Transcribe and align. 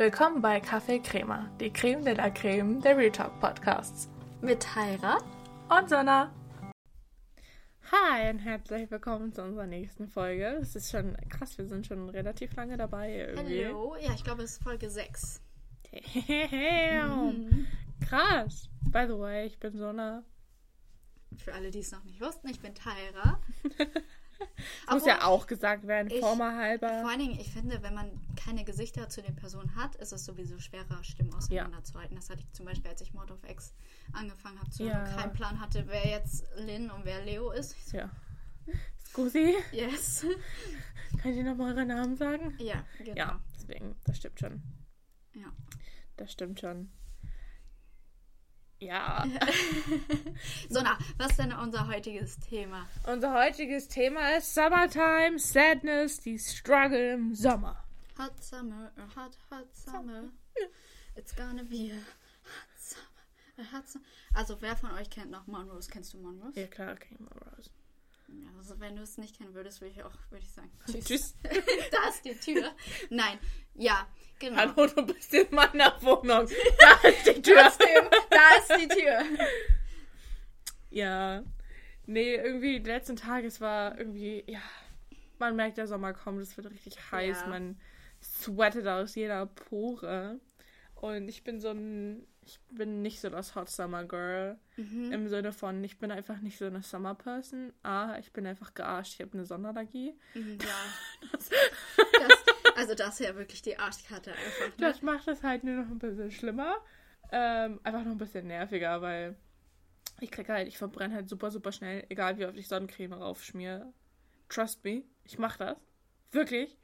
Willkommen 0.00 0.40
bei 0.40 0.60
Kaffee 0.60 0.98
Crema, 0.98 1.50
die 1.60 1.70
Creme 1.70 2.02
de 2.02 2.14
la 2.14 2.30
Creme 2.30 2.80
der 2.80 2.96
Real 2.96 3.12
Talk 3.12 3.38
Podcasts. 3.38 4.08
Mit 4.40 4.60
Tyra 4.60 5.18
und 5.68 5.90
Sonna. 5.90 6.32
Hi 7.92 8.30
und 8.30 8.38
herzlich 8.38 8.90
willkommen 8.90 9.30
zu 9.34 9.42
unserer 9.42 9.66
nächsten 9.66 10.08
Folge. 10.08 10.56
Es 10.62 10.74
ist 10.74 10.90
schon 10.90 11.14
krass, 11.28 11.58
wir 11.58 11.66
sind 11.66 11.86
schon 11.86 12.08
relativ 12.08 12.56
lange 12.56 12.78
dabei 12.78 13.14
irgendwie. 13.14 13.66
Hallo, 13.66 13.94
ja, 14.00 14.14
ich 14.14 14.24
glaube, 14.24 14.42
es 14.44 14.52
ist 14.52 14.62
Folge 14.62 14.88
6. 14.88 15.42
Damn. 16.50 17.66
Krass. 18.08 18.70
By 18.90 19.04
the 19.06 19.18
way, 19.18 19.48
ich 19.48 19.58
bin 19.58 19.76
Sonna. 19.76 20.24
Für 21.36 21.52
alle, 21.52 21.70
die 21.70 21.80
es 21.80 21.92
noch 21.92 22.04
nicht 22.04 22.22
wussten, 22.22 22.48
ich 22.48 22.60
bin 22.60 22.74
Tyra. 22.74 23.38
Das 24.86 24.94
muss 24.94 25.06
ja 25.06 25.24
auch 25.24 25.46
gesagt 25.46 25.86
werden, 25.86 26.10
ich, 26.10 26.20
formerhalber. 26.20 26.88
Vor 27.00 27.10
allen 27.10 27.18
Dingen, 27.18 27.38
ich 27.38 27.52
finde, 27.52 27.82
wenn 27.82 27.94
man 27.94 28.10
keine 28.36 28.64
Gesichter 28.64 29.08
zu 29.08 29.22
den 29.22 29.36
Personen 29.36 29.74
hat, 29.76 29.96
ist 29.96 30.12
es 30.12 30.24
sowieso 30.24 30.58
schwerer, 30.58 31.02
Stimmen 31.02 31.32
auseinanderzuhalten. 31.34 32.14
Ja. 32.14 32.20
Das 32.20 32.30
hatte 32.30 32.40
ich 32.40 32.52
zum 32.52 32.66
Beispiel, 32.66 32.90
als 32.90 33.00
ich 33.00 33.12
Mord 33.14 33.30
of 33.30 33.38
X 33.48 33.74
angefangen 34.12 34.58
habe 34.58 34.70
zu 34.70 34.84
ja. 34.84 35.04
keinen 35.04 35.32
Plan 35.32 35.60
hatte, 35.60 35.84
wer 35.86 36.06
jetzt 36.08 36.44
Lynn 36.56 36.90
und 36.90 37.04
wer 37.04 37.24
Leo 37.24 37.50
ist. 37.50 37.76
Ja. 37.92 38.10
Scusi? 39.06 39.56
Yes. 39.72 40.26
Könnt 41.22 41.36
ihr 41.36 41.44
nochmal 41.44 41.72
eure 41.74 41.86
Namen 41.86 42.16
sagen? 42.16 42.54
Ja, 42.58 42.84
genau. 42.98 43.16
Ja, 43.16 43.40
deswegen, 43.54 43.96
das 44.04 44.16
stimmt 44.18 44.38
schon. 44.38 44.62
Ja. 45.34 45.52
Das 46.16 46.32
stimmt 46.32 46.60
schon. 46.60 46.90
Ja. 48.80 49.26
so, 50.70 50.80
na, 50.80 50.98
was 51.18 51.32
ist 51.32 51.38
denn 51.38 51.52
unser 51.52 51.86
heutiges 51.86 52.38
Thema? 52.38 52.86
Unser 53.06 53.34
heutiges 53.34 53.88
Thema 53.88 54.36
ist 54.36 54.54
Summertime, 54.54 55.38
Sadness, 55.38 56.20
die 56.20 56.38
Struggle 56.38 57.12
im 57.12 57.34
Sommer. 57.34 57.84
Hot 58.18 58.42
Summer, 58.42 58.90
hot, 59.14 59.36
hot 59.50 59.76
Summer. 59.76 60.30
It's 61.14 61.34
gonna 61.34 61.62
be 61.62 61.90
a 61.92 61.96
hot 61.96 62.78
summer, 62.78 63.58
a 63.58 63.76
hot 63.76 63.88
summer. 63.88 64.04
Also, 64.34 64.56
wer 64.60 64.76
von 64.76 64.92
euch 64.92 65.10
kennt 65.10 65.30
noch 65.30 65.46
Monrose? 65.46 65.90
Kennst 65.90 66.14
du 66.14 66.18
Monrose? 66.18 66.58
Ja, 66.58 66.66
klar, 66.66 66.96
kenn 66.96 67.14
ich 67.14 67.20
Monrose. 67.20 67.70
Also 68.58 68.78
wenn 68.78 68.96
du 68.96 69.02
es 69.02 69.18
nicht 69.18 69.36
kennen 69.36 69.54
würdest, 69.54 69.80
würde 69.80 69.92
ich 69.92 70.04
auch, 70.04 70.12
würde 70.30 70.44
ich 70.44 70.52
sagen, 70.52 70.70
tschüss. 70.86 71.04
tschüss. 71.04 71.34
da 71.42 72.08
ist 72.08 72.24
die 72.24 72.34
Tür. 72.34 72.70
Nein, 73.08 73.38
ja, 73.74 74.06
genau. 74.38 74.56
Hallo, 74.56 74.86
du 74.86 75.06
bist 75.06 75.32
in 75.34 75.46
meiner 75.50 76.00
Wohnung. 76.02 76.48
Da 76.78 77.08
ist 77.08 77.26
die 77.26 77.42
Tür. 77.42 77.62
Trotzdem, 77.62 78.04
da 78.30 78.56
ist 78.58 78.80
die 78.80 78.88
Tür. 78.88 79.22
Ja, 80.90 81.42
nee, 82.06 82.34
irgendwie 82.34 82.80
die 82.80 82.90
letzten 82.90 83.16
Tage, 83.16 83.46
es 83.46 83.60
war 83.60 83.98
irgendwie, 83.98 84.44
ja, 84.46 84.60
man 85.38 85.56
merkt, 85.56 85.78
der 85.78 85.86
Sommer 85.86 86.12
kommt, 86.12 86.40
es 86.42 86.56
wird 86.56 86.70
richtig 86.70 87.10
heiß, 87.10 87.40
ja. 87.42 87.46
man 87.48 87.80
sweatet 88.22 88.86
aus 88.86 89.14
jeder 89.14 89.46
Pore. 89.46 90.40
Und 90.94 91.28
ich 91.28 91.42
bin 91.44 91.60
so 91.60 91.70
ein 91.70 92.26
ich 92.42 92.58
bin 92.70 93.02
nicht 93.02 93.20
so 93.20 93.28
das 93.28 93.54
Hot 93.54 93.68
Summer 93.68 94.04
Girl. 94.04 94.58
Mhm. 94.76 95.12
Im 95.12 95.28
Sinne 95.28 95.52
von, 95.52 95.82
ich 95.84 95.98
bin 95.98 96.10
einfach 96.10 96.40
nicht 96.40 96.58
so 96.58 96.66
eine 96.66 96.82
Summer 96.82 97.14
Person. 97.14 97.72
Ah, 97.82 98.16
ich 98.18 98.32
bin 98.32 98.46
einfach 98.46 98.74
gearscht. 98.74 99.14
Ich 99.14 99.20
habe 99.20 99.34
eine 99.34 99.44
Sonderallergie. 99.44 100.18
Mhm, 100.34 100.58
ja. 100.60 101.28
das, 101.32 101.48
das, 101.48 102.76
also 102.76 102.94
das 102.94 103.18
ja 103.18 103.34
wirklich 103.36 103.62
die 103.62 103.78
Arschkarte 103.78 104.32
einfach. 104.32 104.68
Ne? 104.68 104.74
Das 104.78 105.02
macht 105.02 105.28
es 105.28 105.42
halt 105.42 105.64
nur 105.64 105.76
noch 105.76 105.90
ein 105.90 105.98
bisschen 105.98 106.30
schlimmer. 106.30 106.76
Ähm, 107.32 107.80
einfach 107.84 108.04
noch 108.04 108.12
ein 108.12 108.18
bisschen 108.18 108.46
nerviger, 108.46 109.00
weil 109.02 109.36
ich 110.20 110.30
kriege 110.30 110.52
halt, 110.52 110.68
ich 110.68 110.78
verbrenne 110.78 111.14
halt 111.14 111.28
super, 111.28 111.50
super 111.50 111.72
schnell, 111.72 112.04
egal 112.08 112.38
wie 112.38 112.46
oft 112.46 112.56
ich 112.56 112.68
Sonnencreme 112.68 113.12
raufschmiere. 113.12 113.92
Trust 114.48 114.84
me, 114.84 115.04
ich 115.24 115.38
mache 115.38 115.58
das. 115.58 115.76
Wirklich. 116.32 116.76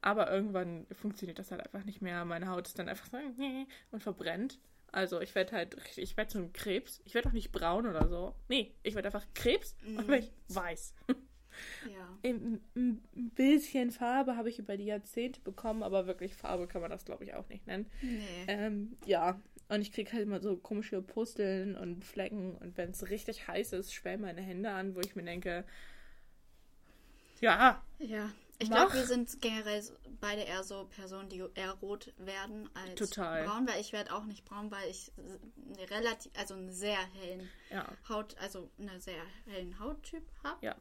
Aber 0.00 0.30
irgendwann 0.30 0.86
funktioniert 0.92 1.38
das 1.38 1.50
halt 1.50 1.64
einfach 1.64 1.84
nicht 1.84 2.02
mehr. 2.02 2.24
Meine 2.24 2.48
Haut 2.48 2.68
ist 2.68 2.78
dann 2.78 2.88
einfach 2.88 3.06
so 3.06 3.16
und 3.90 4.02
verbrennt. 4.02 4.58
Also 4.90 5.20
ich 5.20 5.34
werde 5.34 5.52
halt 5.52 5.76
ich 5.96 6.16
werde 6.16 6.32
so 6.32 6.38
ein 6.38 6.52
Krebs. 6.52 7.00
Ich 7.04 7.14
werde 7.14 7.28
auch 7.28 7.32
nicht 7.32 7.52
braun 7.52 7.86
oder 7.86 8.08
so. 8.08 8.34
Nee, 8.48 8.74
ich 8.82 8.94
werde 8.94 9.08
einfach 9.08 9.26
Krebs 9.34 9.76
mhm. 9.86 9.98
und 9.98 10.08
werde 10.08 10.24
ich 10.24 10.32
weiß. 10.54 10.94
Ja. 11.90 12.18
Ein, 12.22 12.60
ein 12.76 13.02
bisschen 13.34 13.90
Farbe 13.90 14.36
habe 14.36 14.48
ich 14.48 14.58
über 14.58 14.76
die 14.76 14.84
Jahrzehnte 14.84 15.40
bekommen, 15.40 15.82
aber 15.82 16.06
wirklich 16.06 16.34
Farbe 16.34 16.66
kann 16.66 16.80
man 16.80 16.90
das, 16.90 17.04
glaube 17.04 17.24
ich, 17.24 17.34
auch 17.34 17.48
nicht 17.48 17.66
nennen. 17.66 17.86
Nee. 18.00 18.44
Ähm, 18.46 18.96
ja, 19.06 19.40
und 19.68 19.80
ich 19.80 19.92
kriege 19.92 20.12
halt 20.12 20.22
immer 20.22 20.40
so 20.40 20.56
komische 20.56 21.02
Pusteln 21.02 21.76
und 21.76 22.04
Flecken 22.04 22.54
und 22.56 22.76
wenn 22.76 22.90
es 22.90 23.10
richtig 23.10 23.48
heiß 23.48 23.72
ist, 23.72 23.92
schwellen 23.92 24.22
meine 24.22 24.40
Hände 24.40 24.70
an, 24.70 24.94
wo 24.94 25.00
ich 25.00 25.14
mir 25.16 25.24
denke, 25.24 25.64
ja. 27.40 27.82
Ja. 27.98 28.32
Ich 28.60 28.70
glaube, 28.70 28.94
wir 28.94 29.06
sind 29.06 29.40
generell 29.40 29.84
beide 30.20 30.42
eher 30.42 30.64
so 30.64 30.86
Personen, 30.86 31.28
die 31.28 31.44
eher 31.54 31.72
rot 31.74 32.12
werden 32.18 32.68
als 32.74 32.96
Total. 32.96 33.44
braun, 33.44 33.68
weil 33.68 33.80
ich 33.80 33.92
werde 33.92 34.12
auch 34.12 34.24
nicht 34.24 34.44
braun, 34.44 34.70
weil 34.70 34.90
ich 34.90 35.12
eine 35.16 35.90
relativ, 35.90 36.32
also 36.36 36.54
einen 36.54 36.72
sehr 36.72 36.98
hellen 37.14 37.48
ja. 37.70 37.86
Haut, 38.08 38.36
also 38.38 38.68
einen 38.78 39.00
sehr 39.00 39.22
hellen 39.46 39.78
Hauttyp 39.78 40.28
habe. 40.42 40.66
Ja. 40.66 40.76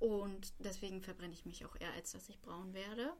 Und 0.00 0.52
deswegen 0.58 1.00
verbrenne 1.00 1.32
ich 1.32 1.46
mich 1.46 1.64
auch 1.64 1.76
eher, 1.78 1.92
als 1.92 2.10
dass 2.10 2.28
ich 2.28 2.40
braun 2.40 2.74
werde. 2.74 3.12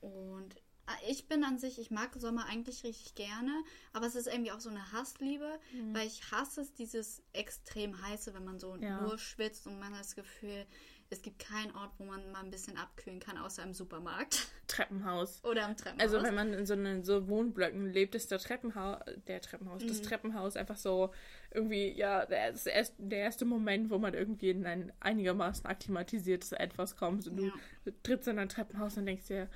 Und 0.00 0.56
ah, 0.86 0.96
ich 1.06 1.28
bin 1.28 1.44
an 1.44 1.58
sich, 1.58 1.78
ich 1.78 1.90
mag 1.90 2.14
Sommer 2.14 2.46
eigentlich 2.46 2.82
richtig 2.82 3.14
gerne, 3.14 3.62
aber 3.92 4.06
es 4.06 4.14
ist 4.14 4.26
irgendwie 4.26 4.52
auch 4.52 4.60
so 4.60 4.70
eine 4.70 4.92
Hassliebe, 4.92 5.60
mhm. 5.74 5.94
weil 5.94 6.06
ich 6.06 6.30
hasse 6.30 6.62
es, 6.62 6.72
dieses 6.72 7.22
extrem 7.34 8.00
heiße, 8.00 8.32
wenn 8.32 8.44
man 8.44 8.58
so 8.58 8.74
ja. 8.76 9.02
nur 9.02 9.18
schwitzt 9.18 9.66
und 9.66 9.78
man 9.78 9.92
hat 9.92 10.00
das 10.00 10.14
Gefühl, 10.14 10.66
es 11.10 11.22
gibt 11.22 11.38
keinen 11.38 11.74
Ort, 11.74 11.92
wo 11.98 12.04
man 12.04 12.30
mal 12.32 12.44
ein 12.44 12.50
bisschen 12.50 12.76
abkühlen 12.76 13.18
kann, 13.18 13.38
außer 13.38 13.62
im 13.62 13.72
Supermarkt. 13.72 14.48
Treppenhaus. 14.66 15.42
Oder 15.42 15.66
im 15.66 15.76
Treppenhaus. 15.76 16.00
Also 16.00 16.22
wenn 16.22 16.34
man 16.34 16.52
in 16.52 16.66
so, 16.66 16.74
einen, 16.74 17.02
so 17.02 17.28
Wohnblöcken 17.28 17.92
lebt, 17.92 18.14
ist 18.14 18.30
der 18.30 18.38
Treppenhaus, 18.38 19.00
der 19.26 19.40
Treppenhaus, 19.40 19.82
mhm. 19.82 19.88
das 19.88 20.02
Treppenhaus 20.02 20.56
einfach 20.56 20.76
so 20.76 21.12
irgendwie, 21.50 21.92
ja, 21.92 22.26
der, 22.26 22.54
erst, 22.66 22.94
der 22.98 23.20
erste 23.20 23.46
Moment, 23.46 23.90
wo 23.90 23.98
man 23.98 24.12
irgendwie 24.12 24.50
in 24.50 24.66
ein 24.66 24.92
einigermaßen 25.00 25.64
akklimatisiertes 25.64 26.52
Etwas 26.52 26.96
kommt. 26.96 27.26
Und 27.26 27.38
ja. 27.38 27.52
du 27.84 27.92
trittst 28.02 28.28
in 28.28 28.38
ein 28.38 28.50
Treppenhaus 28.50 28.98
und 28.98 29.06
denkst 29.06 29.28
dir, 29.28 29.48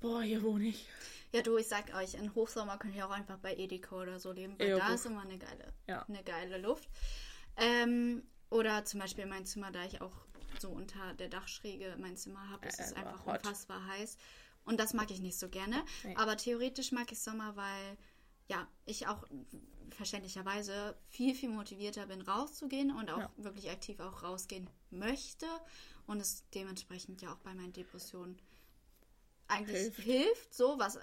boah, 0.00 0.22
hier 0.22 0.42
wohne 0.42 0.64
ich. 0.66 0.88
Ja, 1.32 1.42
du, 1.42 1.56
ich 1.56 1.68
sag 1.68 1.94
euch, 1.94 2.14
in 2.14 2.34
Hochsommer 2.34 2.78
könnt 2.78 2.96
ihr 2.96 3.06
auch 3.06 3.10
einfach 3.10 3.38
bei 3.38 3.54
Edeka 3.54 3.94
oder 3.96 4.18
so 4.18 4.32
leben, 4.32 4.58
weil 4.58 4.70
ja, 4.70 4.78
da 4.78 4.94
ist 4.94 5.06
immer 5.06 5.22
eine 5.22 5.38
geile, 5.38 5.72
ja. 5.86 6.04
eine 6.08 6.22
geile 6.24 6.58
Luft. 6.58 6.88
Ähm, 7.56 8.22
oder 8.50 8.84
zum 8.84 9.00
Beispiel 9.00 9.26
mein 9.26 9.44
Zimmer, 9.44 9.70
da 9.70 9.84
ich 9.84 10.00
auch 10.00 10.12
so 10.60 10.70
unter 10.70 11.14
der 11.14 11.28
Dachschräge 11.28 11.96
mein 11.98 12.16
Zimmer 12.16 12.48
habe. 12.50 12.66
Es 12.66 12.78
äh, 12.78 12.84
ist 12.84 12.96
einfach 12.96 13.24
hot. 13.26 13.38
unfassbar 13.38 13.86
heiß. 13.86 14.16
Und 14.64 14.80
das 14.80 14.94
mag 14.94 15.10
ich 15.10 15.20
nicht 15.20 15.38
so 15.38 15.48
gerne. 15.48 15.84
Nee. 16.04 16.16
Aber 16.16 16.36
theoretisch 16.36 16.92
mag 16.92 17.10
ich 17.12 17.20
Sommer, 17.20 17.56
weil 17.56 17.96
ja, 18.48 18.66
ich 18.84 19.06
auch 19.06 19.24
verständlicherweise 19.90 20.96
viel, 21.08 21.34
viel 21.34 21.48
motivierter 21.48 22.06
bin, 22.06 22.20
rauszugehen 22.20 22.90
und 22.90 23.10
auch 23.10 23.18
ja. 23.18 23.32
wirklich 23.36 23.70
aktiv 23.70 24.00
auch 24.00 24.22
rausgehen 24.22 24.68
möchte. 24.90 25.46
Und 26.06 26.20
es 26.20 26.48
dementsprechend 26.50 27.22
ja 27.22 27.32
auch 27.32 27.38
bei 27.38 27.54
meinen 27.54 27.72
Depressionen 27.72 28.40
eigentlich 29.48 29.78
hilft, 29.78 30.00
hilft 30.00 30.54
so, 30.54 30.78
was 30.78 30.98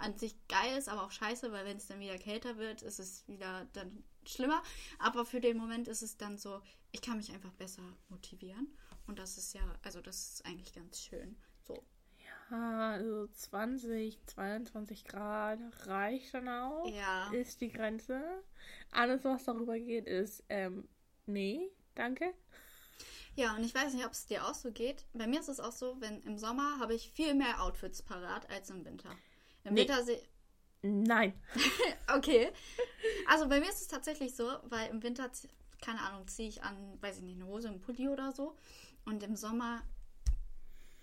an 0.00 0.18
sich 0.18 0.34
geil 0.48 0.76
ist, 0.76 0.88
aber 0.88 1.04
auch 1.04 1.12
scheiße, 1.12 1.52
weil 1.52 1.64
wenn 1.64 1.76
es 1.76 1.86
dann 1.86 2.00
wieder 2.00 2.18
kälter 2.18 2.58
wird, 2.58 2.82
ist 2.82 2.98
es 2.98 3.26
wieder 3.28 3.66
dann 3.72 4.02
schlimmer. 4.28 4.62
Aber 4.98 5.24
für 5.24 5.40
den 5.40 5.56
Moment 5.56 5.88
ist 5.88 6.02
es 6.02 6.16
dann 6.16 6.38
so, 6.38 6.60
ich 6.92 7.02
kann 7.02 7.16
mich 7.16 7.32
einfach 7.32 7.52
besser 7.52 7.82
motivieren. 8.08 8.68
Und 9.06 9.18
das 9.18 9.38
ist 9.38 9.54
ja, 9.54 9.62
also 9.82 10.00
das 10.00 10.34
ist 10.34 10.46
eigentlich 10.46 10.72
ganz 10.72 11.00
schön. 11.00 11.36
So. 11.66 11.82
Ja, 12.50 12.92
also 12.92 13.26
20, 13.26 14.18
22 14.26 15.04
Grad 15.04 15.58
reicht 15.86 16.34
dann 16.34 16.48
auch. 16.48 16.86
Ja. 16.88 17.30
Ist 17.32 17.60
die 17.60 17.70
Grenze. 17.70 18.22
Alles, 18.90 19.24
was 19.24 19.44
darüber 19.44 19.78
geht, 19.78 20.06
ist, 20.06 20.44
ähm, 20.48 20.88
nee, 21.26 21.70
danke. 21.94 22.34
Ja, 23.34 23.54
und 23.54 23.62
ich 23.62 23.74
weiß 23.74 23.94
nicht, 23.94 24.04
ob 24.04 24.12
es 24.12 24.26
dir 24.26 24.46
auch 24.46 24.54
so 24.54 24.72
geht. 24.72 25.06
Bei 25.12 25.26
mir 25.26 25.40
ist 25.40 25.48
es 25.48 25.60
auch 25.60 25.72
so, 25.72 26.00
wenn 26.00 26.20
im 26.22 26.38
Sommer 26.38 26.80
habe 26.80 26.94
ich 26.94 27.10
viel 27.12 27.34
mehr 27.34 27.62
Outfits 27.62 28.02
parat 28.02 28.50
als 28.50 28.68
im 28.70 28.84
Winter. 28.84 29.10
Im 29.62 29.74
nee. 29.74 29.82
Winter 29.82 30.02
sehe 30.02 30.20
Nein. 30.82 31.32
okay. 32.16 32.50
Also 33.28 33.48
bei 33.48 33.60
mir 33.60 33.68
ist 33.68 33.82
es 33.82 33.88
tatsächlich 33.88 34.34
so, 34.34 34.48
weil 34.64 34.90
im 34.90 35.02
Winter 35.02 35.30
keine 35.80 36.00
Ahnung, 36.02 36.26
ziehe 36.26 36.48
ich 36.48 36.62
an, 36.62 36.76
weiß 37.00 37.18
ich 37.18 37.22
nicht, 37.22 37.36
eine 37.36 37.46
Hose, 37.46 37.68
einen 37.68 37.80
Pulli 37.80 38.08
oder 38.08 38.32
so. 38.32 38.56
Und 39.04 39.22
im 39.22 39.36
Sommer 39.36 39.82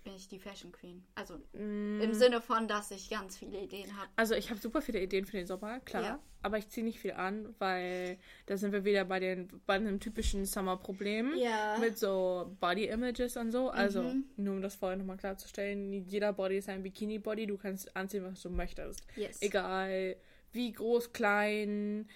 bin 0.06 0.14
ich 0.14 0.28
die 0.28 0.38
Fashion 0.38 0.70
Queen. 0.70 1.04
Also 1.16 1.34
mm. 1.52 2.00
im 2.00 2.14
Sinne 2.14 2.40
von, 2.40 2.68
dass 2.68 2.92
ich 2.92 3.10
ganz 3.10 3.36
viele 3.36 3.60
Ideen 3.60 3.96
habe. 3.96 4.08
Also 4.14 4.36
ich 4.36 4.50
habe 4.50 4.60
super 4.60 4.80
viele 4.80 5.02
Ideen 5.02 5.24
für 5.24 5.36
den 5.36 5.48
Sommer, 5.48 5.80
klar. 5.80 6.02
Ja. 6.02 6.20
Aber 6.42 6.58
ich 6.58 6.68
ziehe 6.68 6.86
nicht 6.86 7.00
viel 7.00 7.14
an, 7.14 7.52
weil 7.58 8.16
da 8.46 8.56
sind 8.56 8.70
wir 8.70 8.84
wieder 8.84 9.04
bei 9.04 9.18
den 9.18 9.48
bei 9.66 9.74
einem 9.74 9.98
typischen 9.98 10.46
Summer-Problem 10.46 11.34
ja. 11.36 11.76
mit 11.80 11.98
so 11.98 12.56
Body-Images 12.60 13.36
und 13.36 13.50
so. 13.50 13.68
Also 13.68 14.04
mhm. 14.04 14.26
nur 14.36 14.54
um 14.54 14.62
das 14.62 14.76
vorher 14.76 14.96
nochmal 14.96 15.16
klarzustellen, 15.16 15.92
jeder 15.92 16.32
Body 16.32 16.58
ist 16.58 16.68
ein 16.68 16.84
Bikini-Body. 16.84 17.48
Du 17.48 17.56
kannst 17.56 17.96
anziehen, 17.96 18.24
was 18.24 18.40
du 18.40 18.50
möchtest. 18.50 19.02
Yes. 19.16 19.42
Egal 19.42 20.14
wie 20.52 20.72
groß, 20.72 21.12
klein, 21.12 22.08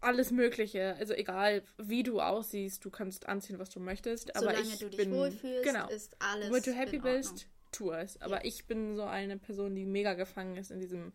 alles 0.00 0.30
Mögliche. 0.30 0.96
Also 0.98 1.14
egal, 1.14 1.62
wie 1.78 2.02
du 2.02 2.20
aussiehst, 2.20 2.84
du 2.84 2.90
kannst 2.90 3.28
anziehen, 3.28 3.58
was 3.58 3.70
du 3.70 3.80
möchtest. 3.80 4.32
Solange 4.34 4.58
aber 4.58 4.66
ich 4.66 4.78
du 4.78 4.88
dich 4.88 4.96
bin, 4.96 5.12
wohlfühlst, 5.12 5.64
genau, 5.64 5.88
ist 5.88 6.16
alles 6.20 6.52
Wenn 6.52 6.62
du 6.62 6.72
happy 6.72 6.98
bist, 6.98 7.46
tu 7.70 7.92
es. 7.92 8.20
Aber 8.20 8.36
ja. 8.36 8.44
ich 8.44 8.66
bin 8.66 8.96
so 8.96 9.04
eine 9.04 9.38
Person, 9.38 9.74
die 9.74 9.86
mega 9.86 10.14
gefangen 10.14 10.56
ist 10.56 10.70
in 10.70 10.80
diesem, 10.80 11.12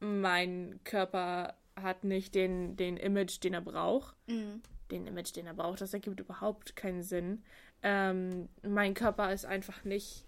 mein 0.00 0.80
Körper 0.84 1.56
hat 1.76 2.04
nicht 2.04 2.34
den, 2.34 2.76
den 2.76 2.96
Image, 2.96 3.42
den 3.42 3.54
er 3.54 3.62
braucht. 3.62 4.16
Mhm. 4.26 4.62
Den 4.90 5.06
Image, 5.06 5.34
den 5.34 5.46
er 5.46 5.54
braucht, 5.54 5.80
das 5.80 5.94
ergibt 5.94 6.20
überhaupt 6.20 6.76
keinen 6.76 7.02
Sinn. 7.02 7.42
Ähm, 7.82 8.48
mein 8.62 8.94
Körper 8.94 9.32
ist 9.32 9.46
einfach 9.46 9.84
nicht 9.84 10.26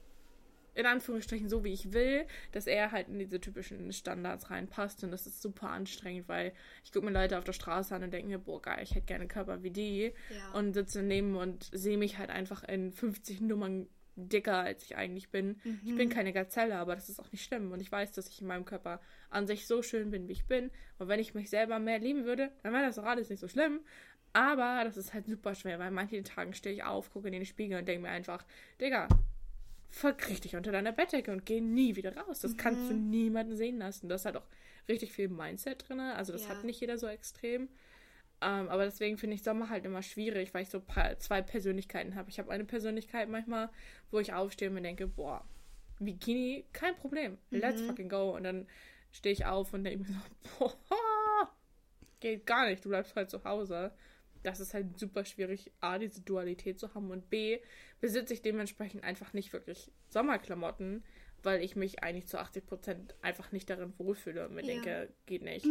in 0.75 0.87
Anführungsstrichen 0.87 1.49
so, 1.49 1.65
wie 1.65 1.73
ich 1.73 1.93
will, 1.93 2.27
dass 2.53 2.67
er 2.67 2.93
halt 2.93 3.09
in 3.09 3.19
diese 3.19 3.41
typischen 3.41 3.93
Standards 3.93 4.51
reinpasst. 4.51 5.05
Und 5.05 5.11
das 5.11 5.27
ist 5.27 5.41
super 5.41 5.71
anstrengend, 5.71 6.29
weil 6.29 6.53
ich 6.85 6.93
gucke 6.93 7.07
mir 7.07 7.13
Leute 7.13 7.39
auf 7.39 7.45
der 7.45 7.53
Straße 7.53 7.95
an 7.95 8.03
und 8.03 8.13
denke 8.13 8.29
mir, 8.29 8.39
boah, 8.39 8.61
geil, 8.61 8.81
ich 8.83 8.95
hätte 8.95 9.07
gerne 9.07 9.23
einen 9.23 9.29
Körper 9.29 9.63
wie 9.63 9.71
die. 9.71 10.13
Ja. 10.31 10.53
Und 10.53 10.75
sitze 10.75 11.03
neben 11.03 11.37
und 11.37 11.69
sehe 11.73 11.99
mich 11.99 12.19
halt 12.19 12.31
einfach 12.31 12.65
in 12.65 12.93
50 12.93 13.41
Nummern 13.41 13.87
dicker, 14.17 14.59
als 14.59 14.85
ich 14.85 14.97
eigentlich 14.97 15.31
bin. 15.31 15.61
Mhm. 15.65 15.81
Ich 15.85 15.97
bin 15.97 16.09
keine 16.09 16.33
Gazelle, 16.33 16.77
aber 16.77 16.95
das 16.95 17.09
ist 17.09 17.21
auch 17.21 17.31
nicht 17.33 17.45
schlimm. 17.45 17.73
Und 17.73 17.81
ich 17.81 17.91
weiß, 17.91 18.13
dass 18.13 18.29
ich 18.29 18.41
in 18.41 18.47
meinem 18.47 18.65
Körper 18.65 19.01
an 19.31 19.47
sich 19.47 19.67
so 19.67 19.83
schön 19.83 20.11
bin, 20.11 20.29
wie 20.29 20.33
ich 20.33 20.47
bin. 20.47 20.71
Und 20.99 21.09
wenn 21.09 21.21
ich 21.21 21.35
mich 21.35 21.51
selber 21.51 21.79
mehr 21.79 21.99
lieben 21.99 22.25
würde, 22.25 22.53
dann 22.63 22.73
wäre 22.73 22.85
das 22.85 22.99
auch 22.99 23.05
alles 23.05 23.29
nicht 23.29 23.41
so 23.41 23.49
schlimm. 23.49 23.81
Aber 24.33 24.83
das 24.85 24.97
ist 24.97 25.15
halt 25.15 25.27
super 25.27 25.55
schwer, 25.55 25.79
weil 25.79 25.93
manche 25.93 26.23
Tagen 26.25 26.55
stehe 26.55 26.75
ich 26.75 26.83
auf, 26.83 27.13
gucke 27.13 27.29
in 27.29 27.33
den 27.33 27.47
Spiegel 27.47 27.79
und 27.79 27.87
denke 27.87 28.03
mir 28.03 28.09
einfach, 28.09 28.45
Digga, 28.81 29.09
verkriech 29.95 30.41
dich 30.41 30.57
unter 30.57 30.73
deiner 30.73 30.91
Bettdecke 30.91 31.31
und 31.31 31.47
geh 31.47 31.61
nie 31.61 31.95
wieder 31.95 32.17
raus. 32.17 32.41
Das 32.41 32.53
mhm. 32.53 32.57
kannst 32.57 32.91
du 32.91 32.95
mhm. 32.95 33.11
niemanden 33.11 33.57
sehen 33.57 33.79
lassen. 33.79 34.09
Das 34.09 34.25
hat 34.25 34.37
auch 34.37 34.47
richtig 34.89 35.13
viel 35.13 35.29
Mindset 35.29 35.89
drin. 35.89 36.01
Also 36.01 36.33
das 36.33 36.43
ja. 36.43 36.49
hat 36.49 36.65
nicht 36.65 36.81
jeder 36.81 36.99
so 36.99 37.07
extrem. 37.07 37.69
Ähm, 38.41 38.69
aber 38.69 38.85
deswegen 38.85 39.19
finde 39.19 39.37
ich 39.37 39.45
Sommer 39.45 39.71
halt 39.71 39.85
immer 39.85 40.03
schwierig, 40.03 40.53
weil 40.53 40.65
ich 40.65 40.69
so 40.69 40.83
zwei 41.19 41.43
Persönlichkeiten 41.43 42.17
habe. 42.17 42.29
Ich 42.29 42.41
habe 42.41 42.51
eine 42.51 42.65
Persönlichkeit 42.65 43.29
manchmal, 43.29 43.71
wo 44.11 44.19
ich 44.19 44.33
aufstehe 44.33 44.69
und 44.69 44.75
mir 44.75 44.83
denke, 44.83 45.07
boah, 45.07 45.47
Bikini, 46.01 46.65
kein 46.73 46.97
Problem. 46.97 47.39
Let's 47.51 47.81
mhm. 47.81 47.87
fucking 47.87 48.09
go. 48.09 48.35
Und 48.35 48.43
dann 48.43 48.67
stehe 49.13 49.33
ich 49.33 49.47
auf 49.47 49.73
und 49.73 49.85
denke 49.85 50.01
mir 50.01 50.21
so, 50.59 50.59
boah, 50.59 51.55
geht 52.19 52.47
gar 52.47 52.69
nicht, 52.69 52.85
du 52.85 52.89
bleibst 52.89 53.15
halt 53.15 53.31
zu 53.31 53.45
Hause 53.45 53.93
das 54.45 54.61
ist 54.61 54.75
halt 54.75 54.99
super 54.99 55.25
schwierig, 55.25 55.73
A, 55.81 55.99
diese 55.99 56.21
Dualität 56.21 56.79
zu 56.79 56.95
haben 56.95 57.11
und 57.11 57.29
B, 57.31 57.61
besitze 58.01 58.35
ich 58.35 58.43
dementsprechend 58.43 59.03
einfach 59.03 59.33
nicht 59.33 59.53
wirklich 59.53 59.91
Sommerklamotten, 60.11 61.03
weil 61.43 61.63
ich 61.63 61.75
mich 61.77 62.03
eigentlich 62.03 62.29
zu 62.29 62.39
80 62.39 62.67
Prozent 62.67 63.15
einfach 63.23 63.53
nicht 63.53 63.69
darin 63.69 63.93
wohlfühle 63.99 64.47
und 64.47 64.55
mir 64.55 64.63
ja. 64.63 64.67
denke, 64.75 65.13
geht 65.27 65.43
nicht. 65.43 65.67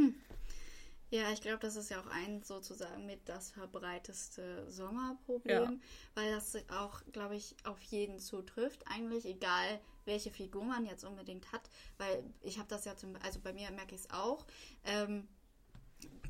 Ja, 1.13 1.31
ich 1.31 1.41
glaube, 1.41 1.59
das 1.59 1.75
ist 1.75 1.91
ja 1.91 2.01
auch 2.01 2.07
ein 2.07 2.41
sozusagen 2.41 3.05
mit 3.05 3.29
das 3.29 3.51
verbreiteste 3.51 4.65
Sommerproblem, 4.71 5.73
ja. 5.73 5.79
weil 6.15 6.31
das 6.31 6.55
auch, 6.69 7.03
glaube 7.11 7.35
ich, 7.35 7.55
auf 7.65 7.79
jeden 7.83 8.17
zutrifft. 8.17 8.83
Eigentlich 8.87 9.25
egal, 9.25 9.79
welche 10.05 10.31
Figur 10.31 10.63
man 10.63 10.87
jetzt 10.87 11.03
unbedingt 11.03 11.51
hat, 11.51 11.69
weil 11.99 12.23
ich 12.41 12.57
habe 12.57 12.67
das 12.67 12.85
ja 12.85 12.95
zum, 12.95 13.15
also 13.17 13.39
bei 13.41 13.53
mir 13.53 13.69
merke 13.69 13.93
ich 13.93 14.01
es 14.01 14.09
auch, 14.09 14.47
ähm, 14.85 15.27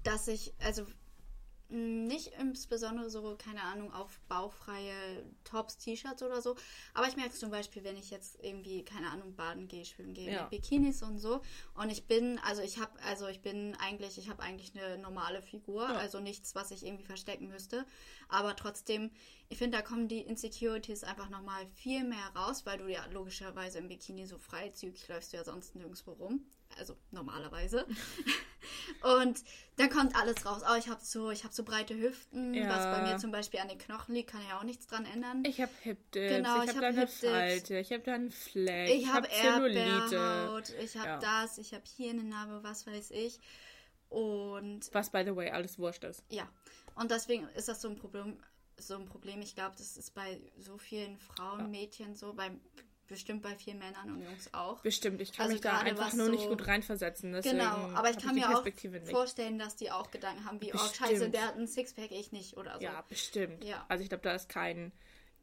dass 0.04 0.28
ich, 0.28 0.54
also 0.60 0.86
nicht 1.74 2.32
insbesondere 2.40 3.10
so, 3.10 3.36
keine 3.38 3.64
Ahnung, 3.64 3.92
auf 3.92 4.20
bauchfreie 4.30 5.26
Tops, 5.44 5.78
T-Shirts 5.78 6.22
oder 6.22 6.42
so. 6.42 6.56
Aber 6.94 7.08
ich 7.08 7.16
merke 7.16 7.32
es 7.32 7.40
zum 7.40 7.50
Beispiel, 7.50 7.84
wenn 7.84 7.98
ich 7.98 8.12
jetzt 8.12 8.38
irgendwie, 8.44 8.86
keine 8.86 9.10
Ahnung, 9.10 9.36
baden 9.36 9.68
gehe, 9.68 9.84
schwimmen 9.84 10.14
gehe, 10.14 10.32
ja. 10.32 10.42
mit 10.42 10.52
Bikinis 10.52 11.02
und 11.02 11.18
so. 11.18 11.42
Und 11.74 11.92
ich 11.92 12.06
bin, 12.06 12.40
also 12.40 12.62
ich 12.62 12.80
habe, 12.80 12.92
also 13.04 13.28
ich 13.28 13.42
bin 13.42 13.76
eigentlich, 13.80 14.18
ich 14.18 14.30
habe 14.30 14.44
eigentlich 14.44 14.74
eine 14.76 14.98
normale 15.00 15.42
Figur, 15.42 15.84
ja. 15.84 15.96
also 15.96 16.20
nichts, 16.20 16.54
was 16.56 16.72
ich 16.72 16.86
irgendwie 16.86 17.06
verstecken 17.06 17.48
müsste. 17.48 17.86
Aber 18.30 18.56
trotzdem, 18.56 19.12
ich 19.50 19.58
finde, 19.58 19.78
da 19.78 19.84
kommen 19.84 20.08
die 20.08 20.22
Insecurities 20.22 21.04
einfach 21.04 21.30
nochmal 21.30 21.66
viel 21.76 22.04
mehr 22.04 22.32
raus, 22.36 22.66
weil 22.66 22.78
du 22.78 22.88
ja 22.88 23.06
logischerweise 23.08 23.80
im 23.80 23.88
Bikini 23.88 24.26
so 24.26 24.38
freizügig 24.38 25.08
läufst 25.08 25.34
du 25.34 25.38
ja 25.38 25.44
sonst 25.44 25.76
nirgendwo 25.76 26.12
rum 26.12 26.46
also 26.78 26.96
normalerweise. 27.12 27.86
und 29.20 29.44
dann 29.78 29.90
kommt 29.90 30.16
alles 30.16 30.46
raus. 30.46 30.62
Oh, 30.70 30.76
ich 30.78 30.88
habe 30.88 31.04
so, 31.04 31.32
ich 31.32 31.44
habe 31.44 31.54
so 31.54 31.64
breite 31.64 31.96
Hüften, 31.96 32.54
ja. 32.54 32.70
was 32.70 32.84
bei 32.86 33.02
mir 33.10 33.18
zum 33.18 33.32
Beispiel 33.32 33.60
an 33.60 33.70
den 33.70 33.78
Knochen 33.78 34.14
liegt, 34.16 34.32
kann 34.32 34.42
ja 34.48 34.60
auch 34.60 34.64
nichts 34.64 34.88
dran 34.88 35.06
ändern. 35.06 35.44
Ich 35.46 35.62
habe 35.62 35.72
Hip 35.82 36.12
Dips, 36.12 36.36
genau, 36.36 36.64
ich, 36.64 36.70
ich 36.70 36.76
habe 36.76 36.88
hab 36.88 36.94
eine 36.94 37.08
Falte, 37.08 37.80
ich 37.80 37.92
habe 37.92 38.04
da 38.04 38.14
einen 38.14 38.32
Fleck, 38.32 38.90
ich, 38.90 39.08
habe 39.08 39.28
Erdbeerhaut, 39.28 40.70
ich 40.70 40.98
habe 40.98 41.08
ja. 41.08 41.20
das, 41.20 41.58
ich 41.58 41.74
habe 41.74 41.84
hier 41.96 42.12
eine 42.12 42.24
Narbe, 42.24 42.64
was 42.64 42.86
weiß 42.88 43.12
ich. 43.12 43.40
Und 44.10 44.94
was 44.94 45.10
by 45.10 45.24
the 45.26 45.36
way 45.36 45.50
alles 45.50 45.80
wurscht 45.80 46.04
ist. 46.04 46.24
Ja. 46.30 46.48
Und 46.96 47.10
deswegen 47.10 47.48
ist 47.56 47.68
das 47.68 47.82
so 47.82 47.90
ein 47.90 47.96
Problem, 47.96 48.38
so 48.78 48.96
ein 48.96 49.06
Problem. 49.06 49.42
Ich 49.42 49.56
glaube, 49.56 49.76
das 49.76 49.98
ist 49.98 50.14
bei 50.14 50.40
so 50.60 50.78
vielen 50.78 51.18
Frauen, 51.18 51.62
ja. 51.62 51.68
Mädchen 51.68 52.16
so, 52.16 52.34
bei 52.34 52.52
bestimmt 53.14 53.44
bei 53.44 53.56
vielen 53.56 53.78
Männern 53.78 54.12
und 54.12 54.24
Jungs 54.24 54.52
auch. 54.54 54.82
Bestimmt, 54.82 55.22
ich 55.22 55.32
kann 55.32 55.44
also 55.44 55.54
mich 55.54 55.62
da 55.62 55.78
einfach 55.80 56.14
nur 56.14 56.26
so, 56.26 56.32
nicht 56.32 56.48
gut 56.48 56.68
reinversetzen. 56.68 57.40
Genau, 57.42 57.92
aber 57.94 58.10
ich 58.10 58.18
kann 58.18 58.34
mir 58.34 58.50
auch 58.50 58.66
vorstellen, 59.10 59.60
dass 59.60 59.76
die 59.76 59.92
auch 59.92 60.10
Gedanken 60.10 60.46
haben, 60.46 60.60
wie, 60.62 60.72
bestimmt. 60.72 60.92
oh 60.92 61.06
scheiße, 61.06 61.30
der 61.30 61.48
hat 61.48 61.56
ein 61.56 61.68
Sixpack, 61.68 62.12
ich 62.12 62.32
nicht 62.32 62.58
oder 62.58 62.76
so. 62.76 62.84
Ja, 62.84 63.04
bestimmt. 63.08 63.64
Ja. 63.64 63.86
Also 63.88 64.02
ich 64.02 64.10
glaube, 64.10 64.24
da 64.24 64.34
ist 64.34 64.50
kein, 64.50 64.92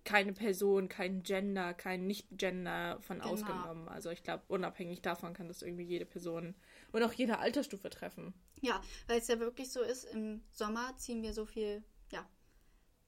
keine 0.04 0.32
Person, 0.32 0.88
kein 0.88 1.22
Gender, 1.22 1.72
kein 1.74 2.08
Nicht-Gender 2.08 2.98
von 3.02 3.20
genau. 3.20 3.30
ausgenommen. 3.30 3.88
Also 3.88 4.10
ich 4.10 4.24
glaube, 4.24 4.42
unabhängig 4.48 5.00
davon 5.00 5.32
kann 5.32 5.46
das 5.46 5.62
irgendwie 5.62 5.84
jede 5.84 6.06
Person 6.06 6.56
und 6.90 7.02
auch 7.04 7.12
jede 7.12 7.38
Altersstufe 7.38 7.88
treffen. 7.88 8.34
Ja, 8.62 8.82
weil 9.06 9.20
es 9.20 9.28
ja 9.28 9.38
wirklich 9.38 9.70
so 9.70 9.80
ist, 9.80 10.04
im 10.04 10.42
Sommer 10.50 10.96
ziehen 10.96 11.22
wir 11.22 11.32
so 11.32 11.46
viel, 11.46 11.84
ja, 12.10 12.28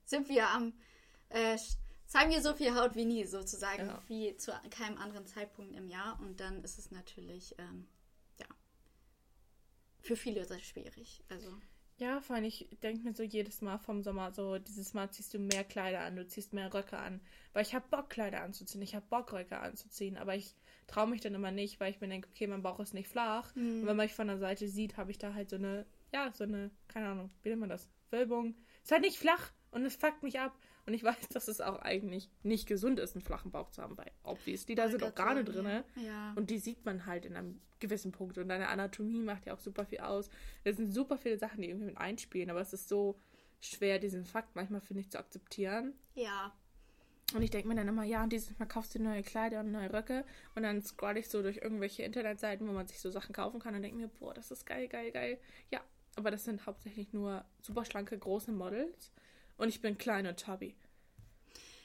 sind 0.04 0.28
wir 0.28 0.48
am 0.50 0.72
äh, 1.30 1.58
zeigen 2.12 2.30
wir 2.30 2.42
so 2.42 2.52
viel 2.52 2.74
Haut 2.74 2.94
wie 2.94 3.06
nie, 3.06 3.24
sozusagen, 3.24 3.86
ja. 3.86 4.02
wie 4.06 4.36
zu 4.36 4.52
keinem 4.70 4.98
anderen 4.98 5.26
Zeitpunkt 5.26 5.74
im 5.74 5.88
Jahr. 5.88 6.20
Und 6.20 6.40
dann 6.40 6.62
ist 6.62 6.78
es 6.78 6.90
natürlich, 6.90 7.54
ähm, 7.56 7.86
ja, 8.38 8.46
für 10.02 10.14
viele 10.14 10.44
sehr 10.44 10.60
schwierig. 10.60 11.24
Also. 11.30 11.48
Ja, 11.96 12.20
vor 12.20 12.36
allem, 12.36 12.44
ich 12.44 12.68
denke 12.82 13.02
mir 13.02 13.14
so 13.14 13.22
jedes 13.22 13.62
Mal 13.62 13.78
vom 13.78 14.02
Sommer 14.02 14.30
so, 14.32 14.58
dieses 14.58 14.92
Mal 14.92 15.10
ziehst 15.10 15.32
du 15.32 15.38
mehr 15.38 15.64
Kleider 15.64 16.00
an, 16.00 16.16
du 16.16 16.26
ziehst 16.26 16.52
mehr 16.52 16.74
Röcke 16.74 16.98
an. 16.98 17.22
Weil 17.54 17.62
ich 17.62 17.74
habe 17.74 17.86
Bock, 17.88 18.10
Kleider 18.10 18.42
anzuziehen, 18.42 18.82
ich 18.82 18.94
habe 18.94 19.06
Bock, 19.08 19.32
Röcke 19.32 19.58
anzuziehen, 19.58 20.18
aber 20.18 20.34
ich 20.34 20.54
traue 20.86 21.06
mich 21.06 21.22
dann 21.22 21.34
immer 21.34 21.50
nicht, 21.50 21.80
weil 21.80 21.92
ich 21.92 22.00
mir 22.02 22.08
denke, 22.08 22.28
okay, 22.30 22.46
mein 22.46 22.62
Bauch 22.62 22.80
ist 22.80 22.92
nicht 22.92 23.08
flach. 23.08 23.54
Mhm. 23.54 23.80
Und 23.80 23.86
wenn 23.86 23.96
man 23.96 24.06
mich 24.06 24.14
von 24.14 24.26
der 24.26 24.38
Seite 24.38 24.68
sieht, 24.68 24.98
habe 24.98 25.10
ich 25.10 25.18
da 25.18 25.32
halt 25.32 25.48
so 25.48 25.56
eine, 25.56 25.86
ja, 26.12 26.30
so 26.32 26.44
eine, 26.44 26.70
keine 26.88 27.08
Ahnung, 27.08 27.30
wie 27.42 27.48
nennt 27.48 27.60
man 27.60 27.70
das? 27.70 27.88
Wölbung. 28.10 28.54
Ist 28.82 28.92
halt 28.92 29.02
nicht 29.02 29.18
flach 29.18 29.50
und 29.70 29.86
es 29.86 29.96
fuckt 29.96 30.22
mich 30.22 30.38
ab. 30.38 30.54
Und 30.86 30.94
ich 30.94 31.04
weiß, 31.04 31.28
dass 31.32 31.48
es 31.48 31.60
auch 31.60 31.78
eigentlich 31.78 32.28
nicht 32.42 32.66
gesund 32.66 32.98
ist, 32.98 33.14
einen 33.14 33.24
flachen 33.24 33.50
Bauch 33.50 33.70
zu 33.70 33.82
haben, 33.82 33.96
weil 33.96 34.10
obviously, 34.22 34.74
da 34.74 34.88
sind 34.88 35.02
Organe 35.02 35.44
drin. 35.44 35.84
Ja. 35.96 36.32
Und 36.34 36.50
die 36.50 36.58
sieht 36.58 36.84
man 36.84 37.06
halt 37.06 37.24
in 37.24 37.36
einem 37.36 37.60
gewissen 37.80 38.12
Punkt. 38.12 38.38
Und 38.38 38.48
deine 38.48 38.68
Anatomie 38.68 39.22
macht 39.22 39.46
ja 39.46 39.54
auch 39.54 39.60
super 39.60 39.84
viel 39.84 40.00
aus. 40.00 40.30
Da 40.64 40.72
sind 40.72 40.92
super 40.92 41.18
viele 41.18 41.38
Sachen, 41.38 41.62
die 41.62 41.68
irgendwie 41.68 41.86
mit 41.86 41.98
einspielen. 41.98 42.50
Aber 42.50 42.60
es 42.60 42.72
ist 42.72 42.88
so 42.88 43.18
schwer, 43.60 43.98
diesen 43.98 44.24
Fakt 44.24 44.56
manchmal, 44.56 44.80
finde 44.80 45.00
ich, 45.00 45.10
zu 45.10 45.18
akzeptieren. 45.18 45.94
Ja. 46.14 46.52
Und 47.34 47.42
ich 47.42 47.50
denke 47.50 47.68
mir 47.68 47.74
dann 47.74 47.88
immer, 47.88 48.04
ja, 48.04 48.22
und 48.22 48.32
dieses 48.32 48.58
Mal 48.58 48.66
kaufst 48.66 48.94
du 48.94 49.02
neue 49.02 49.22
Kleider 49.22 49.60
und 49.60 49.72
neue 49.72 49.92
Röcke. 49.92 50.24
Und 50.54 50.64
dann 50.64 50.82
scroll 50.82 51.16
ich 51.16 51.28
so 51.28 51.42
durch 51.42 51.58
irgendwelche 51.58 52.02
Internetseiten, 52.02 52.68
wo 52.68 52.72
man 52.72 52.86
sich 52.86 53.00
so 53.00 53.10
Sachen 53.10 53.32
kaufen 53.32 53.60
kann 53.60 53.74
und 53.74 53.82
denke 53.82 53.96
mir, 53.96 54.08
boah, 54.08 54.34
das 54.34 54.50
ist 54.50 54.66
geil, 54.66 54.88
geil, 54.88 55.12
geil. 55.12 55.38
Ja, 55.70 55.80
aber 56.16 56.30
das 56.30 56.44
sind 56.44 56.66
hauptsächlich 56.66 57.12
nur 57.12 57.44
super 57.62 57.84
schlanke, 57.84 58.18
große 58.18 58.52
Models 58.52 59.12
und 59.56 59.68
ich 59.68 59.80
bin 59.80 59.98
klein 59.98 60.26
und 60.26 60.42
chubby. 60.42 60.76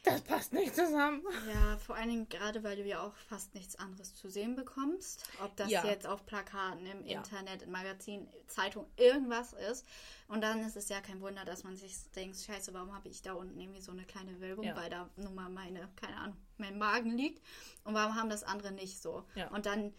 Das 0.07 0.21
passt 0.21 0.53
nicht 0.53 0.73
zusammen. 0.73 1.21
Ja, 1.53 1.77
vor 1.77 1.95
allen 1.95 2.09
Dingen 2.09 2.29
gerade, 2.29 2.63
weil 2.63 2.77
du 2.77 2.83
ja 2.83 3.01
auch 3.01 3.13
fast 3.27 3.53
nichts 3.55 3.75
anderes 3.75 4.15
zu 4.15 4.29
sehen 4.29 4.55
bekommst. 4.55 5.27
Ob 5.43 5.55
das 5.57 5.69
ja. 5.69 5.85
jetzt 5.85 6.07
auf 6.07 6.25
Plakaten, 6.25 6.85
im 6.85 7.05
ja. 7.05 7.17
Internet, 7.17 7.63
im 7.63 7.71
Magazin, 7.71 8.27
Zeitung, 8.47 8.85
irgendwas 8.95 9.51
ist. 9.51 9.85
Und 10.29 10.41
dann 10.41 10.65
ist 10.65 10.77
es 10.77 10.87
ja 10.87 11.01
kein 11.01 11.19
Wunder, 11.19 11.43
dass 11.43 11.63
man 11.65 11.75
sich 11.75 11.93
denkt, 12.15 12.37
scheiße, 12.37 12.73
warum 12.73 12.95
habe 12.95 13.09
ich 13.09 13.21
da 13.21 13.33
unten 13.33 13.59
irgendwie 13.59 13.81
so 13.81 13.91
eine 13.91 14.05
kleine 14.05 14.39
Wölbung, 14.39 14.65
ja. 14.65 14.77
weil 14.77 14.89
da 14.89 15.09
nun 15.17 15.35
mal 15.35 15.49
meine, 15.49 15.89
keine 15.97 16.15
Ahnung, 16.17 16.37
mein 16.57 16.77
Magen 16.77 17.17
liegt. 17.17 17.43
Und 17.83 17.93
warum 17.93 18.15
haben 18.15 18.29
das 18.29 18.43
andere 18.43 18.71
nicht 18.71 19.01
so? 19.01 19.25
Und 19.51 19.65
dann 19.65 19.93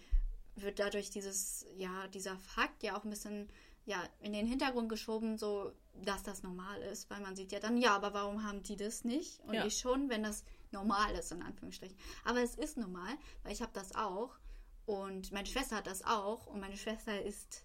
wird 0.56 0.78
dadurch 0.78 1.10
dieses, 1.10 1.66
ja, 1.76 2.08
dieser 2.08 2.36
Fakt 2.38 2.82
ja 2.82 2.96
auch 2.96 3.04
ein 3.04 3.10
bisschen 3.10 3.50
ja, 3.88 4.06
in 4.20 4.34
den 4.34 4.46
Hintergrund 4.46 4.90
geschoben, 4.90 5.38
so 5.38 5.72
dass 6.04 6.22
das 6.22 6.42
normal 6.42 6.80
ist, 6.82 7.10
weil 7.10 7.20
man 7.20 7.36
sieht 7.36 7.52
ja 7.52 7.60
dann, 7.60 7.76
ja, 7.76 7.94
aber 7.94 8.14
warum 8.14 8.44
haben 8.44 8.62
die 8.62 8.76
das 8.76 9.04
nicht? 9.04 9.40
Und 9.40 9.54
ja. 9.54 9.66
ich 9.66 9.78
schon, 9.78 10.08
wenn 10.08 10.22
das 10.22 10.44
normal 10.70 11.14
ist, 11.14 11.32
in 11.32 11.42
Anführungsstrichen. 11.42 11.96
Aber 12.24 12.40
es 12.40 12.54
ist 12.54 12.76
normal, 12.76 13.14
weil 13.42 13.52
ich 13.52 13.62
habe 13.62 13.72
das 13.74 13.94
auch 13.94 14.38
und 14.86 15.32
meine 15.32 15.46
Schwester 15.46 15.76
hat 15.76 15.86
das 15.86 16.04
auch 16.04 16.46
und 16.46 16.60
meine 16.60 16.76
Schwester 16.76 17.20
ist. 17.22 17.64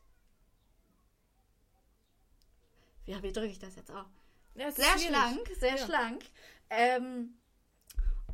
Ja, 3.06 3.22
wie 3.22 3.32
drücke 3.32 3.48
ich 3.48 3.60
das 3.60 3.76
jetzt 3.76 3.92
auch? 3.92 4.06
Ja, 4.56 4.72
sehr 4.72 4.98
schlank, 4.98 5.50
sehr 5.60 5.76
ja. 5.76 5.86
schlank. 5.86 6.24
Ähm, 6.70 7.34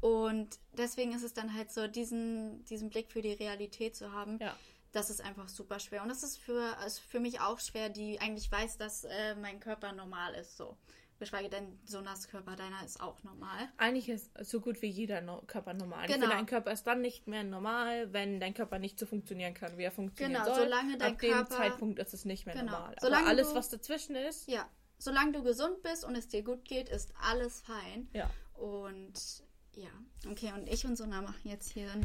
und 0.01 0.59
deswegen 0.73 1.13
ist 1.13 1.23
es 1.23 1.33
dann 1.33 1.53
halt 1.53 1.71
so, 1.71 1.87
diesen, 1.87 2.63
diesen 2.65 2.89
Blick 2.89 3.11
für 3.11 3.21
die 3.21 3.33
Realität 3.33 3.95
zu 3.95 4.11
haben. 4.11 4.37
Ja 4.39 4.55
das 4.91 5.09
ist 5.09 5.21
einfach 5.21 5.49
super 5.49 5.79
schwer. 5.79 6.01
Und 6.01 6.09
das 6.09 6.23
ist 6.23 6.37
für, 6.37 6.75
ist 6.85 6.99
für 6.99 7.19
mich 7.19 7.41
auch 7.41 7.59
schwer, 7.59 7.89
die 7.89 8.19
eigentlich 8.19 8.51
weiß, 8.51 8.77
dass 8.77 9.03
äh, 9.03 9.35
mein 9.35 9.59
Körper 9.59 9.91
normal 9.91 10.33
ist. 10.35 10.57
So. 10.57 10.77
Geschweige 11.19 11.49
denn, 11.49 11.77
so 11.83 11.99
nass 11.99 12.29
Körper 12.29 12.55
deiner 12.55 12.83
ist 12.85 13.01
auch 13.01 13.21
normal. 13.23 13.67
Eigentlich 13.77 14.07
ist 14.07 14.31
so 14.41 14.61
gut 14.61 14.81
wie 14.81 14.87
jeder 14.87 15.19
no 15.19 15.41
Körper 15.47 15.73
normal. 15.73 16.07
Genau. 16.07 16.19
Finde, 16.19 16.29
dein 16.29 16.45
Körper 16.45 16.71
ist 16.71 16.87
dann 16.87 17.01
nicht 17.01 17.27
mehr 17.27 17.43
normal, 17.43 18.13
wenn 18.13 18.39
dein 18.39 18.53
Körper 18.53 18.79
nicht 18.79 18.97
so 18.97 19.05
funktionieren 19.05 19.53
kann, 19.53 19.77
wie 19.77 19.83
er 19.83 19.91
funktionieren 19.91 20.41
genau, 20.41 20.55
soll. 20.55 20.63
Solange 20.63 20.97
dein 20.97 21.13
Ab 21.13 21.19
Körper, 21.19 21.43
dem 21.43 21.49
Zeitpunkt 21.49 21.99
ist 21.99 22.13
es 22.13 22.23
nicht 22.23 22.45
mehr 22.45 22.55
genau. 22.55 22.71
normal. 22.71 22.95
Solange 23.01 23.23
Aber 23.23 23.31
alles, 23.31 23.49
du, 23.49 23.55
was 23.55 23.67
dazwischen 23.67 24.15
ist. 24.15 24.47
Ja, 24.47 24.69
solange 24.97 25.33
du 25.33 25.43
gesund 25.43 25.81
bist 25.83 26.05
und 26.05 26.15
es 26.15 26.29
dir 26.29 26.41
gut 26.41 26.63
geht, 26.63 26.87
ist 26.87 27.13
alles 27.21 27.61
fein. 27.61 28.07
Ja. 28.13 28.29
Und 28.53 29.43
ja, 29.79 29.89
okay, 30.29 30.51
und 30.53 30.67
ich 30.67 30.85
und 30.85 30.97
Sona 30.97 31.21
machen 31.21 31.39
jetzt 31.43 31.71
hier 31.71 31.89
ein 31.91 32.03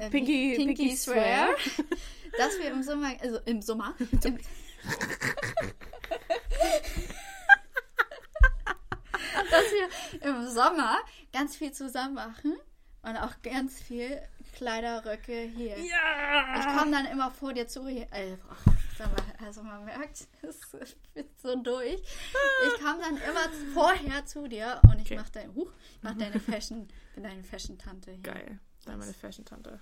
äh, 0.00 0.10
Pinky, 0.10 0.56
Pinky, 0.56 0.74
Pinky 0.74 0.96
Swear, 0.96 1.48
dass 2.38 2.58
wir 2.58 2.70
im 2.70 2.82
Sommer, 2.82 3.12
also 3.20 3.38
im 3.44 3.62
Sommer, 3.62 3.94
im, 3.98 4.18
dass 9.50 9.64
wir 9.72 9.88
im 10.28 10.48
Sommer 10.48 10.98
ganz 11.32 11.56
viel 11.56 11.72
zusammen 11.72 12.14
machen 12.14 12.56
und 13.02 13.16
auch 13.16 13.40
ganz 13.42 13.80
viel 13.80 14.20
Kleiderröcke 14.54 15.42
hier. 15.42 15.78
Ja! 15.78 16.58
Ich 16.58 16.66
komme 16.66 16.90
dann 16.90 17.06
immer 17.06 17.30
vor 17.30 17.52
dir 17.52 17.68
zu. 17.68 17.86
Hier, 17.86 18.06
also, 18.10 18.38
also 19.44 19.62
man 19.62 19.84
merkt, 19.84 20.26
es 20.42 20.72
wird 20.72 21.40
so 21.40 21.56
durch. 21.56 22.02
Ich 22.66 22.82
komme 22.82 23.00
dann 23.00 23.16
immer 23.16 23.48
vorher 23.72 24.24
zu 24.26 24.48
dir 24.48 24.80
und 24.84 25.00
ich 25.00 25.06
okay. 25.06 25.16
mache 25.16 25.32
dein, 25.32 25.54
huch, 25.54 25.72
mach 26.02 26.16
deine 26.16 26.40
Fashion, 26.40 26.88
bin 27.14 27.24
deine 27.24 27.42
Fashion-Tante 27.42 28.12
hier. 28.12 28.22
Geil, 28.22 28.58
dann 28.84 28.98
meine 28.98 29.14
Fashion-Tante. 29.14 29.80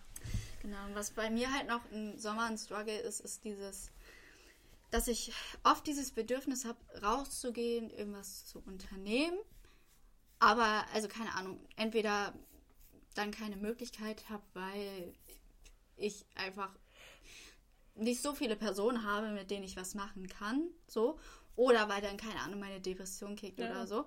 Genau, 0.62 0.84
und 0.86 0.94
was 0.94 1.10
bei 1.10 1.30
mir 1.30 1.52
halt 1.52 1.66
noch 1.66 1.80
im 1.90 2.18
Sommer 2.18 2.44
ein 2.44 2.56
Struggle 2.56 2.98
ist, 2.98 3.20
ist 3.20 3.44
dieses 3.44 3.90
dass 4.92 5.08
ich 5.08 5.32
oft 5.64 5.86
dieses 5.86 6.12
Bedürfnis 6.12 6.66
habe, 6.66 6.78
rauszugehen, 7.02 7.90
irgendwas 7.90 8.44
zu 8.44 8.60
unternehmen. 8.60 9.38
Aber, 10.38 10.84
also 10.92 11.08
keine 11.08 11.34
Ahnung, 11.34 11.58
entweder 11.76 12.34
dann 13.14 13.30
keine 13.30 13.56
Möglichkeit 13.56 14.28
habe, 14.28 14.42
weil 14.52 15.14
ich 15.96 16.26
einfach 16.34 16.70
nicht 17.94 18.22
so 18.22 18.34
viele 18.34 18.56
Personen 18.56 19.04
habe, 19.04 19.28
mit 19.30 19.50
denen 19.50 19.64
ich 19.64 19.76
was 19.76 19.94
machen 19.94 20.26
kann, 20.28 20.68
so. 20.86 21.18
Oder 21.54 21.88
weil 21.88 22.00
dann, 22.00 22.16
keine 22.16 22.40
Ahnung, 22.40 22.60
meine 22.60 22.80
Depression 22.80 23.36
kickt 23.36 23.58
ja. 23.58 23.70
oder 23.70 23.86
so. 23.86 24.06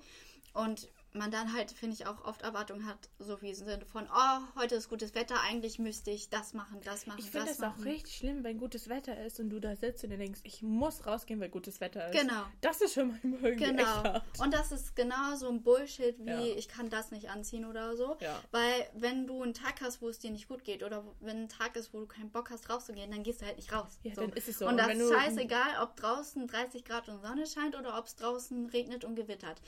Und 0.53 0.89
man 1.15 1.31
dann 1.31 1.53
halt, 1.53 1.71
finde 1.71 1.95
ich, 1.95 2.07
auch 2.07 2.23
oft 2.25 2.41
Erwartungen 2.41 2.85
hat, 2.85 3.09
so 3.19 3.41
wie 3.41 3.49
im 3.49 3.55
Sinne 3.55 3.85
von, 3.85 4.07
oh, 4.13 4.59
heute 4.59 4.75
ist 4.75 4.89
gutes 4.89 5.15
Wetter, 5.15 5.35
eigentlich 5.41 5.79
müsste 5.79 6.11
ich 6.11 6.29
das 6.29 6.53
machen, 6.53 6.79
das 6.83 7.07
machen, 7.07 7.19
ich 7.19 7.31
finde 7.31 7.51
es 7.51 7.61
auch 7.61 7.77
richtig 7.83 8.15
schlimm, 8.15 8.43
wenn 8.43 8.57
gutes 8.57 8.89
Wetter 8.89 9.23
ist 9.25 9.39
und 9.39 9.49
du 9.49 9.59
da 9.59 9.75
sitzt 9.75 10.03
und 10.03 10.11
denkst, 10.11 10.41
ich 10.43 10.61
muss 10.61 11.05
rausgehen, 11.05 11.39
weil 11.39 11.49
gutes 11.49 11.81
Wetter 11.81 12.09
ist. 12.09 12.19
Genau. 12.19 12.43
Das 12.61 12.81
ist 12.81 12.93
schon 12.93 13.09
mal 13.09 13.19
irgendwie 13.41 13.65
Genau. 13.65 14.21
Und 14.39 14.53
das 14.53 14.71
ist 14.71 14.95
genau 14.95 15.35
so 15.35 15.49
ein 15.49 15.63
Bullshit 15.63 16.17
wie, 16.19 16.29
ja. 16.29 16.55
ich 16.55 16.67
kann 16.67 16.89
das 16.89 17.11
nicht 17.11 17.29
anziehen 17.29 17.65
oder 17.65 17.95
so. 17.95 18.17
Ja. 18.19 18.41
Weil 18.51 18.89
wenn 18.93 19.27
du 19.27 19.41
einen 19.41 19.53
Tag 19.53 19.81
hast, 19.81 20.01
wo 20.01 20.09
es 20.09 20.19
dir 20.19 20.31
nicht 20.31 20.47
gut 20.47 20.63
geht 20.63 20.83
oder 20.83 21.03
wenn 21.21 21.43
ein 21.43 21.49
Tag 21.49 21.75
ist, 21.75 21.93
wo 21.93 21.99
du 21.99 22.07
keinen 22.07 22.29
Bock 22.29 22.49
hast 22.49 22.69
rauszugehen, 22.69 23.11
dann 23.11 23.23
gehst 23.23 23.41
du 23.41 23.45
halt 23.45 23.57
nicht 23.57 23.71
raus. 23.71 23.99
Ja, 24.03 24.15
so. 24.15 24.21
dann 24.21 24.33
ist 24.33 24.47
es 24.47 24.59
so. 24.59 24.65
Und, 24.65 24.73
und 24.73 24.77
das 24.77 24.95
ist 24.95 25.13
scheißegal, 25.13 25.83
ob 25.83 25.95
draußen 25.95 26.47
30 26.47 26.83
Grad 26.83 27.09
und 27.09 27.21
Sonne 27.21 27.45
scheint 27.47 27.75
oder 27.75 27.97
ob 27.97 28.05
es 28.05 28.15
draußen 28.15 28.67
regnet 28.67 29.05
und 29.05 29.15
gewittert 29.15 29.61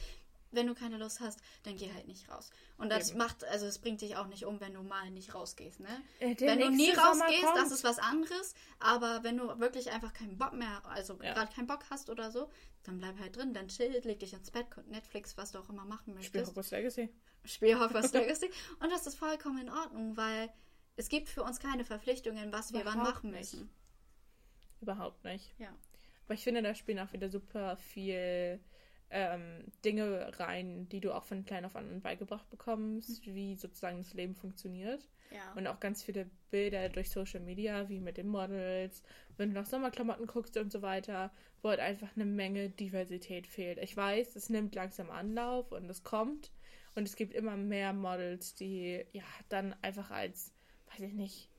wenn 0.51 0.67
du 0.67 0.75
keine 0.75 0.97
Lust 0.97 1.19
hast, 1.19 1.39
dann 1.63 1.75
geh 1.75 1.91
halt 1.93 2.07
nicht 2.07 2.29
raus. 2.29 2.49
Und 2.77 2.89
das 2.89 3.09
Eben. 3.09 3.19
macht, 3.19 3.43
also 3.45 3.65
es 3.65 3.79
bringt 3.79 4.01
dich 4.01 4.15
auch 4.15 4.27
nicht 4.27 4.45
um, 4.45 4.59
wenn 4.59 4.73
du 4.73 4.83
mal 4.83 5.09
nicht 5.11 5.33
rausgehst, 5.33 5.79
ne? 5.79 6.01
Äh, 6.19 6.35
wenn 6.39 6.59
du 6.59 6.69
nie 6.69 6.91
rausgehst, 6.91 7.55
das 7.55 7.71
ist 7.71 7.83
was 7.83 7.99
anderes. 7.99 8.53
Aber 8.79 9.23
wenn 9.23 9.37
du 9.37 9.59
wirklich 9.59 9.91
einfach 9.91 10.13
keinen 10.13 10.37
Bock 10.37 10.53
mehr, 10.53 10.85
also 10.85 11.17
ja. 11.21 11.33
gerade 11.33 11.53
keinen 11.53 11.67
Bock 11.67 11.85
hast 11.89 12.09
oder 12.09 12.31
so, 12.31 12.49
dann 12.83 12.99
bleib 12.99 13.19
halt 13.19 13.35
drin, 13.35 13.53
dann 13.53 13.67
chill, 13.67 13.99
leg 14.03 14.19
dich 14.19 14.33
ins 14.33 14.51
Bett, 14.51 14.65
Netflix, 14.87 15.37
was 15.37 15.51
du 15.51 15.59
auch 15.59 15.69
immer 15.69 15.85
machen 15.85 16.13
möchtest. 16.13 16.29
Spiel 16.29 16.45
Hogwarts 16.45 16.71
Legacy. 16.71 17.09
Spiel 17.43 17.79
Hogwarts 17.79 18.13
Legacy. 18.13 18.49
Und 18.79 18.91
das 18.91 19.07
ist 19.07 19.17
vollkommen 19.17 19.59
in 19.59 19.69
Ordnung, 19.69 20.15
weil 20.15 20.49
es 20.95 21.09
gibt 21.09 21.29
für 21.29 21.43
uns 21.43 21.59
keine 21.59 21.85
Verpflichtungen, 21.85 22.51
was 22.51 22.73
wir 22.73 22.85
wann 22.85 22.97
machen 22.97 23.31
nicht. 23.31 23.53
müssen. 23.53 23.69
Überhaupt 24.81 25.23
nicht. 25.23 25.53
Ja. 25.59 25.75
Aber 26.25 26.33
ich 26.33 26.43
finde, 26.43 26.61
da 26.61 26.75
spielen 26.75 26.99
auch 26.99 27.13
wieder 27.13 27.29
super 27.29 27.77
viel 27.77 28.59
ähm, 29.09 29.63
Dinge 29.85 30.37
rein, 30.39 30.89
die 30.89 30.99
du 30.99 31.13
auch 31.13 31.23
von 31.23 31.45
klein 31.45 31.65
auf 31.65 31.75
an 31.75 32.01
beigebracht 32.01 32.49
bekommst, 32.49 33.25
mhm. 33.25 33.35
wie 33.35 33.55
sozusagen 33.55 33.99
das 33.99 34.13
Leben 34.13 34.35
funktioniert. 34.35 35.07
Ja. 35.31 35.53
Und 35.55 35.67
auch 35.67 35.79
ganz 35.79 36.03
viele 36.03 36.29
Bilder 36.51 36.89
durch 36.89 37.09
Social 37.09 37.41
Media, 37.41 37.89
wie 37.89 37.99
mit 37.99 38.17
den 38.17 38.27
Models, 38.27 39.03
wenn 39.37 39.49
du 39.49 39.55
nach 39.55 39.65
Sommerklamotten 39.65 40.27
guckst 40.27 40.57
und 40.57 40.71
so 40.71 40.81
weiter, 40.81 41.31
wo 41.61 41.69
halt 41.69 41.79
einfach 41.79 42.15
eine 42.15 42.25
Menge 42.25 42.69
Diversität 42.69 43.47
fehlt. 43.47 43.77
Ich 43.79 43.95
weiß, 43.95 44.35
es 44.35 44.49
nimmt 44.49 44.75
langsam 44.75 45.09
Anlauf 45.09 45.71
und 45.71 45.89
es 45.89 46.03
kommt. 46.03 46.51
Und 46.95 47.07
es 47.07 47.15
gibt 47.15 47.33
immer 47.33 47.57
mehr 47.57 47.93
Models, 47.93 48.55
die 48.55 49.05
ja 49.11 49.23
dann 49.49 49.75
einfach 49.83 50.09
als, 50.09 50.53
weiß 50.91 51.01
ich 51.01 51.13
nicht, 51.13 51.49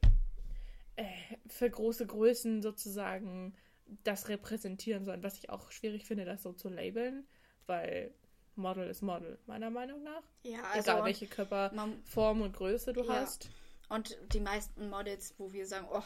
äh, 0.97 1.05
für 1.47 1.71
große 1.71 2.07
Größen 2.07 2.61
sozusagen 2.61 3.55
das 4.03 4.29
repräsentieren 4.29 5.05
sollen, 5.05 5.23
was 5.23 5.39
ich 5.39 5.49
auch 5.49 5.71
schwierig 5.71 6.05
finde, 6.05 6.25
das 6.25 6.43
so 6.43 6.53
zu 6.53 6.69
labeln 6.69 7.25
weil 7.69 8.13
Model 8.57 8.89
ist 8.89 9.03
Model, 9.03 9.39
meiner 9.47 9.71
Meinung 9.71 10.03
nach. 10.03 10.23
Ja, 10.43 10.63
also 10.73 10.91
Egal 10.91 11.05
welche 11.05 11.27
Körperform 11.27 12.43
und 12.43 12.53
Größe 12.55 12.93
du 12.93 13.05
ja. 13.05 13.15
hast. 13.15 13.49
Und 13.89 14.19
die 14.33 14.41
meisten 14.41 14.91
Models, 14.91 15.35
wo 15.39 15.53
wir 15.53 15.67
sagen, 15.67 15.87
oh, 15.91 16.03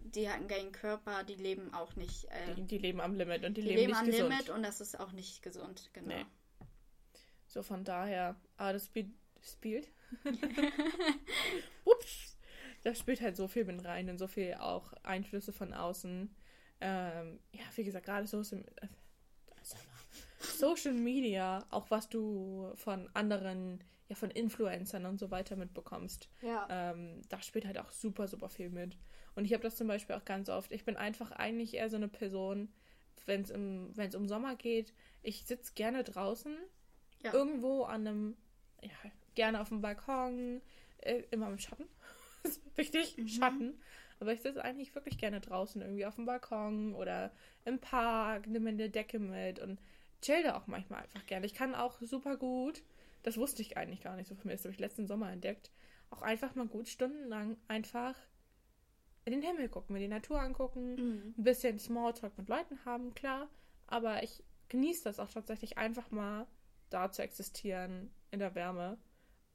die 0.00 0.28
hatten 0.28 0.48
keinen 0.48 0.72
Körper, 0.72 1.24
die 1.24 1.36
leben 1.36 1.72
auch 1.72 1.96
nicht. 1.96 2.24
Äh, 2.26 2.54
die, 2.56 2.64
die, 2.64 2.78
leben 2.78 3.00
am 3.00 3.14
Limit 3.14 3.44
und 3.44 3.56
die, 3.56 3.62
die 3.62 3.68
leben, 3.68 3.80
leben 3.80 3.90
nicht 3.92 4.00
am 4.00 4.06
gesund. 4.06 4.30
Limit 4.30 4.50
und 4.50 4.62
das 4.62 4.80
ist 4.80 5.00
auch 5.00 5.12
nicht 5.12 5.42
gesund, 5.42 5.90
genau. 5.94 6.16
Nee. 6.16 6.26
So 7.46 7.62
von 7.62 7.84
daher, 7.84 8.36
ah, 8.56 8.72
das 8.72 8.86
spielt. 8.86 9.08
spielt? 9.40 9.88
Ups! 11.84 12.36
Das 12.82 12.98
spielt 12.98 13.22
halt 13.22 13.36
so 13.36 13.48
viel 13.48 13.64
mit 13.64 13.82
rein 13.84 14.10
und 14.10 14.18
so 14.18 14.26
viel 14.26 14.54
auch 14.54 14.92
Einflüsse 15.04 15.52
von 15.54 15.72
außen. 15.72 16.34
Ähm, 16.80 17.40
ja, 17.52 17.62
wie 17.76 17.84
gesagt, 17.84 18.04
gerade 18.04 18.26
so 18.26 18.40
ist 18.40 18.52
im, 18.52 18.64
Social 20.64 20.94
Media, 20.94 21.64
auch 21.70 21.90
was 21.90 22.08
du 22.08 22.72
von 22.74 23.10
anderen, 23.12 23.84
ja, 24.08 24.16
von 24.16 24.30
Influencern 24.30 25.04
und 25.04 25.18
so 25.18 25.30
weiter 25.30 25.56
mitbekommst. 25.56 26.30
Ja. 26.40 26.66
Ähm, 26.70 27.20
da 27.28 27.42
spielt 27.42 27.66
halt 27.66 27.78
auch 27.78 27.90
super, 27.90 28.28
super 28.28 28.48
viel 28.48 28.70
mit. 28.70 28.96
Und 29.34 29.44
ich 29.44 29.52
habe 29.52 29.62
das 29.62 29.76
zum 29.76 29.88
Beispiel 29.88 30.16
auch 30.16 30.24
ganz 30.24 30.48
oft. 30.48 30.72
Ich 30.72 30.84
bin 30.84 30.96
einfach 30.96 31.32
eigentlich 31.32 31.74
eher 31.74 31.90
so 31.90 31.96
eine 31.96 32.08
Person, 32.08 32.72
wenn 33.26 33.42
es 33.42 34.14
um 34.14 34.26
Sommer 34.26 34.56
geht, 34.56 34.94
ich 35.22 35.44
sitze 35.44 35.72
gerne 35.74 36.02
draußen, 36.02 36.56
ja. 37.22 37.32
irgendwo 37.32 37.82
an 37.82 38.06
einem, 38.06 38.36
ja, 38.82 39.10
gerne 39.34 39.60
auf 39.60 39.68
dem 39.68 39.80
Balkon, 39.80 40.62
äh, 40.98 41.22
immer 41.30 41.48
im 41.48 41.58
Schatten. 41.58 41.86
wichtig, 42.76 43.16
mhm. 43.18 43.28
Schatten. 43.28 43.80
Aber 44.20 44.32
ich 44.32 44.40
sitze 44.40 44.64
eigentlich 44.64 44.94
wirklich 44.94 45.18
gerne 45.18 45.40
draußen, 45.40 45.82
irgendwie 45.82 46.06
auf 46.06 46.14
dem 46.14 46.24
Balkon 46.24 46.94
oder 46.94 47.32
im 47.64 47.78
Park, 47.78 48.46
nehme 48.46 48.70
eine 48.70 48.88
Decke 48.88 49.18
mit 49.18 49.58
und 49.58 49.78
chill 50.24 50.42
da 50.42 50.56
auch 50.56 50.66
manchmal 50.66 51.02
einfach 51.02 51.24
gerne. 51.26 51.46
Ich 51.46 51.54
kann 51.54 51.74
auch 51.74 52.00
super 52.00 52.36
gut, 52.36 52.82
das 53.22 53.36
wusste 53.36 53.62
ich 53.62 53.76
eigentlich 53.76 54.02
gar 54.02 54.16
nicht 54.16 54.28
so 54.28 54.34
von 54.34 54.48
mir, 54.48 54.54
das 54.54 54.64
habe 54.64 54.72
ich 54.72 54.80
letzten 54.80 55.06
Sommer 55.06 55.30
entdeckt, 55.30 55.70
auch 56.10 56.22
einfach 56.22 56.54
mal 56.54 56.66
gut 56.66 56.88
stundenlang 56.88 57.56
einfach 57.68 58.16
in 59.24 59.32
den 59.32 59.42
Himmel 59.42 59.68
gucken, 59.68 59.94
mir 59.94 60.00
die 60.00 60.08
Natur 60.08 60.40
angucken, 60.40 60.94
mhm. 60.96 61.34
ein 61.38 61.44
bisschen 61.44 61.78
Smalltalk 61.78 62.36
mit 62.36 62.48
Leuten 62.48 62.78
haben, 62.84 63.14
klar, 63.14 63.48
aber 63.86 64.22
ich 64.22 64.42
genieße 64.68 65.04
das 65.04 65.20
auch 65.20 65.30
tatsächlich 65.30 65.78
einfach 65.78 66.10
mal 66.10 66.46
da 66.90 67.10
zu 67.10 67.22
existieren 67.22 68.10
in 68.30 68.38
der 68.38 68.54
Wärme. 68.54 68.98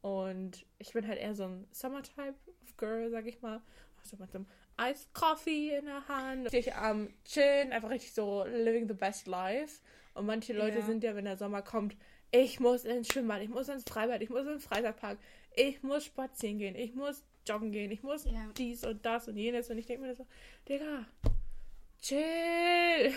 Und 0.02 0.66
ich 0.78 0.94
bin 0.94 1.08
halt 1.08 1.20
eher 1.20 1.36
so 1.36 1.44
ein 1.44 1.68
Summer-Type 1.72 2.36
of 2.64 2.78
Girl, 2.78 3.10
sag 3.10 3.26
ich 3.26 3.42
mal. 3.42 3.62
Also 3.98 4.18
mit 4.18 4.34
einem 4.34 4.48
Ice 4.82 5.08
Coffee 5.14 5.76
in 5.76 5.86
der 5.86 6.08
Hand. 6.08 6.46
Richtig 6.46 6.74
am 6.76 7.08
um, 7.08 7.14
Chillen, 7.26 7.74
einfach 7.74 7.90
richtig 7.90 8.14
so 8.14 8.46
living 8.46 8.88
the 8.88 8.94
best 8.94 9.28
life. 9.28 9.82
Und 10.20 10.26
manche 10.26 10.52
Leute 10.52 10.80
ja. 10.80 10.86
sind 10.86 11.02
ja, 11.02 11.16
wenn 11.16 11.24
der 11.24 11.38
Sommer 11.38 11.62
kommt, 11.62 11.96
ich 12.32 12.60
muss 12.60 12.84
ins 12.84 13.08
Schwimmbad, 13.08 13.42
ich 13.42 13.48
muss 13.48 13.70
ins 13.70 13.86
Freibad, 13.86 14.22
ich 14.22 14.30
muss 14.30 14.46
ins 14.46 14.66
Freizeitpark, 14.66 15.18
ich 15.56 15.82
muss 15.82 16.04
spazieren 16.04 16.60
gehen, 16.60 16.76
ich 16.76 16.94
muss 16.94 17.24
joggen 17.48 17.72
gehen, 17.72 17.90
ich 17.90 18.04
muss 18.04 18.26
ja. 18.26 18.52
dies 18.58 18.84
und 18.84 19.06
das 19.06 19.30
und 19.30 19.38
jenes. 19.38 19.70
Und 19.70 19.78
ich 19.78 19.86
denke 19.86 20.06
mir 20.06 20.16
so, 20.16 20.28
Digga, 20.68 21.06
chill. 22.02 23.14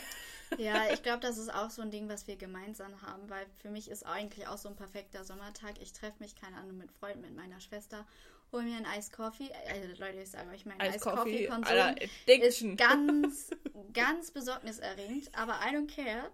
Ja, 0.58 0.92
ich 0.92 1.02
glaube, 1.02 1.18
das 1.18 1.38
ist 1.38 1.52
auch 1.52 1.70
so 1.70 1.82
ein 1.82 1.90
Ding, 1.90 2.08
was 2.08 2.28
wir 2.28 2.36
gemeinsam 2.36 3.02
haben, 3.02 3.28
weil 3.28 3.46
für 3.60 3.70
mich 3.70 3.90
ist 3.90 4.06
eigentlich 4.06 4.46
auch 4.46 4.58
so 4.58 4.68
ein 4.68 4.76
perfekter 4.76 5.24
Sommertag. 5.24 5.82
Ich 5.82 5.92
treffe 5.92 6.20
mich, 6.20 6.36
keine 6.36 6.56
Ahnung, 6.58 6.78
mit 6.78 6.92
Freunden, 6.92 7.22
mit 7.22 7.34
meiner 7.34 7.60
Schwester, 7.60 8.06
hole 8.52 8.62
mir 8.62 8.76
einen 8.76 8.86
Eiskoffee. 8.86 9.50
Also 9.68 9.88
Leute, 9.98 10.20
ich 10.20 10.30
sage 10.30 10.50
euch, 10.50 10.66
mein 10.66 10.80
Eiskoffee-Konsum 10.80 11.96
ist 12.26 12.76
ganz, 12.76 13.50
ganz 13.92 14.30
besorgniserregend, 14.30 15.30
aber 15.36 15.54
I 15.54 15.74
don't 15.74 15.92
care. 15.92 16.30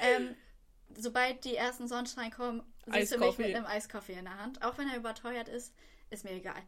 Ähm, 0.00 0.34
sobald 0.96 1.44
die 1.44 1.56
ersten 1.56 1.88
Sonnenschein 1.88 2.30
kommen, 2.30 2.62
siehst 2.86 3.12
du 3.14 3.18
mich 3.18 3.38
mit 3.38 3.54
einem 3.54 3.66
Eiskaffee 3.66 4.14
in 4.14 4.24
der 4.24 4.38
Hand. 4.38 4.62
Auch 4.64 4.78
wenn 4.78 4.88
er 4.88 4.96
überteuert 4.96 5.48
ist, 5.48 5.74
ist 6.10 6.24
mir 6.24 6.32
egal. 6.32 6.60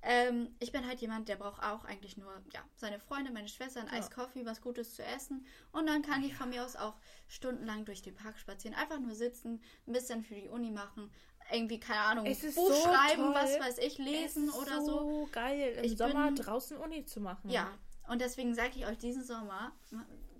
Ähm, 0.00 0.54
ich 0.60 0.70
bin 0.70 0.86
halt 0.86 1.00
jemand, 1.00 1.28
der 1.28 1.36
braucht 1.36 1.62
auch 1.62 1.84
eigentlich 1.84 2.16
nur, 2.16 2.32
ja, 2.52 2.60
seine 2.76 3.00
Freunde, 3.00 3.32
meine 3.32 3.48
Schwester, 3.48 3.80
ein 3.80 3.88
ja. 3.88 3.94
Eiskoffee, 3.94 4.46
was 4.46 4.60
Gutes 4.60 4.94
zu 4.94 5.04
essen. 5.04 5.44
Und 5.72 5.86
dann 5.86 6.02
kann 6.02 6.22
ich 6.22 6.34
von 6.34 6.50
mir 6.50 6.64
aus 6.64 6.76
auch 6.76 6.94
stundenlang 7.26 7.84
durch 7.84 8.02
den 8.02 8.14
Park 8.14 8.38
spazieren. 8.38 8.76
Einfach 8.76 9.00
nur 9.00 9.14
sitzen, 9.14 9.60
ein 9.86 9.92
bisschen 9.92 10.22
für 10.22 10.34
die 10.34 10.48
Uni 10.48 10.70
machen. 10.70 11.10
Irgendwie, 11.50 11.80
keine 11.80 12.00
Ahnung, 12.00 12.24
Buch 12.26 12.34
so 12.36 12.74
schreiben, 12.74 13.22
toll. 13.22 13.34
was 13.34 13.58
weiß 13.58 13.78
ich, 13.78 13.98
lesen 13.98 14.50
oder 14.50 14.82
so. 14.82 14.86
so 14.86 15.28
geil, 15.32 15.74
im 15.78 15.84
ich 15.84 15.96
Sommer 15.96 16.26
bin, 16.26 16.36
draußen 16.36 16.76
Uni 16.76 17.04
zu 17.06 17.20
machen. 17.20 17.48
Ja, 17.50 17.72
und 18.06 18.20
deswegen 18.20 18.54
sage 18.54 18.72
ich 18.76 18.86
euch, 18.86 18.98
diesen 18.98 19.24
Sommer 19.24 19.72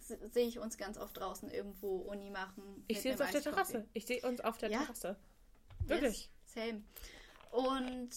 sehe 0.09 0.47
ich 0.47 0.59
uns 0.59 0.77
ganz 0.77 0.99
oft 0.99 1.17
draußen 1.17 1.50
irgendwo 1.50 1.97
Uni 1.97 2.31
machen. 2.31 2.85
Ich 2.88 3.00
sehe 3.00 3.12
uns 3.12 3.21
auf 3.21 3.31
der 3.31 3.43
Terrasse. 3.43 3.88
Ich 3.93 4.07
sehe 4.07 4.23
uns 4.23 4.41
auf 4.41 4.59
der 4.59 4.71
ja? 4.71 4.81
Terrasse. 4.81 5.17
Wirklich. 5.87 6.31
Yes, 6.45 6.55
same. 6.55 6.83
Und 7.50 8.11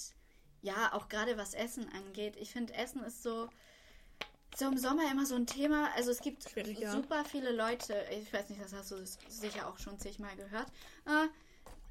ja, 0.62 0.94
auch 0.94 1.08
gerade 1.10 1.38
was 1.38 1.54
Essen 1.54 1.90
angeht. 1.90 2.36
Ich 2.38 2.52
finde, 2.52 2.74
Essen 2.74 3.04
ist 3.04 3.24
so, 3.24 3.50
so 4.56 4.68
im 4.68 4.78
Sommer 4.78 5.10
immer 5.12 5.26
so 5.26 5.36
ein 5.36 5.48
Thema. 5.48 5.90
Also 5.96 6.12
es 6.12 6.20
gibt 6.20 6.44
super 6.44 7.26
viele 7.26 7.52
Leute, 7.52 7.96
ich 8.12 8.32
weiß 8.32 8.50
nicht, 8.50 8.62
das 8.62 8.74
hast 8.74 8.92
du 8.92 9.06
sicher 9.28 9.68
auch 9.68 9.80
schon 9.80 10.00
zigmal 10.00 10.36
gehört. 10.36 10.68
Äh, 11.06 11.28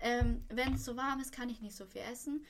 ähm, 0.00 0.45
Wenn 0.49 0.75
es 0.75 0.85
so 0.85 0.97
warm 0.97 1.21
ist, 1.21 1.33
kann 1.33 1.49
ich 1.49 1.61
nicht 1.61 1.76
so 1.76 1.85
viel 1.87 2.02
essen. 2.02 2.45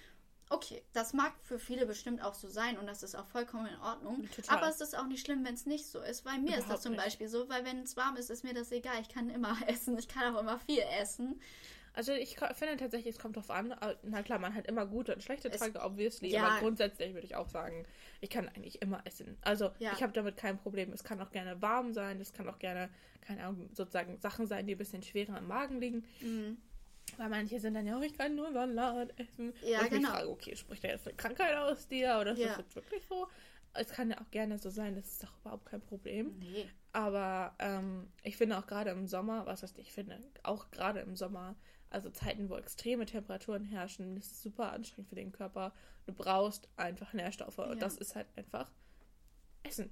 Okay, 0.52 0.82
das 0.92 1.12
mag 1.12 1.32
für 1.44 1.60
viele 1.60 1.86
bestimmt 1.86 2.22
auch 2.22 2.34
so 2.34 2.48
sein 2.48 2.76
und 2.76 2.88
das 2.88 3.04
ist 3.04 3.14
auch 3.14 3.26
vollkommen 3.26 3.66
in 3.66 3.80
Ordnung. 3.80 4.28
Total. 4.34 4.58
Aber 4.58 4.68
es 4.68 4.80
ist 4.80 4.98
auch 4.98 5.06
nicht 5.06 5.24
schlimm, 5.24 5.44
wenn 5.44 5.54
es 5.54 5.64
nicht 5.64 5.86
so 5.86 6.00
ist. 6.00 6.24
Weil 6.24 6.38
mir 6.38 6.48
Überhaupt 6.48 6.62
ist 6.62 6.70
das 6.70 6.82
zum 6.82 6.92
nicht. 6.92 7.04
Beispiel 7.04 7.28
so, 7.28 7.48
weil 7.48 7.64
wenn 7.64 7.84
es 7.84 7.96
warm 7.96 8.16
ist, 8.16 8.30
ist 8.30 8.42
mir 8.42 8.52
das 8.52 8.72
egal. 8.72 9.00
Ich 9.00 9.08
kann 9.08 9.30
immer 9.30 9.56
essen. 9.68 9.96
Ich 9.96 10.08
kann 10.08 10.34
auch 10.34 10.40
immer 10.40 10.58
viel 10.58 10.82
essen. 11.00 11.40
Also 11.92 12.12
ich 12.12 12.36
finde 12.54 12.76
tatsächlich, 12.76 13.14
es 13.14 13.20
kommt 13.20 13.36
drauf 13.36 13.50
an. 13.50 13.74
Na 14.02 14.22
klar, 14.24 14.40
man 14.40 14.54
hat 14.54 14.66
immer 14.66 14.86
gute 14.86 15.14
und 15.14 15.22
schlechte 15.22 15.50
Tage, 15.50 15.80
obviously. 15.80 16.30
Ja. 16.30 16.46
Aber 16.46 16.60
grundsätzlich 16.60 17.14
würde 17.14 17.26
ich 17.26 17.36
auch 17.36 17.48
sagen, 17.48 17.86
ich 18.20 18.30
kann 18.30 18.48
eigentlich 18.48 18.82
immer 18.82 19.02
essen. 19.04 19.36
Also 19.42 19.70
ja. 19.78 19.92
ich 19.92 20.02
habe 20.02 20.12
damit 20.12 20.36
kein 20.36 20.58
Problem. 20.58 20.92
Es 20.92 21.04
kann 21.04 21.20
auch 21.20 21.30
gerne 21.30 21.62
warm 21.62 21.92
sein. 21.92 22.20
Es 22.20 22.32
kann 22.32 22.48
auch 22.48 22.58
gerne, 22.58 22.90
keine 23.20 23.44
Ahnung, 23.44 23.70
sozusagen 23.72 24.18
Sachen 24.18 24.46
sein, 24.48 24.66
die 24.66 24.74
ein 24.74 24.78
bisschen 24.78 25.02
schwerer 25.02 25.38
im 25.38 25.46
Magen 25.46 25.80
liegen. 25.80 26.04
Mhm. 26.20 26.58
Weil 27.20 27.28
manche 27.28 27.60
sind 27.60 27.74
dann 27.74 27.86
ja, 27.86 27.98
oh, 27.98 28.00
ich 28.00 28.16
kann 28.16 28.34
nur 28.34 28.50
Salat 28.50 29.12
essen. 29.18 29.52
Ja, 29.62 29.82
und 29.82 29.90
genau. 29.90 30.08
Ich 30.08 30.14
frage, 30.14 30.30
okay, 30.30 30.56
spricht 30.56 30.82
da 30.82 30.88
jetzt 30.88 31.06
eine 31.06 31.14
Krankheit 31.18 31.54
aus 31.54 31.86
dir 31.86 32.16
oder 32.18 32.32
ist 32.32 32.38
ja. 32.38 32.48
das 32.48 32.56
jetzt 32.56 32.76
wirklich 32.76 33.02
so? 33.10 33.28
Es 33.74 33.90
kann 33.90 34.08
ja 34.08 34.18
auch 34.22 34.30
gerne 34.30 34.56
so 34.56 34.70
sein, 34.70 34.94
das 34.94 35.06
ist 35.06 35.22
doch 35.24 35.38
überhaupt 35.42 35.66
kein 35.66 35.82
Problem. 35.82 36.38
Nee. 36.38 36.66
Aber 36.94 37.54
ähm, 37.58 38.10
ich 38.22 38.38
finde 38.38 38.56
auch 38.56 38.66
gerade 38.66 38.88
im 38.92 39.06
Sommer, 39.06 39.44
was 39.44 39.62
heißt 39.62 39.78
ich 39.80 39.92
finde, 39.92 40.18
auch 40.44 40.70
gerade 40.70 41.00
im 41.00 41.14
Sommer, 41.14 41.56
also 41.90 42.08
Zeiten, 42.08 42.48
wo 42.48 42.56
extreme 42.56 43.04
Temperaturen 43.04 43.66
herrschen, 43.66 44.14
das 44.14 44.24
ist 44.24 44.42
super 44.42 44.72
anstrengend 44.72 45.10
für 45.10 45.16
den 45.16 45.30
Körper. 45.30 45.74
Du 46.06 46.14
brauchst 46.14 46.70
einfach 46.78 47.12
Nährstoffe 47.12 47.58
ja. 47.58 47.64
und 47.64 47.82
das 47.82 47.98
ist 47.98 48.16
halt 48.16 48.28
einfach 48.34 48.70
Essen. 49.62 49.90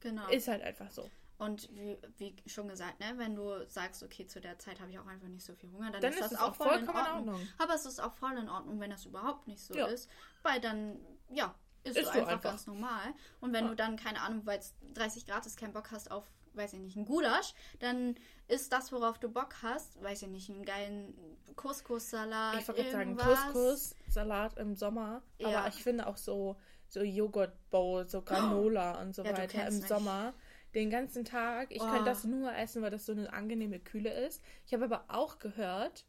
Genau. 0.00 0.26
Ist 0.30 0.48
halt 0.48 0.62
einfach 0.62 0.90
so. 0.90 1.10
Und 1.40 1.74
wie, 1.74 1.96
wie, 2.18 2.36
schon 2.44 2.68
gesagt, 2.68 3.00
ne, 3.00 3.14
wenn 3.16 3.34
du 3.34 3.66
sagst, 3.66 4.02
okay, 4.02 4.26
zu 4.26 4.42
der 4.42 4.58
Zeit 4.58 4.78
habe 4.78 4.90
ich 4.90 4.98
auch 4.98 5.06
einfach 5.06 5.26
nicht 5.26 5.42
so 5.42 5.54
viel 5.54 5.72
Hunger, 5.72 5.90
dann, 5.90 6.02
dann 6.02 6.12
ist, 6.12 6.20
ist 6.20 6.32
das 6.32 6.38
auch 6.38 6.54
voll 6.54 6.76
in 6.76 6.86
Ordnung. 6.86 7.22
in 7.22 7.28
Ordnung. 7.30 7.48
Aber 7.56 7.74
es 7.74 7.86
ist 7.86 7.98
auch 7.98 8.12
voll 8.12 8.36
in 8.36 8.50
Ordnung, 8.50 8.78
wenn 8.78 8.90
das 8.90 9.06
überhaupt 9.06 9.46
nicht 9.46 9.62
so 9.62 9.72
ja. 9.72 9.86
ist, 9.86 10.10
weil 10.42 10.60
dann, 10.60 11.00
ja, 11.30 11.54
ist, 11.82 11.96
ist 11.96 12.08
einfach, 12.08 12.28
einfach, 12.28 12.50
ganz 12.50 12.66
normal. 12.66 13.14
Und 13.40 13.54
wenn 13.54 13.64
ja. 13.64 13.70
du 13.70 13.74
dann, 13.74 13.96
keine 13.96 14.20
Ahnung, 14.20 14.42
weil 14.44 14.58
es 14.58 14.74
30 14.92 15.24
Grad 15.24 15.46
ist, 15.46 15.58
keinen 15.58 15.72
Bock 15.72 15.90
hast 15.92 16.10
auf, 16.10 16.30
weiß 16.52 16.74
ich 16.74 16.80
nicht, 16.80 16.98
einen 16.98 17.06
Gulasch, 17.06 17.54
dann 17.78 18.16
ist 18.46 18.70
das, 18.70 18.92
worauf 18.92 19.18
du 19.18 19.30
Bock 19.30 19.54
hast, 19.62 20.02
weiß 20.02 20.20
ich 20.20 20.28
nicht, 20.28 20.50
einen 20.50 20.66
geilen 20.66 21.14
Couscous-Salat. 21.56 22.60
Ich 22.60 22.68
wollte 22.68 22.90
sagen, 22.90 23.16
Couscous-Salat 23.16 24.58
im 24.58 24.74
Sommer, 24.76 25.22
ja. 25.38 25.60
aber 25.60 25.68
ich 25.68 25.82
finde 25.82 26.06
auch 26.06 26.18
so, 26.18 26.56
so 26.86 27.00
Joghurt-Bowl, 27.00 28.06
so 28.06 28.20
Granola 28.26 28.98
oh. 28.98 29.00
und 29.00 29.14
so 29.14 29.24
weiter 29.24 29.66
im 29.66 29.76
nicht. 29.76 29.88
Sommer 29.88 30.34
den 30.74 30.90
ganzen 30.90 31.24
Tag. 31.24 31.70
Ich 31.70 31.82
oh. 31.82 31.86
könnte 31.86 32.04
das 32.04 32.24
nur 32.24 32.54
essen, 32.54 32.82
weil 32.82 32.90
das 32.90 33.06
so 33.06 33.12
eine 33.12 33.32
angenehme 33.32 33.80
Kühle 33.80 34.12
ist. 34.26 34.42
Ich 34.66 34.72
habe 34.72 34.84
aber 34.84 35.04
auch 35.08 35.38
gehört 35.38 36.04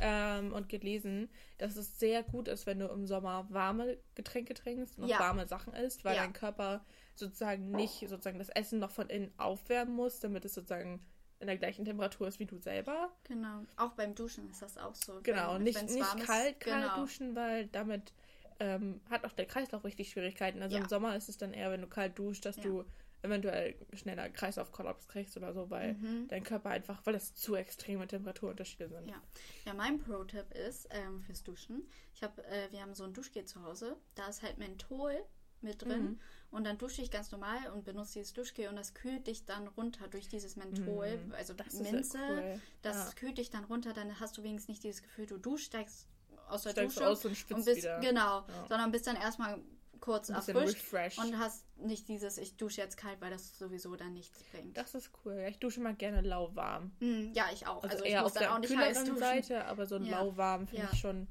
ähm, 0.00 0.52
und 0.52 0.68
gelesen, 0.68 1.28
dass 1.58 1.76
es 1.76 1.98
sehr 1.98 2.22
gut 2.22 2.48
ist, 2.48 2.66
wenn 2.66 2.78
du 2.78 2.86
im 2.86 3.06
Sommer 3.06 3.46
warme 3.50 3.98
Getränke 4.14 4.54
trinkst, 4.54 4.98
noch 4.98 5.08
ja. 5.08 5.18
warme 5.18 5.46
Sachen 5.46 5.72
isst, 5.74 6.04
weil 6.04 6.16
ja. 6.16 6.22
dein 6.22 6.32
Körper 6.32 6.84
sozusagen 7.14 7.70
nicht 7.70 8.00
sozusagen 8.08 8.38
das 8.38 8.50
Essen 8.50 8.78
noch 8.78 8.90
von 8.90 9.08
innen 9.08 9.32
aufwärmen 9.38 9.94
muss, 9.94 10.20
damit 10.20 10.44
es 10.44 10.54
sozusagen 10.54 11.00
in 11.38 11.46
der 11.46 11.56
gleichen 11.56 11.84
Temperatur 11.84 12.28
ist 12.28 12.38
wie 12.40 12.46
du 12.46 12.58
selber. 12.58 13.10
Genau. 13.24 13.64
Auch 13.76 13.92
beim 13.92 14.14
Duschen 14.14 14.48
ist 14.50 14.62
das 14.62 14.78
auch 14.78 14.94
so. 14.94 15.20
Genau, 15.22 15.54
wenn, 15.54 15.62
nicht, 15.62 15.82
nicht 15.82 16.18
kalt, 16.18 16.60
kalt 16.60 16.60
genau. 16.60 17.00
duschen, 17.00 17.34
weil 17.34 17.66
damit 17.66 18.12
ähm, 18.58 19.00
hat 19.10 19.24
auch 19.24 19.32
der 19.32 19.46
Kreislauf 19.46 19.84
richtig 19.84 20.10
Schwierigkeiten. 20.10 20.62
Also 20.62 20.76
ja. 20.76 20.82
im 20.82 20.88
Sommer 20.88 21.14
ist 21.14 21.28
es 21.28 21.36
dann 21.36 21.52
eher, 21.52 21.70
wenn 21.70 21.82
du 21.82 21.88
kalt 21.88 22.18
duschst, 22.18 22.44
dass 22.44 22.56
ja. 22.56 22.62
du 22.62 22.84
eventuell 23.26 23.74
schneller 23.94 24.28
Kreislaufkollaps 24.30 25.08
kriegst 25.08 25.36
oder 25.36 25.52
so, 25.52 25.70
weil 25.70 25.94
mhm. 25.94 26.28
dein 26.28 26.44
Körper 26.44 26.70
einfach, 26.70 27.04
weil 27.04 27.14
das 27.14 27.34
zu 27.34 27.54
extreme 27.54 28.06
Temperaturunterschiede 28.06 28.88
sind. 28.88 29.08
Ja, 29.08 29.22
ja 29.64 29.74
mein 29.74 29.98
Pro-Tipp 29.98 30.52
ist 30.52 30.88
ähm, 30.90 31.22
fürs 31.22 31.42
Duschen, 31.42 31.88
ich 32.14 32.22
habe, 32.22 32.44
äh, 32.46 32.70
wir 32.70 32.80
haben 32.80 32.94
so 32.94 33.04
ein 33.04 33.12
Duschgel 33.12 33.44
zu 33.44 33.62
Hause, 33.62 33.96
da 34.14 34.28
ist 34.28 34.42
halt 34.42 34.58
Menthol 34.58 35.24
mit 35.60 35.82
drin 35.82 36.02
mhm. 36.02 36.20
und 36.50 36.64
dann 36.64 36.78
dusche 36.78 37.02
ich 37.02 37.10
ganz 37.10 37.30
normal 37.32 37.70
und 37.74 37.84
benutze 37.84 38.14
dieses 38.14 38.32
Duschgel 38.32 38.68
und 38.68 38.76
das 38.76 38.94
kühlt 38.94 39.26
dich 39.26 39.44
dann 39.44 39.68
runter 39.68 40.08
durch 40.08 40.28
dieses 40.28 40.56
Menthol, 40.56 41.18
mhm. 41.18 41.32
also 41.32 41.54
das 41.54 41.74
Minze, 41.74 42.18
cool. 42.18 42.60
das 42.82 42.96
ja. 42.96 43.12
kühlt 43.14 43.38
dich 43.38 43.50
dann 43.50 43.64
runter, 43.64 43.92
dann 43.92 44.20
hast 44.20 44.36
du 44.38 44.42
wenigstens 44.42 44.68
nicht 44.68 44.84
dieses 44.84 45.02
Gefühl, 45.02 45.26
du 45.26 45.38
duschst, 45.38 45.66
steigst 45.66 46.08
aus 46.48 46.62
der 46.62 46.70
Steigst 46.70 46.96
Dusche 46.96 47.08
aus 47.08 47.24
und, 47.24 47.50
und 47.50 47.64
bist, 47.64 47.78
wieder. 47.78 48.00
genau, 48.00 48.46
ja. 48.46 48.66
sondern 48.68 48.92
bist 48.92 49.06
dann 49.06 49.16
erstmal 49.16 49.60
kurz 50.06 50.28
erfrischt 50.28 51.18
und 51.18 51.36
hast 51.36 51.64
nicht 51.78 52.06
dieses, 52.06 52.38
ich 52.38 52.56
dusche 52.56 52.80
jetzt 52.80 52.96
kalt, 52.96 53.20
weil 53.20 53.30
das 53.30 53.58
sowieso 53.58 53.96
dann 53.96 54.12
nichts 54.12 54.40
bringt. 54.44 54.76
Das 54.76 54.94
ist 54.94 55.10
cool. 55.24 55.44
Ich 55.50 55.58
dusche 55.58 55.80
mal 55.80 55.96
gerne 55.96 56.20
lauwarm. 56.20 56.92
Mm, 57.00 57.32
ja, 57.32 57.46
ich 57.52 57.66
auch. 57.66 57.82
Also, 57.82 57.96
also 57.96 58.04
eher 58.04 58.24
auf 58.24 58.32
der 58.32 58.54
auch 58.54 58.60
nicht 58.60 58.76
heiß 58.76 59.00
duschen. 59.00 59.18
Seite, 59.18 59.64
aber 59.64 59.86
so 59.86 59.96
ein 59.96 60.04
ja. 60.04 60.20
lauwarm 60.20 60.68
finde 60.68 60.84
ja. 60.84 60.90
ich 60.92 61.00
schon 61.00 61.26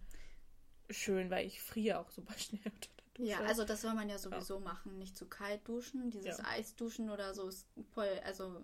schön, 0.90 1.30
weil 1.30 1.48
ich 1.48 1.62
friere 1.62 2.00
auch 2.00 2.12
super 2.12 2.34
schnell 2.38 2.64
unter 2.66 2.90
der 2.98 3.06
Dusche. 3.14 3.30
Ja, 3.30 3.40
also 3.48 3.64
das 3.64 3.82
soll 3.82 3.94
man 3.94 4.10
ja 4.10 4.18
sowieso 4.18 4.56
ja. 4.56 4.60
machen. 4.60 4.98
Nicht 4.98 5.18
zu 5.18 5.26
kalt 5.26 5.66
duschen. 5.66 6.12
Dieses 6.12 6.44
Eisduschen 6.44 7.10
oder 7.10 7.34
so 7.34 7.48
ist 7.48 7.66
voll, 7.94 8.20
also 8.26 8.62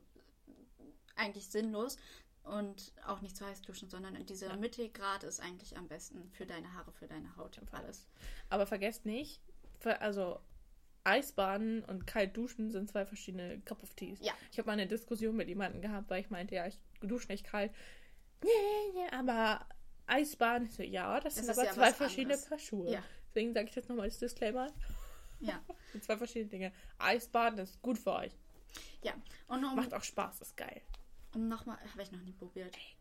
eigentlich 1.15 1.47
sinnlos. 1.47 1.95
Und 2.43 2.91
auch 3.05 3.21
nicht 3.21 3.37
zu 3.37 3.45
heiß 3.45 3.61
duschen, 3.61 3.89
sondern 3.89 4.25
dieser 4.25 4.47
ja. 4.47 4.57
Mittelgrad 4.57 5.23
ist 5.23 5.39
eigentlich 5.39 5.77
am 5.77 5.87
besten 5.87 6.29
für 6.31 6.45
deine 6.45 6.73
Haare, 6.73 6.91
für 6.91 7.07
deine 7.07 7.37
Haut 7.37 7.59
und 7.59 7.73
alles. 7.73 8.09
Aber 8.49 8.65
vergesst 8.65 9.05
nicht, 9.05 9.39
also 9.85 10.39
Eisbaden 11.03 11.83
und 11.85 12.05
kalt 12.05 12.37
duschen 12.37 12.71
sind 12.71 12.89
zwei 12.89 13.05
verschiedene 13.05 13.59
Cup 13.61 13.81
of 13.83 13.93
Teas. 13.95 14.19
Ja. 14.21 14.33
Ich 14.51 14.57
habe 14.57 14.67
mal 14.67 14.73
eine 14.73 14.87
Diskussion 14.87 15.35
mit 15.35 15.47
jemandem 15.47 15.81
gehabt, 15.81 16.09
weil 16.09 16.21
ich 16.21 16.29
meinte, 16.29 16.55
ja, 16.55 16.67
ich 16.67 16.77
dusche 17.01 17.27
nicht 17.29 17.45
kalt. 17.45 17.71
Nee, 18.43 18.49
nee, 18.93 19.07
aber 19.11 19.65
Eisbaden, 20.05 20.67
so, 20.67 20.83
ja, 20.83 21.19
das, 21.19 21.35
das 21.35 21.45
sind 21.45 21.57
aber 21.57 21.65
ja 21.65 21.73
zwei 21.73 21.93
verschiedene 21.93 22.33
anderes. 22.33 22.49
Paar 22.49 22.59
Schuhe. 22.59 22.91
Ja. 22.91 23.03
Deswegen 23.29 23.53
sage 23.53 23.69
ich 23.69 23.75
jetzt 23.75 23.89
nochmal 23.89 24.05
als 24.05 24.19
Disclaimer. 24.19 24.67
Ja. 25.39 25.59
Das 25.67 25.91
sind 25.93 26.03
zwei 26.05 26.17
verschiedene 26.17 26.49
Dinge. 26.49 26.73
Eisbaden 26.99 27.59
ist 27.59 27.81
gut 27.81 27.97
für 27.97 28.13
euch. 28.13 28.31
Ja. 29.03 29.11
Und 29.47 29.65
um, 29.65 29.75
Macht 29.75 29.93
auch 29.93 30.03
Spaß, 30.03 30.39
ist 30.39 30.55
geil. 30.55 30.81
Und 31.33 31.49
nochmal, 31.49 31.77
habe 31.91 32.01
ich 32.01 32.11
noch 32.13 32.21
nie 32.21 32.31
probiert. 32.31 32.73
Ey, 32.73 32.95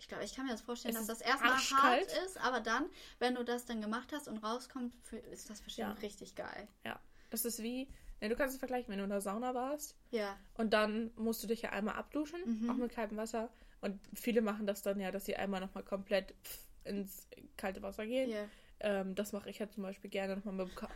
ich 0.00 0.08
glaube, 0.08 0.24
ich 0.24 0.34
kann 0.34 0.46
mir 0.46 0.52
das 0.52 0.62
vorstellen, 0.62 0.96
es 0.96 1.06
dass 1.06 1.18
das 1.18 1.26
erstmal 1.26 1.52
hart 1.52 2.12
ist, 2.24 2.38
aber 2.38 2.60
dann, 2.60 2.86
wenn 3.18 3.34
du 3.34 3.44
das 3.44 3.66
dann 3.66 3.82
gemacht 3.82 4.12
hast 4.12 4.28
und 4.28 4.38
rauskommt, 4.38 4.94
ist 5.30 5.50
das 5.50 5.60
bestimmt 5.60 5.88
ja. 5.88 6.02
richtig 6.02 6.34
geil. 6.34 6.68
Ja. 6.84 6.98
Das 7.28 7.44
ist 7.44 7.62
wie, 7.62 7.86
ne, 8.20 8.30
du 8.30 8.34
kannst 8.34 8.54
es 8.54 8.58
vergleichen, 8.58 8.90
wenn 8.90 8.98
du 8.98 9.04
in 9.04 9.10
der 9.10 9.20
Sauna 9.20 9.54
warst. 9.54 9.94
Ja. 10.10 10.36
Und 10.54 10.72
dann 10.72 11.10
musst 11.16 11.42
du 11.42 11.46
dich 11.46 11.62
ja 11.62 11.70
einmal 11.70 11.96
abduschen, 11.96 12.40
mhm. 12.44 12.70
auch 12.70 12.74
mit 12.76 12.92
kaltem 12.92 13.18
Wasser. 13.18 13.50
Und 13.82 14.00
viele 14.14 14.40
machen 14.40 14.66
das 14.66 14.82
dann 14.82 14.98
ja, 15.00 15.10
dass 15.10 15.26
sie 15.26 15.36
einmal 15.36 15.60
nochmal 15.60 15.84
komplett 15.84 16.34
ins 16.84 17.28
kalte 17.58 17.82
Wasser 17.82 18.06
gehen. 18.06 18.30
Yeah. 18.30 18.48
Ähm, 18.80 19.14
das 19.14 19.32
mache 19.32 19.50
ich 19.50 19.58
ja 19.58 19.68
zum 19.68 19.82
Beispiel 19.82 20.08
gerne 20.08 20.36
nochmal 20.36 20.54
mit 20.54 20.68
dem 20.68 20.88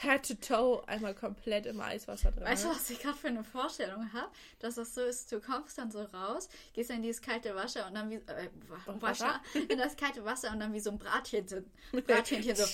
Head 0.00 0.26
to 0.26 0.34
Toe 0.34 0.82
einmal 0.88 1.14
komplett 1.14 1.66
im 1.66 1.80
Eiswasser 1.80 2.32
drin. 2.32 2.44
Weißt 2.44 2.64
du, 2.64 2.68
was 2.68 2.90
ich 2.90 2.98
gerade 2.98 3.16
für 3.16 3.28
eine 3.28 3.44
Vorstellung 3.44 4.12
habe? 4.12 4.30
Dass 4.58 4.74
das 4.74 4.94
so 4.94 5.02
ist, 5.02 5.30
du 5.30 5.40
kommst 5.40 5.78
dann 5.78 5.90
so 5.90 6.02
raus, 6.02 6.48
gehst 6.72 6.90
dann 6.90 6.96
in 6.96 7.02
dieses 7.04 7.22
kalte 7.22 7.54
Wasser 7.54 7.86
und 7.86 7.94
dann 7.94 8.10
wie 8.10 8.16
äh, 8.16 8.50
Wasser, 8.86 9.40
in 9.68 9.78
das 9.78 9.96
kalte 9.96 10.24
Wasser 10.24 10.50
und 10.50 10.60
dann 10.60 10.72
wie 10.72 10.80
so 10.80 10.90
ein 10.90 10.98
Brathähnchen, 10.98 11.70
Brathähnchen 12.06 12.56
so. 12.56 12.64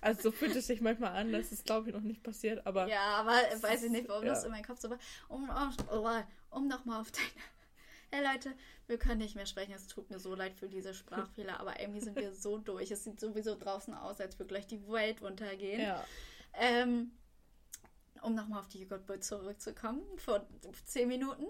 Also 0.00 0.22
so 0.22 0.32
fühlt 0.32 0.54
es 0.54 0.66
sich 0.66 0.80
manchmal 0.80 1.16
an, 1.16 1.32
das 1.32 1.50
ist 1.50 1.64
glaube 1.64 1.88
ich 1.88 1.94
noch 1.94 2.02
nicht 2.02 2.22
passiert, 2.22 2.66
aber. 2.66 2.86
Ja, 2.88 3.16
aber 3.16 3.32
weiß 3.32 3.84
ich 3.84 3.90
nicht, 3.90 4.08
warum 4.08 4.24
ja. 4.24 4.34
das 4.34 4.44
in 4.44 4.50
meinem 4.50 4.64
Kopf 4.64 4.78
so 4.80 4.90
war. 4.90 4.98
Um, 5.28 5.48
um, 5.48 6.24
um 6.50 6.68
nochmal 6.68 7.00
auf 7.00 7.10
deine 7.10 7.26
hey 8.14 8.24
Leute, 8.24 8.54
wir 8.86 8.98
können 8.98 9.18
nicht 9.18 9.34
mehr 9.34 9.46
sprechen, 9.46 9.72
es 9.72 9.86
tut 9.88 10.08
mir 10.10 10.18
so 10.18 10.34
leid 10.34 10.54
für 10.54 10.68
diese 10.68 10.94
Sprachfehler, 10.94 11.58
aber 11.58 11.80
irgendwie 11.80 12.00
sind 12.00 12.16
wir 12.16 12.32
so 12.32 12.58
durch. 12.64 12.90
Es 12.90 13.04
sieht 13.04 13.18
sowieso 13.18 13.56
draußen 13.56 13.92
aus, 13.94 14.20
als 14.20 14.38
würde 14.38 14.48
gleich 14.48 14.66
die 14.66 14.86
Welt 14.88 15.20
untergehen. 15.20 15.80
Ja. 15.80 16.04
Ähm, 16.54 17.10
um 18.24 18.34
nochmal 18.34 18.60
auf 18.60 18.68
die 18.68 18.80
Joghurtbowl 18.80 19.20
zurückzukommen, 19.20 20.02
vor 20.18 20.46
zehn 20.86 21.08
Minuten. 21.08 21.46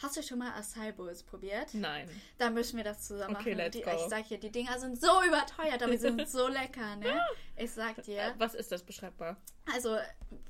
Hast 0.00 0.16
du 0.16 0.22
schon 0.22 0.38
mal 0.38 0.52
Acai 0.52 0.92
Bowls 0.92 1.24
probiert? 1.24 1.74
Nein. 1.74 2.08
Da 2.38 2.50
müssen 2.50 2.76
wir 2.76 2.84
das 2.84 3.02
zusammen 3.02 3.34
okay, 3.34 3.56
machen. 3.56 3.72
Die, 3.72 3.80
ich 3.80 4.08
sag 4.08 4.28
dir, 4.28 4.38
die 4.38 4.50
Dinger 4.50 4.78
sind 4.78 5.00
so 5.00 5.08
überteuert, 5.26 5.82
aber 5.82 5.90
sie 5.92 5.98
sind 5.98 6.28
so 6.28 6.46
lecker, 6.48 6.94
ne? 6.96 7.20
Ich 7.56 7.72
sag 7.72 8.00
dir. 8.04 8.32
Was 8.38 8.54
ist 8.54 8.70
das 8.70 8.84
beschreibbar? 8.84 9.36
Also, 9.74 9.96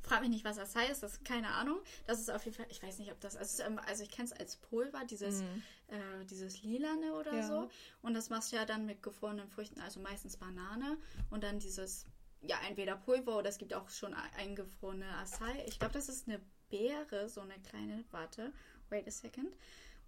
frag 0.03 0.21
mich 0.21 0.29
nicht, 0.29 0.45
was 0.45 0.59
Acai 0.59 0.89
ist, 0.89 1.03
das 1.03 1.15
ist 1.15 1.25
keine 1.25 1.49
Ahnung. 1.49 1.79
Das 2.07 2.21
ist 2.21 2.31
auf 2.31 2.45
jeden 2.45 2.59
Fall, 2.59 2.67
ich 2.69 2.83
weiß 2.83 2.99
nicht, 2.99 3.11
ob 3.11 3.21
das, 3.21 3.39
also, 3.39 3.63
also 3.87 4.03
ich 4.03 4.11
kenne 4.11 4.27
es 4.27 4.33
als 4.33 4.57
Pulver, 4.57 5.07
dieses, 5.07 5.41
mm. 5.41 5.95
äh, 5.95 6.25
dieses 6.27 6.63
Lilane 6.63 7.15
oder 7.15 7.37
ja. 7.37 7.43
so. 7.43 7.71
Und 8.03 8.13
das 8.13 8.29
machst 8.29 8.53
du 8.53 8.57
ja 8.57 8.67
dann 8.67 8.85
mit 8.85 9.03
gefrorenen 9.03 9.49
Früchten, 9.49 9.81
also 9.81 9.99
meistens 10.01 10.37
Banane 10.37 10.99
und 11.31 11.43
dann 11.43 11.59
dieses, 11.59 12.05
ja, 12.43 12.59
entweder 12.69 12.97
Pulver 12.97 13.39
oder 13.39 13.49
es 13.49 13.59
gibt 13.59 13.75
auch 13.75 13.89
schon 13.89 14.15
eingefrorene 14.15 15.09
Acai. 15.17 15.65
Ich 15.67 15.79
glaube, 15.79 15.95
das 15.95 16.09
ist 16.09 16.29
eine 16.29 16.41
Beere, 16.71 17.29
so 17.29 17.41
eine 17.41 17.59
kleine, 17.61 18.05
warte 18.11 18.53
wait 18.91 19.07
a 19.07 19.11
second. 19.11 19.57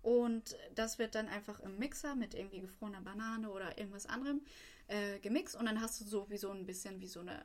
Und 0.02 0.56
das 0.74 0.98
wird 0.98 1.14
dann 1.14 1.28
einfach 1.28 1.60
im 1.60 1.78
Mixer 1.78 2.14
mit 2.14 2.34
irgendwie 2.34 2.60
gefrorener 2.60 3.02
Banane 3.02 3.50
oder 3.50 3.76
irgendwas 3.78 4.06
anderem 4.06 4.40
äh, 4.86 5.18
gemixt. 5.18 5.56
Und 5.56 5.66
dann 5.66 5.80
hast 5.80 6.00
du 6.00 6.04
so 6.04 6.30
wie 6.30 6.38
so 6.38 6.50
ein 6.50 6.64
bisschen 6.64 7.00
wie 7.00 7.06
so 7.06 7.20
eine 7.20 7.44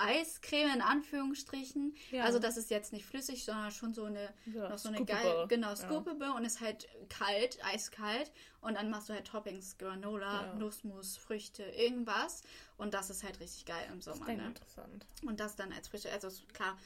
Eiscreme 0.00 0.74
in 0.74 0.82
Anführungsstrichen. 0.82 1.94
Ja. 2.10 2.24
Also 2.24 2.38
das 2.38 2.56
ist 2.56 2.70
jetzt 2.70 2.92
nicht 2.92 3.04
flüssig, 3.04 3.44
sondern 3.44 3.70
schon 3.70 3.94
so 3.94 4.04
eine 4.04 4.32
ja, 4.46 4.68
noch 4.68 4.78
so 4.78 4.88
eine 4.88 5.04
geil 5.04 5.46
genau 5.48 5.74
scoopable 5.74 6.28
ja. 6.28 6.36
und 6.36 6.44
ist 6.44 6.60
halt 6.60 6.88
kalt, 7.08 7.58
eiskalt 7.64 8.32
und 8.60 8.74
dann 8.74 8.90
machst 8.90 9.08
du 9.08 9.14
halt 9.14 9.26
Toppings 9.26 9.78
Granola. 9.78 10.54
Nussmus, 10.54 11.16
Früchte, 11.16 11.62
irgendwas 11.62 12.42
und 12.76 12.94
das 12.94 13.10
ist 13.10 13.24
halt 13.24 13.40
richtig 13.40 13.66
geil 13.66 13.88
im 13.92 14.00
Sommer. 14.00 14.26
Das 14.26 14.34
ist 14.34 14.40
ne? 14.40 14.46
interessant. 14.46 15.06
Und 15.26 15.40
das 15.40 15.56
dann 15.56 15.72
als 15.72 15.88
frische, 15.88 16.10
also 16.10 16.28
klar 16.52 16.76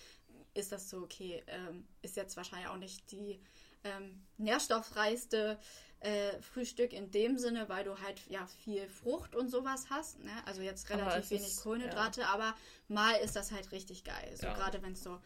ist 0.55 0.73
das 0.73 0.91
so 0.91 0.99
okay, 0.99 1.43
ähm, 1.47 1.87
ist 2.03 2.17
jetzt 2.17 2.37
wahrscheinlich 2.37 2.69
auch 2.69 2.77
nicht 2.77 3.11
die 3.11 3.41
ähm, 3.85 4.23
nährstoffreichste 4.39 5.59
äh, 6.03 6.41
Frühstück 6.43 6.93
in 6.93 7.11
dem 7.13 7.39
Sinne, 7.39 7.69
weil 7.69 7.85
du 7.85 7.99
halt 8.01 8.21
ja 8.29 8.47
viel 8.65 8.89
Frucht 8.89 9.37
und 9.37 9.49
sowas 9.49 9.87
hast. 9.89 10.19
Ne? 10.19 10.33
Also 10.47 10.61
jetzt 10.61 10.91
relativ 10.91 11.31
wenig 11.31 11.47
ist, 11.47 11.63
Kohlenhydrate, 11.63 12.23
ja. 12.23 12.29
aber 12.29 12.55
mal 12.89 13.13
ist 13.17 13.37
das 13.37 13.53
halt 13.53 13.71
richtig 13.71 14.03
geil. 14.03 14.35
So 14.35 14.47
ja. 14.47 14.55
gerade 14.55 14.83
wenn 14.83 14.93
es 14.93 15.03
so 15.03 15.21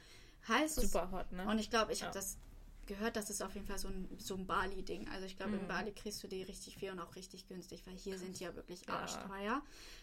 heiß 0.48 0.76
ist. 0.76 0.92
Super 0.92 1.10
hot, 1.10 1.32
ne? 1.32 1.46
Und 1.48 1.58
ich 1.58 1.70
glaube, 1.70 1.92
ich 1.92 2.00
ja. 2.00 2.06
habe 2.06 2.14
das 2.14 2.36
gehört, 2.84 3.16
das 3.16 3.30
ist 3.30 3.42
auf 3.42 3.54
jeden 3.54 3.66
Fall 3.66 3.78
so 3.78 3.88
ein, 3.88 4.08
so 4.18 4.34
ein 4.34 4.46
Bali-Ding. 4.46 5.08
Also 5.08 5.24
ich 5.24 5.36
glaube, 5.36 5.52
mhm. 5.52 5.60
in 5.60 5.68
Bali 5.68 5.92
kriegst 5.92 6.22
du 6.22 6.28
die 6.28 6.42
richtig 6.42 6.76
viel 6.76 6.90
und 6.90 7.00
auch 7.00 7.16
richtig 7.16 7.48
günstig, 7.48 7.82
weil 7.86 7.96
hier 7.96 8.18
sind 8.18 8.38
die 8.38 8.44
ja 8.44 8.54
wirklich 8.54 8.88
arschteuer. 8.88 9.62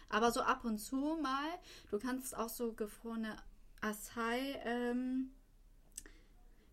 Aber 0.09 0.31
so 0.31 0.41
ab 0.41 0.65
und 0.65 0.79
zu 0.79 1.17
mal, 1.21 1.49
du 1.91 1.99
kannst 1.99 2.35
auch 2.35 2.49
so 2.49 2.73
gefrorene 2.73 3.37
Acai 3.81 4.59
ähm, 4.65 5.31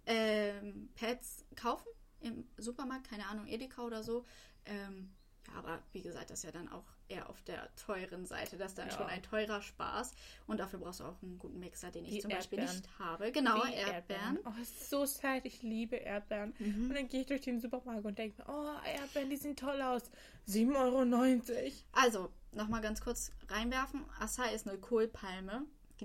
ähm, 0.06 0.88
Pads 0.94 1.44
kaufen 1.54 1.88
im 2.20 2.46
Supermarkt, 2.56 3.08
keine 3.08 3.26
Ahnung, 3.26 3.46
Edeka 3.46 3.82
oder 3.82 4.02
so. 4.02 4.24
Ähm, 4.66 5.10
ja, 5.46 5.58
aber 5.58 5.82
wie 5.92 6.02
gesagt, 6.02 6.30
das 6.30 6.40
ist 6.40 6.44
ja 6.44 6.52
dann 6.52 6.68
auch 6.68 6.84
eher 7.08 7.28
auf 7.28 7.42
der 7.42 7.74
teuren 7.76 8.26
Seite. 8.26 8.56
Das 8.56 8.72
ist 8.72 8.78
dann 8.78 8.88
ja. 8.88 8.96
schon 8.96 9.06
ein 9.06 9.22
teurer 9.22 9.62
Spaß. 9.62 10.14
Und 10.46 10.60
dafür 10.60 10.78
brauchst 10.78 11.00
du 11.00 11.04
auch 11.04 11.20
einen 11.22 11.38
guten 11.38 11.58
Mixer, 11.58 11.90
den 11.90 12.04
ich 12.04 12.12
Die 12.12 12.18
zum 12.20 12.30
Beispiel 12.30 12.58
Erdbeeren. 12.60 12.82
nicht 12.82 12.98
habe. 12.98 13.32
Genau, 13.32 13.64
Die 13.64 13.72
Erdbeeren. 13.72 14.36
Erdbeeren. 14.36 14.38
Oh, 14.44 14.62
ist 14.62 14.90
so 14.90 15.06
sad. 15.06 15.44
Ich 15.44 15.62
liebe 15.62 15.96
Erdbeeren. 15.96 16.54
Mhm. 16.58 16.88
Und 16.88 16.94
dann 16.94 17.08
gehe 17.08 17.22
ich 17.22 17.26
durch 17.26 17.40
den 17.40 17.60
Supermarkt 17.60 18.04
und 18.04 18.18
denke 18.18 18.42
mir, 18.42 18.48
oh, 18.48 18.86
Erdbeeren, 18.86 19.30
die 19.30 19.36
sehen 19.36 19.56
toll 19.56 19.80
aus. 19.82 20.10
7,90 20.48 20.76
Euro. 20.76 21.72
Also, 21.92 22.30
nochmal 22.52 22.80
ganz 22.80 23.00
kurz 23.00 23.32
reinwerfen. 23.48 24.04
Acai 24.18 24.54
ist 24.54 24.68
eine 24.68 24.78
Kohlpalme. 24.78 25.64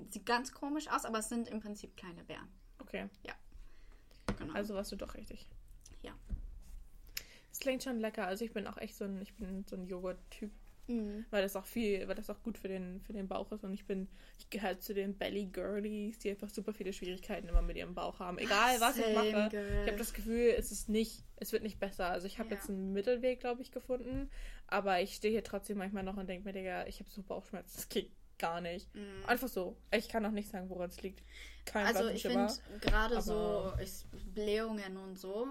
Sieht 0.10 0.25
ganz 0.25 0.51
komisch 0.51 0.89
aus, 0.89 1.06
aber 1.06 1.19
es 1.19 1.30
sind 1.30 1.47
im 1.47 1.62
Prinzip 1.62 1.95
kleine 1.95 2.23
Beeren. 2.23 2.49
Okay. 2.80 3.10
Ja. 3.23 3.34
Genau. 4.38 4.54
Also 4.54 4.75
warst 4.75 4.91
du 4.91 4.95
doch 4.97 5.13
richtig. 5.15 5.47
Es 7.56 7.62
klingt 7.62 7.84
schon 7.84 8.02
lecker. 8.02 8.28
Also 8.28 8.44
ich 8.44 8.52
bin 8.52 8.68
auch 8.68 8.76
echt 8.76 8.98
so 8.98 9.06
ein, 9.06 9.22
ich 9.22 9.34
bin 9.36 9.63
so 9.65 9.78
ein 9.78 9.88
Joghurt-Typ. 9.88 10.52
Mhm. 10.88 11.26
Weil 11.30 11.41
das 11.41 11.56
auch 11.56 11.63
viel, 11.63 12.06
weil 12.06 12.15
das 12.15 12.30
auch 12.30 12.44
gut 12.44 12.58
für 12.58 12.68
den, 12.68 13.00
für 13.00 13.13
den 13.13 13.30
Bauch 13.30 13.50
ist. 13.54 13.63
Und 13.63 13.74
ich 13.74 13.86
bin, 13.86 14.10
ich 14.38 14.50
gehöre 14.50 14.78
zu 14.78 14.94
den 14.94 15.18
Belly 15.18 15.46
Girlies, 15.46 16.20
die 16.20 16.32
einfach 16.32 16.50
super 16.50 16.74
viele 16.74 16.91
Schwierigkeiten 16.91 17.48
immer 17.48 17.62
mit 17.62 17.78
ihrem 17.78 17.96
Bauch 17.96 18.20
haben. 18.20 18.39
Egal 18.39 18.82
was 18.82 18.98
Same 18.98 19.28
ich 19.28 19.34
mache. 19.34 19.50
Girl. 19.52 19.84
Ich 19.84 19.88
habe 19.88 19.98
das 19.98 20.13
Gefühl, 20.13 20.54
es 20.58 20.74
ist 20.74 20.89
nicht, 20.89 21.24
es 21.38 21.54
wird 21.54 21.63
nicht 21.63 21.80
besser. 21.80 22.08
Also 22.08 22.28
ich 22.28 22.39
habe 22.39 22.50
ja. 22.50 22.56
jetzt 22.56 22.70
einen 22.70 22.91
Mittelweg, 22.91 23.39
glaube 23.39 23.62
ich, 23.62 23.72
gefunden. 23.72 24.30
Aber 24.68 25.00
ich 25.00 25.15
stehe 25.15 25.32
hier 25.32 25.44
trotzdem 25.46 25.78
manchmal 25.78 26.04
noch 26.04 26.18
und 26.18 26.28
denke 26.28 26.46
mir, 26.46 26.52
Digga, 26.52 26.86
ich 26.88 27.00
habe 27.00 27.10
so 27.10 27.24
Bauchschmerzen. 27.24 27.78
Das 27.78 27.88
geht 27.88 28.12
gar 28.38 28.60
nicht. 28.60 28.94
Mhm. 28.94 29.26
Einfach 29.28 29.48
so. 29.48 29.78
Ich 29.91 30.10
kann 30.10 30.26
auch 30.26 30.32
nicht 30.32 30.50
sagen, 30.50 30.70
woran 30.70 30.89
es 30.89 31.02
liegt. 31.02 31.24
Kein 31.65 31.86
also 31.88 32.10
ich 32.10 32.22
finde 32.22 32.54
gerade 32.82 33.22
so 33.22 33.74
ich, 33.82 34.06
Blähungen 34.34 34.98
und 34.98 35.18
so, 35.18 35.48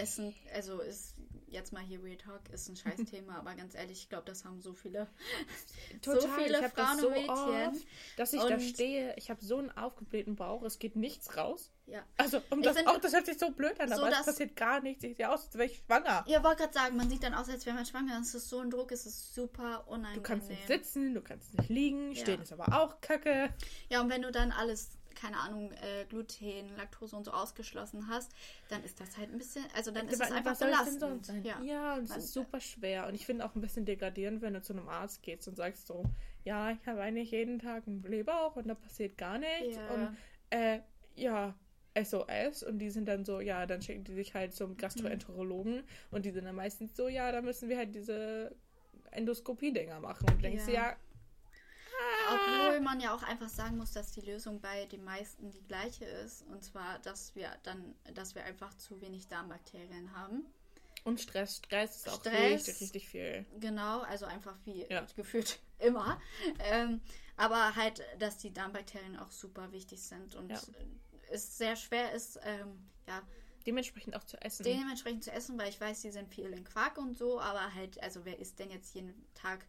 ist 0.00 0.18
ein, 0.18 0.34
also 0.54 0.80
ist 0.80 1.14
jetzt 1.50 1.72
mal 1.72 1.82
hier 1.82 2.02
Real 2.02 2.16
Talk, 2.16 2.48
ist 2.50 2.68
ein 2.68 2.76
scheiß 2.76 3.04
Thema, 3.10 3.38
aber 3.38 3.54
ganz 3.54 3.74
ehrlich, 3.74 4.02
ich 4.02 4.08
glaube, 4.08 4.24
das 4.24 4.44
haben 4.44 4.60
so 4.60 4.72
viele, 4.72 5.08
Total. 6.02 6.20
so 6.20 6.28
viele 6.28 6.66
ich 6.66 6.72
Frauen 6.72 6.98
so 6.98 7.06
und 7.08 7.12
Mädchen. 7.14 7.28
Oft, 7.34 7.86
dass 8.16 8.32
ich 8.32 8.40
und 8.40 8.50
da 8.50 8.60
stehe, 8.60 9.14
ich 9.16 9.30
habe 9.30 9.44
so 9.44 9.58
einen 9.58 9.70
aufgeblähten 9.70 10.36
Bauch, 10.36 10.62
es 10.62 10.78
geht 10.78 10.96
nichts 10.96 11.36
raus. 11.36 11.72
Ja. 11.86 12.04
Also, 12.18 12.42
um 12.50 12.60
das, 12.60 12.76
auch, 12.86 12.98
das 12.98 13.14
hört 13.14 13.24
sich 13.24 13.38
so 13.38 13.50
blöd 13.50 13.80
an, 13.80 13.88
so 13.88 13.94
aber 14.02 14.10
es 14.10 14.26
passiert 14.26 14.56
gar 14.56 14.80
nichts. 14.80 15.02
Ich 15.04 15.16
sehe 15.16 15.30
aus, 15.30 15.46
als 15.46 15.54
wäre 15.54 15.64
ich 15.64 15.82
schwanger. 15.86 16.22
Ja, 16.26 16.44
wollte 16.44 16.62
gerade 16.62 16.74
sagen, 16.74 16.96
man 16.96 17.08
sieht 17.08 17.22
dann 17.22 17.32
aus, 17.32 17.48
als 17.48 17.64
wäre 17.64 17.76
man 17.76 17.86
schwanger. 17.86 18.18
Es 18.20 18.34
ist 18.34 18.50
so 18.50 18.60
ein 18.60 18.70
Druck, 18.70 18.92
es 18.92 19.06
ist 19.06 19.34
super 19.34 19.88
unangenehm. 19.88 20.16
Du 20.16 20.22
kannst 20.22 20.50
nicht 20.50 20.66
sitzen, 20.66 21.14
du 21.14 21.22
kannst 21.22 21.54
nicht 21.54 21.70
liegen, 21.70 22.12
ja. 22.12 22.22
stehen 22.22 22.42
ist 22.42 22.52
aber 22.52 22.78
auch 22.78 23.00
kacke. 23.00 23.54
Ja, 23.88 24.02
und 24.02 24.10
wenn 24.10 24.20
du 24.20 24.30
dann 24.30 24.52
alles 24.52 24.97
keine 25.18 25.38
Ahnung, 25.38 25.72
äh, 25.72 26.04
Gluten, 26.08 26.74
Laktose 26.76 27.16
und 27.16 27.24
so 27.24 27.32
ausgeschlossen 27.32 28.08
hast, 28.08 28.32
dann 28.68 28.84
ist 28.84 29.00
das 29.00 29.16
halt 29.18 29.32
ein 29.32 29.38
bisschen, 29.38 29.64
also 29.74 29.90
dann 29.90 30.08
ist 30.08 30.20
es 30.20 30.30
einfach 30.30 30.56
belastend. 30.58 31.30
Ja, 31.44 31.60
ja 31.62 31.94
und 31.94 32.04
es 32.04 32.16
ist 32.16 32.32
super 32.32 32.60
schwer. 32.60 33.06
Und 33.06 33.14
ich 33.14 33.26
finde 33.26 33.44
auch 33.44 33.54
ein 33.54 33.60
bisschen 33.60 33.84
degradierend, 33.84 34.42
wenn 34.42 34.54
du 34.54 34.62
zu 34.62 34.72
einem 34.72 34.88
Arzt 34.88 35.22
gehst 35.22 35.48
und 35.48 35.56
sagst 35.56 35.86
so, 35.86 36.04
ja, 36.44 36.70
ich 36.70 36.86
habe 36.86 37.00
eigentlich 37.00 37.32
jeden 37.32 37.58
Tag 37.58 37.86
einen 37.86 38.00
Blähbauch 38.00 38.56
und 38.56 38.68
da 38.68 38.74
passiert 38.74 39.18
gar 39.18 39.38
nichts. 39.38 39.76
Ja. 39.76 39.88
Und 39.94 40.16
äh, 40.50 40.80
ja, 41.16 41.54
SOS 42.00 42.62
und 42.62 42.78
die 42.78 42.90
sind 42.90 43.06
dann 43.06 43.24
so, 43.24 43.40
ja, 43.40 43.66
dann 43.66 43.82
schicken 43.82 44.04
die 44.04 44.14
sich 44.14 44.34
halt 44.34 44.54
zum 44.54 44.76
Gastroenterologen 44.76 45.76
mhm. 45.76 45.84
und 46.10 46.24
die 46.24 46.30
sind 46.30 46.44
dann 46.44 46.54
meistens 46.54 46.96
so, 46.96 47.08
ja, 47.08 47.32
da 47.32 47.42
müssen 47.42 47.68
wir 47.68 47.76
halt 47.76 47.94
diese 47.94 48.54
Endoskopie-Dinger 49.10 50.00
machen. 50.00 50.28
Und 50.28 50.36
du 50.36 50.42
denkst 50.42 50.68
ja. 50.68 50.72
ja, 50.74 50.96
obwohl 52.34 52.80
man 52.80 53.00
ja 53.00 53.14
auch 53.14 53.22
einfach 53.22 53.48
sagen 53.48 53.76
muss, 53.76 53.92
dass 53.92 54.12
die 54.12 54.20
Lösung 54.20 54.60
bei 54.60 54.86
den 54.86 55.04
meisten 55.04 55.50
die 55.50 55.62
gleiche 55.62 56.04
ist. 56.04 56.42
Und 56.48 56.64
zwar, 56.64 56.98
dass 57.00 57.34
wir 57.34 57.50
dann, 57.62 57.94
dass 58.14 58.34
wir 58.34 58.44
einfach 58.44 58.74
zu 58.74 59.00
wenig 59.00 59.28
Darmbakterien 59.28 60.14
haben. 60.14 60.46
Und 61.04 61.20
Stress. 61.20 61.58
Stress 61.58 61.96
ist 61.96 62.08
auch 62.08 62.20
Stress, 62.20 62.66
richtig, 62.66 62.80
richtig 62.80 63.08
viel. 63.08 63.46
Genau, 63.60 64.00
also 64.00 64.26
einfach 64.26 64.56
wie 64.64 64.86
ja. 64.90 65.06
gefühlt 65.16 65.58
immer. 65.78 66.20
Ähm, 66.58 67.00
aber 67.36 67.76
halt, 67.76 68.02
dass 68.18 68.38
die 68.38 68.52
Darmbakterien 68.52 69.16
auch 69.16 69.30
super 69.30 69.70
wichtig 69.72 70.02
sind 70.02 70.34
und 70.34 70.50
ja. 70.50 70.60
es 71.30 71.56
sehr 71.56 71.76
schwer 71.76 72.12
ist, 72.12 72.38
ähm, 72.44 72.88
ja. 73.06 73.22
Dementsprechend 73.66 74.16
auch 74.16 74.24
zu 74.24 74.40
essen. 74.40 74.62
Dementsprechend 74.64 75.24
zu 75.24 75.32
essen, 75.32 75.58
weil 75.58 75.68
ich 75.68 75.80
weiß, 75.80 76.00
die 76.00 76.10
sind 76.10 76.32
viel 76.32 76.52
in 76.52 76.64
Quark 76.64 76.96
und 76.96 77.16
so, 77.16 77.40
aber 77.40 77.74
halt, 77.74 78.02
also 78.02 78.24
wer 78.24 78.38
isst 78.38 78.58
denn 78.58 78.70
jetzt 78.70 78.94
jeden 78.94 79.26
Tag 79.34 79.66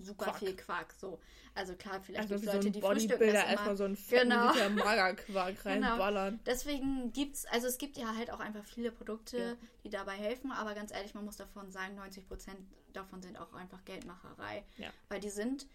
super 0.00 0.24
Quark. 0.24 0.38
viel 0.38 0.56
Quark. 0.56 0.92
So. 0.98 1.20
Also 1.54 1.74
klar, 1.74 2.00
vielleicht 2.00 2.30
also 2.30 2.34
gibt 2.34 2.46
es 2.46 2.54
Leute, 2.54 2.66
so 2.66 2.70
die 2.70 2.80
frühstücken 2.80 3.32
das 3.32 3.44
erstmal 3.44 3.76
so 3.76 3.84
ein 3.84 3.98
genau. 4.08 4.52
Liter 4.52 4.70
Magerquark 4.70 5.62
genau. 5.62 5.88
reinballern. 5.88 6.30
Genau. 6.30 6.42
Deswegen 6.46 7.12
gibt 7.12 7.36
es, 7.36 7.44
also 7.46 7.66
es 7.66 7.78
gibt 7.78 7.96
ja 7.96 8.14
halt 8.16 8.30
auch 8.30 8.40
einfach 8.40 8.64
viele 8.64 8.90
Produkte, 8.90 9.38
ja. 9.38 9.54
die 9.84 9.90
dabei 9.90 10.14
helfen, 10.14 10.52
aber 10.52 10.74
ganz 10.74 10.92
ehrlich, 10.92 11.14
man 11.14 11.24
muss 11.24 11.36
davon 11.36 11.70
sagen, 11.70 11.94
90 11.96 12.26
Prozent 12.26 12.58
davon 12.92 13.22
sind 13.22 13.38
auch 13.38 13.52
einfach 13.54 13.84
Geldmacherei. 13.84 14.64
Ja. 14.78 14.90
Weil 15.08 15.20
die 15.20 15.30
sind, 15.30 15.66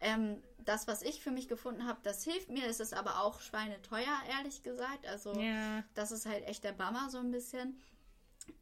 ähm, 0.00 0.42
das, 0.58 0.86
was 0.86 1.02
ich 1.02 1.20
für 1.20 1.30
mich 1.30 1.48
gefunden 1.48 1.86
habe, 1.86 1.98
das 2.02 2.22
hilft 2.22 2.50
mir, 2.50 2.66
es 2.66 2.78
ist 2.78 2.94
aber 2.94 3.22
auch 3.22 3.40
schweineteuer, 3.40 4.22
ehrlich 4.36 4.62
gesagt. 4.62 5.06
Also 5.06 5.34
ja. 5.40 5.82
das 5.94 6.12
ist 6.12 6.26
halt 6.26 6.46
echt 6.46 6.62
der 6.62 6.72
Bummer 6.72 7.08
so 7.10 7.18
ein 7.18 7.30
bisschen. 7.30 7.80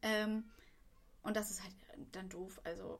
Ähm, 0.01 0.45
und 1.21 1.35
das 1.35 1.51
ist 1.51 1.61
halt 1.61 1.73
dann 2.13 2.29
doof. 2.29 2.59
Also 2.63 2.99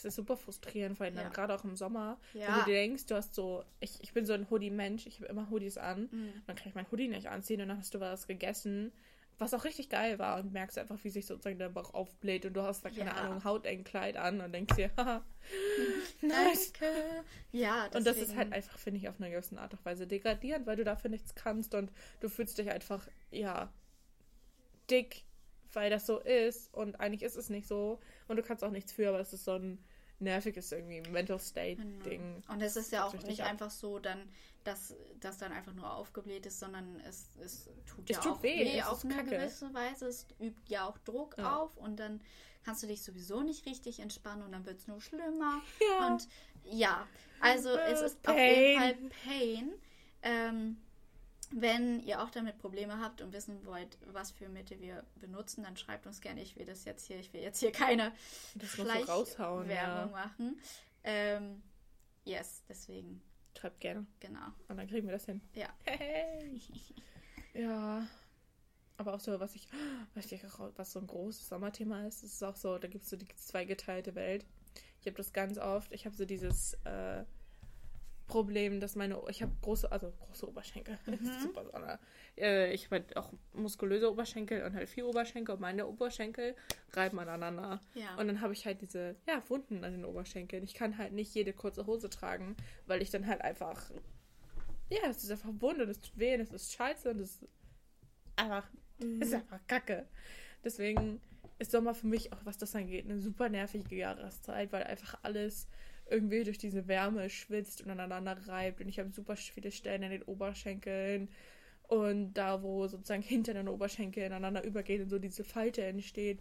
es 0.00 0.04
ist 0.06 0.16
super 0.16 0.36
frustrierend, 0.36 0.96
vor 0.96 1.06
allem 1.06 1.16
ja. 1.16 1.28
gerade 1.28 1.54
auch 1.54 1.64
im 1.64 1.76
Sommer, 1.76 2.18
ja. 2.32 2.48
wenn 2.48 2.54
du 2.60 2.64
dir 2.66 2.74
denkst, 2.74 3.06
du 3.06 3.14
hast 3.14 3.34
so, 3.34 3.64
ich, 3.80 4.02
ich 4.02 4.12
bin 4.12 4.24
so 4.24 4.32
ein 4.32 4.48
Hoodie-Mensch, 4.50 5.06
ich 5.06 5.20
habe 5.20 5.26
immer 5.26 5.50
Hoodies 5.50 5.78
an, 5.78 6.08
mhm. 6.10 6.32
dann 6.46 6.56
kann 6.56 6.68
ich 6.68 6.74
mein 6.74 6.90
Hoodie 6.90 7.08
nicht 7.08 7.28
anziehen 7.28 7.60
und 7.60 7.68
dann 7.68 7.78
hast 7.78 7.94
du 7.94 8.00
was 8.00 8.26
gegessen, 8.26 8.92
was 9.38 9.54
auch 9.54 9.64
richtig 9.64 9.88
geil 9.88 10.18
war 10.18 10.38
und 10.38 10.52
merkst 10.52 10.78
einfach, 10.78 10.98
wie 11.02 11.10
sich 11.10 11.26
sozusagen 11.26 11.58
der 11.58 11.70
Bauch 11.70 11.94
aufbläht 11.94 12.44
und 12.44 12.54
du 12.54 12.62
hast 12.62 12.84
da, 12.84 12.90
keine 12.90 13.06
ja. 13.06 13.12
Ahnung, 13.12 13.42
Hautenkleid 13.42 14.16
an 14.16 14.40
und 14.40 14.52
denkst 14.52 14.76
dir, 14.76 14.90
haha, 14.96 15.22
nice. 16.20 16.72
Danke. 16.72 16.94
Ja, 17.52 17.88
deswegen. 17.88 17.96
Und 17.96 18.06
das 18.06 18.16
ist 18.18 18.36
halt 18.36 18.52
einfach, 18.52 18.78
finde 18.78 19.00
ich, 19.00 19.08
auf 19.08 19.18
einer 19.18 19.30
gewissen 19.30 19.58
Art 19.58 19.72
und 19.72 19.84
Weise 19.84 20.06
degradierend, 20.06 20.66
weil 20.66 20.76
du 20.76 20.84
dafür 20.84 21.10
nichts 21.10 21.34
kannst 21.34 21.74
und 21.74 21.90
du 22.20 22.28
fühlst 22.28 22.58
dich 22.58 22.70
einfach, 22.70 23.08
ja, 23.30 23.72
dick, 24.90 25.24
weil 25.72 25.88
das 25.88 26.06
so 26.06 26.18
ist 26.18 26.72
und 26.74 27.00
eigentlich 27.00 27.22
ist 27.22 27.36
es 27.36 27.48
nicht 27.48 27.66
so 27.66 27.98
und 28.28 28.36
du 28.36 28.42
kannst 28.42 28.62
auch 28.62 28.70
nichts 28.70 28.92
für, 28.92 29.08
aber 29.08 29.20
es 29.20 29.32
ist 29.32 29.44
so 29.44 29.52
ein 29.52 29.82
nervig 30.20 30.56
ist 30.56 30.72
irgendwie 30.72 31.00
Mental 31.10 31.38
State-Ding. 31.38 32.42
Und 32.48 32.62
es 32.62 32.76
ist 32.76 32.92
ja 32.92 33.04
auch 33.04 33.14
nicht 33.22 33.42
ab. 33.42 33.50
einfach 33.50 33.70
so 33.70 33.98
dann, 33.98 34.28
dass 34.64 34.94
das 35.20 35.38
dann 35.38 35.52
einfach 35.52 35.74
nur 35.74 35.92
aufgebläht 35.92 36.46
ist, 36.46 36.60
sondern 36.60 37.00
es, 37.00 37.30
es 37.40 37.68
tut 37.86 38.08
es 38.08 38.16
ja 38.16 38.22
tut 38.22 38.32
auch 38.32 38.42
weh, 38.42 38.64
weh 38.64 38.82
auf 38.82 39.04
eine 39.04 39.14
Kacke. 39.14 39.30
gewisse 39.30 39.72
Weise. 39.72 40.06
Es 40.06 40.26
übt 40.38 40.60
ja 40.68 40.86
auch 40.86 40.98
Druck 40.98 41.36
ja. 41.38 41.56
auf 41.56 41.76
und 41.76 41.98
dann 41.98 42.20
kannst 42.64 42.82
du 42.82 42.86
dich 42.86 43.02
sowieso 43.02 43.42
nicht 43.42 43.66
richtig 43.66 44.00
entspannen 44.00 44.42
und 44.42 44.52
dann 44.52 44.66
wird 44.66 44.78
es 44.78 44.86
nur 44.86 45.00
schlimmer. 45.00 45.62
Ja. 45.80 46.06
Und 46.08 46.28
ja, 46.64 47.06
also 47.40 47.70
es 47.70 48.02
ist 48.02 48.22
Pain. 48.22 48.34
auf 48.34 48.40
jeden 48.40 48.80
Fall 48.80 48.94
Pain. 49.24 49.72
Ähm, 50.22 50.76
wenn 51.50 52.00
ihr 52.00 52.22
auch 52.22 52.30
damit 52.30 52.58
Probleme 52.58 53.00
habt 53.00 53.20
und 53.20 53.32
wissen 53.32 53.64
wollt, 53.66 53.98
was 54.12 54.30
für 54.30 54.48
Mittel 54.48 54.80
wir 54.80 55.04
benutzen, 55.16 55.64
dann 55.64 55.76
schreibt 55.76 56.06
uns 56.06 56.20
gerne. 56.20 56.42
Ich 56.42 56.56
will 56.56 56.64
das 56.64 56.84
jetzt 56.84 57.06
hier, 57.06 57.18
ich 57.18 57.32
will 57.32 57.40
jetzt 57.40 57.58
hier 57.58 57.72
keine 57.72 58.12
Schleichwerbung 58.62 59.68
ja. 59.68 60.08
machen. 60.12 60.60
Ähm, 61.02 61.62
yes, 62.24 62.62
deswegen. 62.68 63.20
Schreibt 63.58 63.80
gerne. 63.80 64.06
Genau. 64.20 64.46
Und 64.68 64.76
dann 64.76 64.86
kriegen 64.86 65.08
wir 65.08 65.12
das 65.12 65.26
hin. 65.26 65.40
Ja. 65.54 65.68
Hey. 65.84 66.60
ja. 67.54 68.06
Aber 68.96 69.14
auch 69.14 69.20
so, 69.20 69.40
was 69.40 69.54
ich, 69.54 69.66
was, 70.14 70.30
ich, 70.30 70.40
was 70.76 70.92
so 70.92 71.00
ein 71.00 71.06
großes 71.06 71.48
Sommerthema 71.48 72.06
ist, 72.06 72.22
ist 72.22 72.44
auch 72.44 72.54
so, 72.54 72.78
da 72.78 72.86
gibt 72.86 73.04
es 73.04 73.10
so 73.10 73.16
die 73.16 73.26
zweigeteilte 73.34 74.14
Welt. 74.14 74.44
Ich 75.00 75.06
habe 75.06 75.16
das 75.16 75.32
ganz 75.32 75.58
oft. 75.58 75.90
Ich 75.92 76.04
habe 76.04 76.14
so 76.14 76.26
dieses 76.26 76.74
äh, 76.84 77.24
Problem, 78.30 78.80
dass 78.80 78.94
meine, 78.94 79.20
ich 79.28 79.42
habe 79.42 79.52
große, 79.60 79.90
also 79.90 80.12
große 80.26 80.48
Oberschenkel. 80.48 80.98
Mhm. 81.06 81.40
super. 81.42 81.98
Äh, 82.38 82.72
ich 82.72 82.86
habe 82.86 82.96
halt 82.96 83.16
auch 83.16 83.32
muskulöse 83.52 84.10
Oberschenkel 84.10 84.62
und 84.64 84.74
halt 84.74 84.88
vier 84.88 85.06
Oberschenkel 85.06 85.54
und 85.54 85.60
meine 85.60 85.86
Oberschenkel 85.86 86.54
reiben 86.92 87.18
aneinander. 87.18 87.80
Ja. 87.94 88.16
Und 88.16 88.28
dann 88.28 88.40
habe 88.40 88.52
ich 88.52 88.64
halt 88.64 88.80
diese, 88.80 89.16
ja, 89.26 89.42
Wunden 89.48 89.84
an 89.84 89.92
den 89.92 90.04
Oberschenkeln. 90.04 90.62
Ich 90.64 90.74
kann 90.74 90.96
halt 90.96 91.12
nicht 91.12 91.34
jede 91.34 91.52
kurze 91.52 91.86
Hose 91.86 92.08
tragen, 92.08 92.56
weil 92.86 93.02
ich 93.02 93.10
dann 93.10 93.26
halt 93.26 93.42
einfach, 93.42 93.90
ja, 94.88 95.08
es 95.08 95.22
ist 95.24 95.30
einfach 95.30 95.50
Wunde, 95.58 95.86
das 95.86 96.00
tut 96.00 96.18
weh, 96.18 96.36
das 96.36 96.52
ist 96.52 96.72
scheiße 96.72 97.10
und 97.10 97.18
das 97.18 97.30
ist 97.30 97.48
einfach, 98.36 98.70
mhm. 99.02 99.20
ist 99.20 99.34
einfach 99.34 99.60
kacke. 99.66 100.06
Deswegen 100.64 101.20
ist 101.58 101.72
Sommer 101.72 101.94
für 101.94 102.06
mich 102.06 102.32
auch, 102.32 102.44
was 102.44 102.58
das 102.58 102.74
angeht, 102.74 103.04
eine 103.04 103.18
super 103.18 103.48
nervige 103.48 103.96
Jahreszeit, 103.96 104.72
weil 104.72 104.84
einfach 104.84 105.18
alles 105.22 105.68
irgendwie 106.10 106.44
durch 106.44 106.58
diese 106.58 106.88
Wärme 106.88 107.30
schwitzt 107.30 107.82
und 107.82 107.90
aneinander 107.90 108.36
reibt. 108.46 108.80
Und 108.80 108.88
ich 108.88 108.98
habe 108.98 109.10
super 109.10 109.36
viele 109.36 109.70
Stellen 109.70 110.02
in 110.02 110.10
den 110.10 110.22
Oberschenkeln. 110.22 111.28
Und 111.88 112.34
da, 112.34 112.62
wo 112.62 112.86
sozusagen 112.86 113.22
hinter 113.26 113.54
den 113.54 113.68
Oberschenkeln 113.68 114.26
ineinander 114.26 114.64
übergehen 114.64 115.02
und 115.02 115.10
so 115.10 115.18
diese 115.18 115.44
Falte 115.44 115.82
entsteht. 115.82 116.40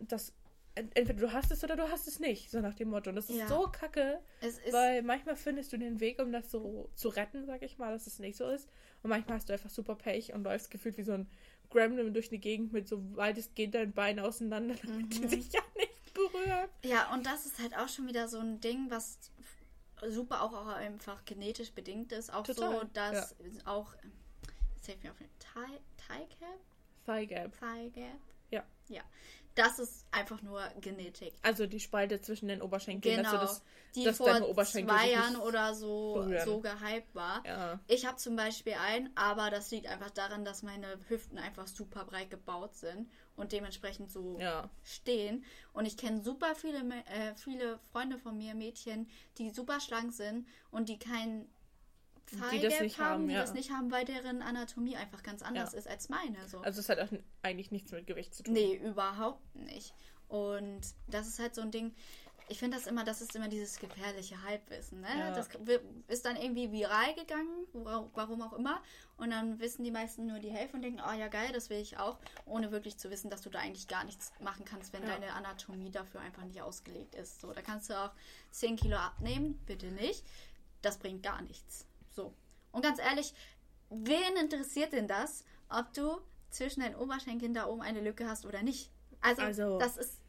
Das, 0.00 0.32
entweder 0.74 1.14
du 1.14 1.32
hast 1.32 1.50
es 1.50 1.64
oder 1.64 1.76
du 1.76 1.90
hast 1.90 2.06
es 2.06 2.20
nicht, 2.20 2.50
so 2.50 2.60
nach 2.60 2.74
dem 2.74 2.88
Motto. 2.90 3.10
Und 3.10 3.16
das 3.16 3.28
ist 3.28 3.38
ja. 3.38 3.48
so 3.48 3.62
kacke, 3.62 4.20
ist 4.40 4.60
weil 4.72 5.02
manchmal 5.02 5.36
findest 5.36 5.72
du 5.72 5.76
den 5.76 6.00
Weg, 6.00 6.20
um 6.20 6.32
das 6.32 6.50
so 6.50 6.90
zu 6.94 7.08
retten, 7.08 7.46
sag 7.46 7.62
ich 7.62 7.78
mal, 7.78 7.92
dass 7.92 8.06
es 8.06 8.18
nicht 8.18 8.36
so 8.36 8.48
ist. 8.48 8.68
Und 9.02 9.10
manchmal 9.10 9.36
hast 9.36 9.48
du 9.48 9.52
einfach 9.52 9.70
super 9.70 9.96
Pech 9.96 10.32
und 10.32 10.44
läufst 10.44 10.70
gefühlt 10.70 10.96
wie 10.96 11.02
so 11.02 11.12
ein 11.12 11.26
Gremlin 11.70 12.12
durch 12.14 12.28
die 12.28 12.40
Gegend 12.40 12.72
mit 12.72 12.86
so 12.86 13.16
weit 13.16 13.38
es 13.38 13.54
geht 13.54 13.74
dein 13.74 13.92
Bein 13.92 14.20
auseinander, 14.20 14.74
damit 14.82 15.06
mhm. 15.06 15.10
die 15.10 15.28
sich 15.28 15.52
ja 15.52 15.60
nicht 15.76 15.91
berührt. 16.30 16.70
Ja, 16.84 17.12
und 17.12 17.26
das 17.26 17.46
ist 17.46 17.58
halt 17.58 17.76
auch 17.76 17.88
schon 17.88 18.06
wieder 18.06 18.28
so 18.28 18.38
ein 18.38 18.60
Ding, 18.60 18.90
was 18.90 19.18
super 20.08 20.42
auch, 20.42 20.52
auch 20.52 20.66
einfach 20.66 21.24
genetisch 21.24 21.72
bedingt 21.72 22.12
ist. 22.12 22.32
Auch 22.32 22.44
Total. 22.44 22.80
so, 22.80 22.84
dass 22.92 23.34
ja. 23.38 23.66
auch. 23.66 23.94
Jetzt 24.76 25.02
mir 25.02 25.12
auf 25.12 25.18
den 25.18 25.30
Thigh, 25.38 25.80
Thigh 26.08 26.28
Gap? 26.40 26.60
Thigh 27.06 27.28
Gap. 27.28 27.58
Thigh 27.58 27.92
Gap. 27.92 28.20
Ja. 28.50 28.64
Ja. 28.88 29.02
Das 29.54 29.78
ist 29.78 30.06
einfach 30.10 30.40
nur 30.40 30.62
Genetik. 30.80 31.34
Also 31.42 31.66
die 31.66 31.78
Spalte 31.78 32.20
zwischen 32.20 32.48
den 32.48 32.62
Oberschenkeln. 32.62 33.18
Genau. 33.18 33.30
Also 33.30 33.42
das, 33.42 33.62
die 33.94 34.04
dass 34.04 34.16
vor 34.16 34.64
zwei 34.64 35.10
Jahren 35.10 35.36
oder 35.36 35.74
so, 35.74 36.26
so 36.44 36.60
gehypt 36.60 37.14
war. 37.14 37.44
Ja. 37.46 37.78
Ich 37.86 38.06
habe 38.06 38.16
zum 38.16 38.34
Beispiel 38.34 38.74
einen, 38.74 39.10
aber 39.14 39.50
das 39.50 39.70
liegt 39.70 39.86
einfach 39.86 40.10
daran, 40.10 40.46
dass 40.46 40.62
meine 40.62 40.98
Hüften 41.08 41.38
einfach 41.38 41.66
super 41.66 42.06
breit 42.06 42.30
gebaut 42.30 42.74
sind 42.74 43.10
und 43.36 43.52
dementsprechend 43.52 44.10
so 44.10 44.38
ja. 44.38 44.70
stehen. 44.84 45.44
Und 45.72 45.86
ich 45.86 45.96
kenne 45.96 46.22
super 46.22 46.54
viele, 46.54 46.78
äh, 46.78 47.34
viele 47.36 47.78
Freunde 47.90 48.18
von 48.18 48.36
mir, 48.36 48.54
Mädchen, 48.54 49.08
die 49.38 49.50
super 49.50 49.80
schlank 49.80 50.12
sind 50.12 50.46
und 50.70 50.88
die 50.88 50.98
kein 50.98 51.48
Thigh 52.26 52.50
die 52.52 52.60
das 52.60 52.80
nicht 52.80 52.98
haben, 52.98 53.10
haben 53.10 53.28
die 53.28 53.34
ja. 53.34 53.40
das 53.40 53.52
nicht 53.52 53.70
haben, 53.70 53.90
weil 53.90 54.04
deren 54.04 54.42
Anatomie 54.42 54.96
einfach 54.96 55.22
ganz 55.22 55.42
anders 55.42 55.72
ja. 55.72 55.78
ist 55.78 55.88
als 55.88 56.08
meine. 56.08 56.48
So. 56.48 56.58
Also 56.60 56.80
es 56.80 56.88
hat 56.88 56.98
auch 56.98 57.08
eigentlich 57.42 57.70
nichts 57.70 57.92
mit 57.92 58.06
Gewicht 58.06 58.34
zu 58.34 58.42
tun. 58.42 58.54
Nee, 58.54 58.74
überhaupt 58.76 59.54
nicht. 59.54 59.94
Und 60.28 60.80
das 61.08 61.28
ist 61.28 61.38
halt 61.38 61.54
so 61.54 61.60
ein 61.60 61.70
Ding, 61.70 61.94
ich 62.52 62.58
finde 62.58 62.76
das 62.76 62.86
immer, 62.86 63.02
das 63.02 63.22
ist 63.22 63.34
immer 63.34 63.48
dieses 63.48 63.78
gefährliche 63.78 64.42
Halbwissen. 64.42 65.00
Ne? 65.00 65.08
Ja. 65.18 65.30
Das 65.30 65.48
ist 66.08 66.26
dann 66.26 66.36
irgendwie 66.36 66.70
viral 66.70 67.14
gegangen, 67.14 67.66
warum 67.72 68.42
auch 68.42 68.52
immer. 68.52 68.82
Und 69.16 69.30
dann 69.30 69.58
wissen 69.58 69.84
die 69.84 69.90
meisten 69.90 70.26
nur 70.26 70.38
die 70.38 70.50
Hälfte 70.50 70.76
und 70.76 70.82
denken, 70.82 71.00
oh 71.00 71.12
ja 71.12 71.28
geil, 71.28 71.50
das 71.54 71.70
will 71.70 71.78
ich 71.78 71.96
auch, 71.96 72.18
ohne 72.44 72.70
wirklich 72.70 72.98
zu 72.98 73.08
wissen, 73.10 73.30
dass 73.30 73.40
du 73.40 73.48
da 73.48 73.58
eigentlich 73.58 73.88
gar 73.88 74.04
nichts 74.04 74.32
machen 74.38 74.66
kannst, 74.66 74.92
wenn 74.92 75.02
ja. 75.02 75.08
deine 75.08 75.32
Anatomie 75.32 75.90
dafür 75.90 76.20
einfach 76.20 76.44
nicht 76.44 76.60
ausgelegt 76.60 77.14
ist. 77.14 77.40
So, 77.40 77.54
da 77.54 77.62
kannst 77.62 77.88
du 77.88 77.98
auch 77.98 78.12
10 78.50 78.76
Kilo 78.76 78.98
abnehmen, 78.98 79.58
bitte 79.64 79.86
nicht. 79.86 80.22
Das 80.82 80.98
bringt 80.98 81.22
gar 81.22 81.40
nichts. 81.40 81.86
So. 82.10 82.34
Und 82.70 82.82
ganz 82.82 82.98
ehrlich, 82.98 83.32
wen 83.88 84.36
interessiert 84.38 84.92
denn 84.92 85.08
das, 85.08 85.42
ob 85.70 85.90
du 85.94 86.20
zwischen 86.50 86.80
deinen 86.80 86.96
Oberschenkeln 86.96 87.54
da 87.54 87.66
oben 87.66 87.80
eine 87.80 88.02
Lücke 88.02 88.28
hast 88.28 88.44
oder 88.44 88.62
nicht? 88.62 88.90
Also, 89.22 89.40
also 89.40 89.78
das 89.78 89.96
ist 89.96 90.21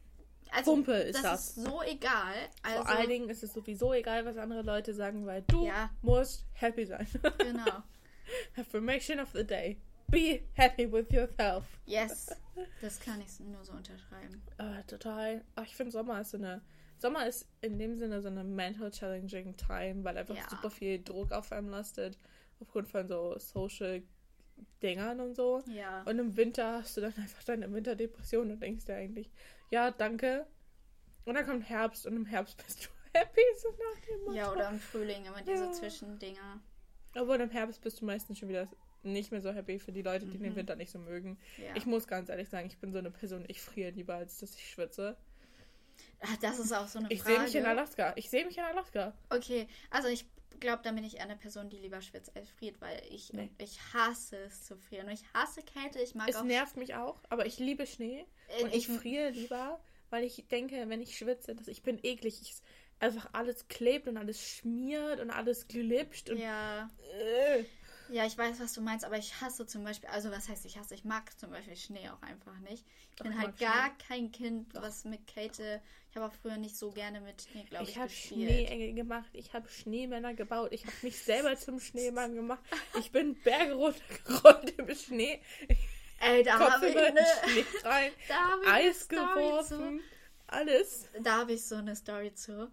also, 0.50 0.72
Pumpe 0.72 0.92
ist 0.92 1.16
das. 1.16 1.22
Das 1.22 1.56
ist 1.56 1.64
so 1.64 1.82
egal. 1.82 2.34
Also, 2.62 2.82
Vor 2.82 2.88
allen 2.90 3.08
Dingen 3.08 3.28
ist 3.28 3.42
es 3.42 3.52
sowieso 3.52 3.92
egal, 3.92 4.24
was 4.24 4.36
andere 4.36 4.62
Leute 4.62 4.94
sagen, 4.94 5.26
weil 5.26 5.42
du 5.42 5.66
ja. 5.66 5.90
musst 6.02 6.46
happy 6.54 6.86
sein. 6.86 7.06
Genau. 7.38 7.82
Affirmation 8.56 9.20
of 9.20 9.30
the 9.34 9.44
day. 9.44 9.78
Be 10.08 10.42
happy 10.54 10.90
with 10.90 11.10
yourself. 11.10 11.64
Yes. 11.86 12.30
Das 12.80 13.00
kann 13.00 13.20
ich 13.20 13.40
nur 13.40 13.64
so 13.64 13.72
unterschreiben. 13.72 14.42
Uh, 14.60 14.82
total. 14.86 15.42
Ach, 15.56 15.64
ich 15.64 15.74
finde 15.74 15.92
Sommer 15.92 16.20
ist 16.20 16.30
so 16.30 16.38
eine. 16.38 16.62
Sommer 16.98 17.26
ist 17.26 17.48
in 17.60 17.78
dem 17.78 17.98
Sinne 17.98 18.22
so 18.22 18.28
eine 18.28 18.44
mental 18.44 18.90
challenging 18.90 19.56
time, 19.56 20.04
weil 20.04 20.16
einfach 20.16 20.36
ja. 20.36 20.48
super 20.48 20.70
viel 20.70 21.02
Druck 21.02 21.32
auf 21.32 21.50
einem 21.52 21.68
lastet. 21.68 22.18
Aufgrund 22.60 22.88
von 22.88 23.08
so 23.08 23.36
Social 23.38 24.02
Dingern 24.82 25.20
und 25.20 25.34
so. 25.34 25.62
Ja. 25.66 26.02
Und 26.02 26.18
im 26.18 26.36
Winter 26.36 26.80
hast 26.82 26.96
du 26.96 27.00
dann 27.00 27.14
einfach 27.16 27.42
deine 27.42 27.72
Winterdepression 27.72 28.50
und 28.50 28.60
denkst 28.60 28.84
dir 28.84 28.96
eigentlich, 28.96 29.30
ja, 29.74 29.90
danke. 29.90 30.46
Und 31.24 31.34
dann 31.34 31.44
kommt 31.44 31.68
Herbst 31.68 32.06
und 32.06 32.14
im 32.14 32.26
Herbst 32.26 32.62
bist 32.64 32.84
du 32.84 32.88
happy, 33.18 33.40
so 33.60 33.68
nach 33.70 34.00
dem 34.06 34.20
Motto. 34.24 34.36
Ja, 34.36 34.52
oder 34.52 34.70
im 34.70 34.78
Frühling, 34.78 35.24
immer 35.24 35.42
diese 35.42 35.64
ja. 35.64 35.72
Zwischendinger. 35.72 36.60
Aber 37.14 37.40
im 37.40 37.50
Herbst 37.50 37.80
bist 37.80 38.00
du 38.00 38.04
meistens 38.04 38.38
schon 38.38 38.48
wieder 38.48 38.68
nicht 39.02 39.32
mehr 39.32 39.40
so 39.40 39.52
happy 39.52 39.80
für 39.80 39.92
die 39.92 40.02
Leute, 40.02 40.26
die 40.26 40.38
mhm. 40.38 40.44
den 40.44 40.56
Winter 40.56 40.76
nicht 40.76 40.92
so 40.92 40.98
mögen. 40.98 41.38
Ja. 41.58 41.74
Ich 41.74 41.86
muss 41.86 42.06
ganz 42.06 42.28
ehrlich 42.28 42.48
sagen, 42.48 42.68
ich 42.68 42.78
bin 42.78 42.92
so 42.92 42.98
eine 42.98 43.10
Person, 43.10 43.44
ich 43.48 43.60
friere 43.60 43.90
lieber, 43.90 44.14
als 44.14 44.38
dass 44.38 44.54
ich 44.54 44.70
schwitze. 44.70 45.16
Ach, 46.20 46.36
das 46.36 46.58
ist 46.60 46.72
auch 46.72 46.86
so 46.86 47.00
eine 47.00 47.10
ich 47.10 47.22
Frage. 47.22 47.34
Ich 47.34 47.40
sehe 47.40 47.46
mich 47.46 47.54
in 47.56 47.66
Alaska. 47.66 48.12
Ich 48.16 48.30
sehe 48.30 48.46
mich 48.46 48.56
in 48.56 48.64
Alaska. 48.64 49.12
Okay, 49.28 49.66
also 49.90 50.08
ich 50.08 50.24
glaube, 50.64 50.82
da 50.82 50.92
bin 50.92 51.04
ich 51.04 51.16
eher 51.16 51.24
eine 51.24 51.36
Person, 51.36 51.68
die 51.70 51.78
lieber 51.78 52.02
schwitzt 52.02 52.34
als 52.36 52.50
friert, 52.50 52.80
weil 52.80 53.00
ich, 53.10 53.32
nee. 53.32 53.50
ich 53.58 53.78
hasse 53.92 54.36
es 54.38 54.64
zu 54.64 54.76
frieren. 54.76 55.06
Und 55.06 55.14
ich 55.14 55.24
hasse 55.32 55.62
Kälte. 55.62 56.00
Ich 56.00 56.14
mag 56.14 56.28
es 56.28 56.36
auch 56.36 56.44
nervt 56.44 56.76
mich 56.76 56.94
auch, 56.94 57.20
aber 57.28 57.46
ich 57.46 57.58
liebe 57.58 57.86
Schnee. 57.86 58.26
Äh, 58.48 58.64
und 58.64 58.74
ich, 58.74 58.88
ich 58.88 58.96
friere 58.98 59.30
lieber, 59.30 59.80
weil 60.10 60.24
ich 60.24 60.46
denke, 60.50 60.88
wenn 60.88 61.00
ich 61.00 61.16
schwitze, 61.16 61.54
dass 61.54 61.68
ich 61.68 61.82
bin 61.82 61.98
eklig. 62.02 62.40
Ich, 62.42 62.54
einfach 63.00 63.28
alles 63.32 63.68
klebt 63.68 64.08
und 64.08 64.16
alles 64.16 64.40
schmiert 64.40 65.20
und 65.20 65.30
alles 65.30 65.68
glitscht. 65.68 66.30
Und, 66.30 66.38
ja. 66.38 66.90
Äh. 67.20 67.64
Ja, 68.08 68.26
ich 68.26 68.36
weiß, 68.36 68.60
was 68.60 68.72
du 68.74 68.80
meinst, 68.80 69.04
aber 69.04 69.16
ich 69.16 69.40
hasse 69.40 69.66
zum 69.66 69.84
Beispiel, 69.84 70.08
also 70.10 70.30
was 70.30 70.48
heißt 70.48 70.64
ich 70.66 70.76
hasse, 70.76 70.94
ich 70.94 71.04
mag 71.04 71.38
zum 71.38 71.50
Beispiel 71.50 71.76
Schnee 71.76 72.08
auch 72.10 72.22
einfach 72.22 72.58
nicht. 72.60 72.84
Ich 73.10 73.16
Doch, 73.16 73.24
bin 73.24 73.38
halt 73.38 73.58
gar 73.58 73.86
Schnee. 73.86 74.04
kein 74.06 74.32
Kind, 74.32 74.74
was 74.74 75.04
mit 75.04 75.26
Kälte, 75.26 75.80
ich 76.10 76.16
habe 76.16 76.26
auch 76.26 76.34
früher 76.34 76.56
nicht 76.58 76.76
so 76.76 76.90
gerne 76.90 77.20
mit 77.20 77.42
Schnee, 77.42 77.64
glaube 77.64 77.84
ich, 77.84 77.90
ich 77.90 77.98
habe 77.98 78.10
Schneeengel 78.10 78.94
gemacht, 78.94 79.30
ich 79.32 79.52
habe 79.54 79.68
Schneemänner 79.68 80.34
gebaut, 80.34 80.72
ich 80.72 80.84
habe 80.84 80.96
mich 81.02 81.18
selber 81.18 81.56
zum 81.56 81.80
Schneemann 81.80 82.34
gemacht, 82.34 82.62
ich 82.98 83.10
bin 83.10 83.34
Berge 83.42 83.74
runtergerollt 83.74 84.78
im 84.78 84.94
Schnee. 84.94 85.40
Ey, 86.20 86.42
da 86.42 86.58
habe 86.58 86.88
ich 86.88 86.96
eine, 86.96 87.24
Schnee 87.42 87.64
rein, 87.82 88.12
Eis 88.66 89.08
geworfen, 89.08 90.00
alles. 90.46 91.08
Da 91.22 91.38
habe 91.38 91.54
ich 91.54 91.64
so 91.64 91.76
eine 91.76 91.96
Story 91.96 92.34
zu 92.34 92.70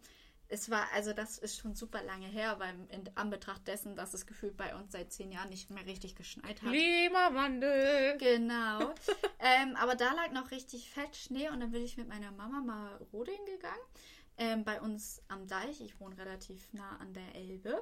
es 0.52 0.70
war, 0.70 0.92
also 0.94 1.14
das 1.14 1.38
ist 1.38 1.58
schon 1.58 1.76
super 1.76 2.04
lange 2.04 2.28
her, 2.28 2.60
weil 2.60 2.76
in 2.90 3.10
Anbetracht 3.16 3.66
dessen, 3.68 3.96
dass 3.96 4.14
es 4.14 4.26
gefühlt 4.26 4.58
bei 4.58 4.76
uns 4.76 4.92
seit 4.92 5.12
zehn 5.14 5.32
Jahren 5.32 5.50
nicht 5.50 5.70
mehr 5.70 5.86
richtig 5.86 6.16
geschneit 6.16 6.62
hat. 6.62 6.70
Klimawandel! 6.70 8.18
Genau. 8.18 8.94
ähm, 9.40 9.78
aber 9.78 9.96
da 9.96 10.12
lag 10.14 10.32
noch 10.34 10.52
richtig 10.52 10.92
fett 10.92 11.16
Schnee 11.16 11.48
und 11.50 11.62
dann 11.62 11.72
bin 11.72 11.84
ich 11.84 11.96
mit 11.96 12.10
meiner 12.10 12.32
Mama 12.32 12.60
mal 12.60 12.98
rodeln 13.14 13.46
gegangen. 13.46 13.82
Ähm, 14.38 14.66
bei 14.66 14.82
uns 14.82 15.22
am 15.30 15.48
Deich. 15.48 15.80
Ich 15.80 16.00
wohne 16.02 16.18
relativ 16.18 16.68
nah 16.74 16.98
an 16.98 17.14
der 17.14 17.34
Elbe. 17.36 17.82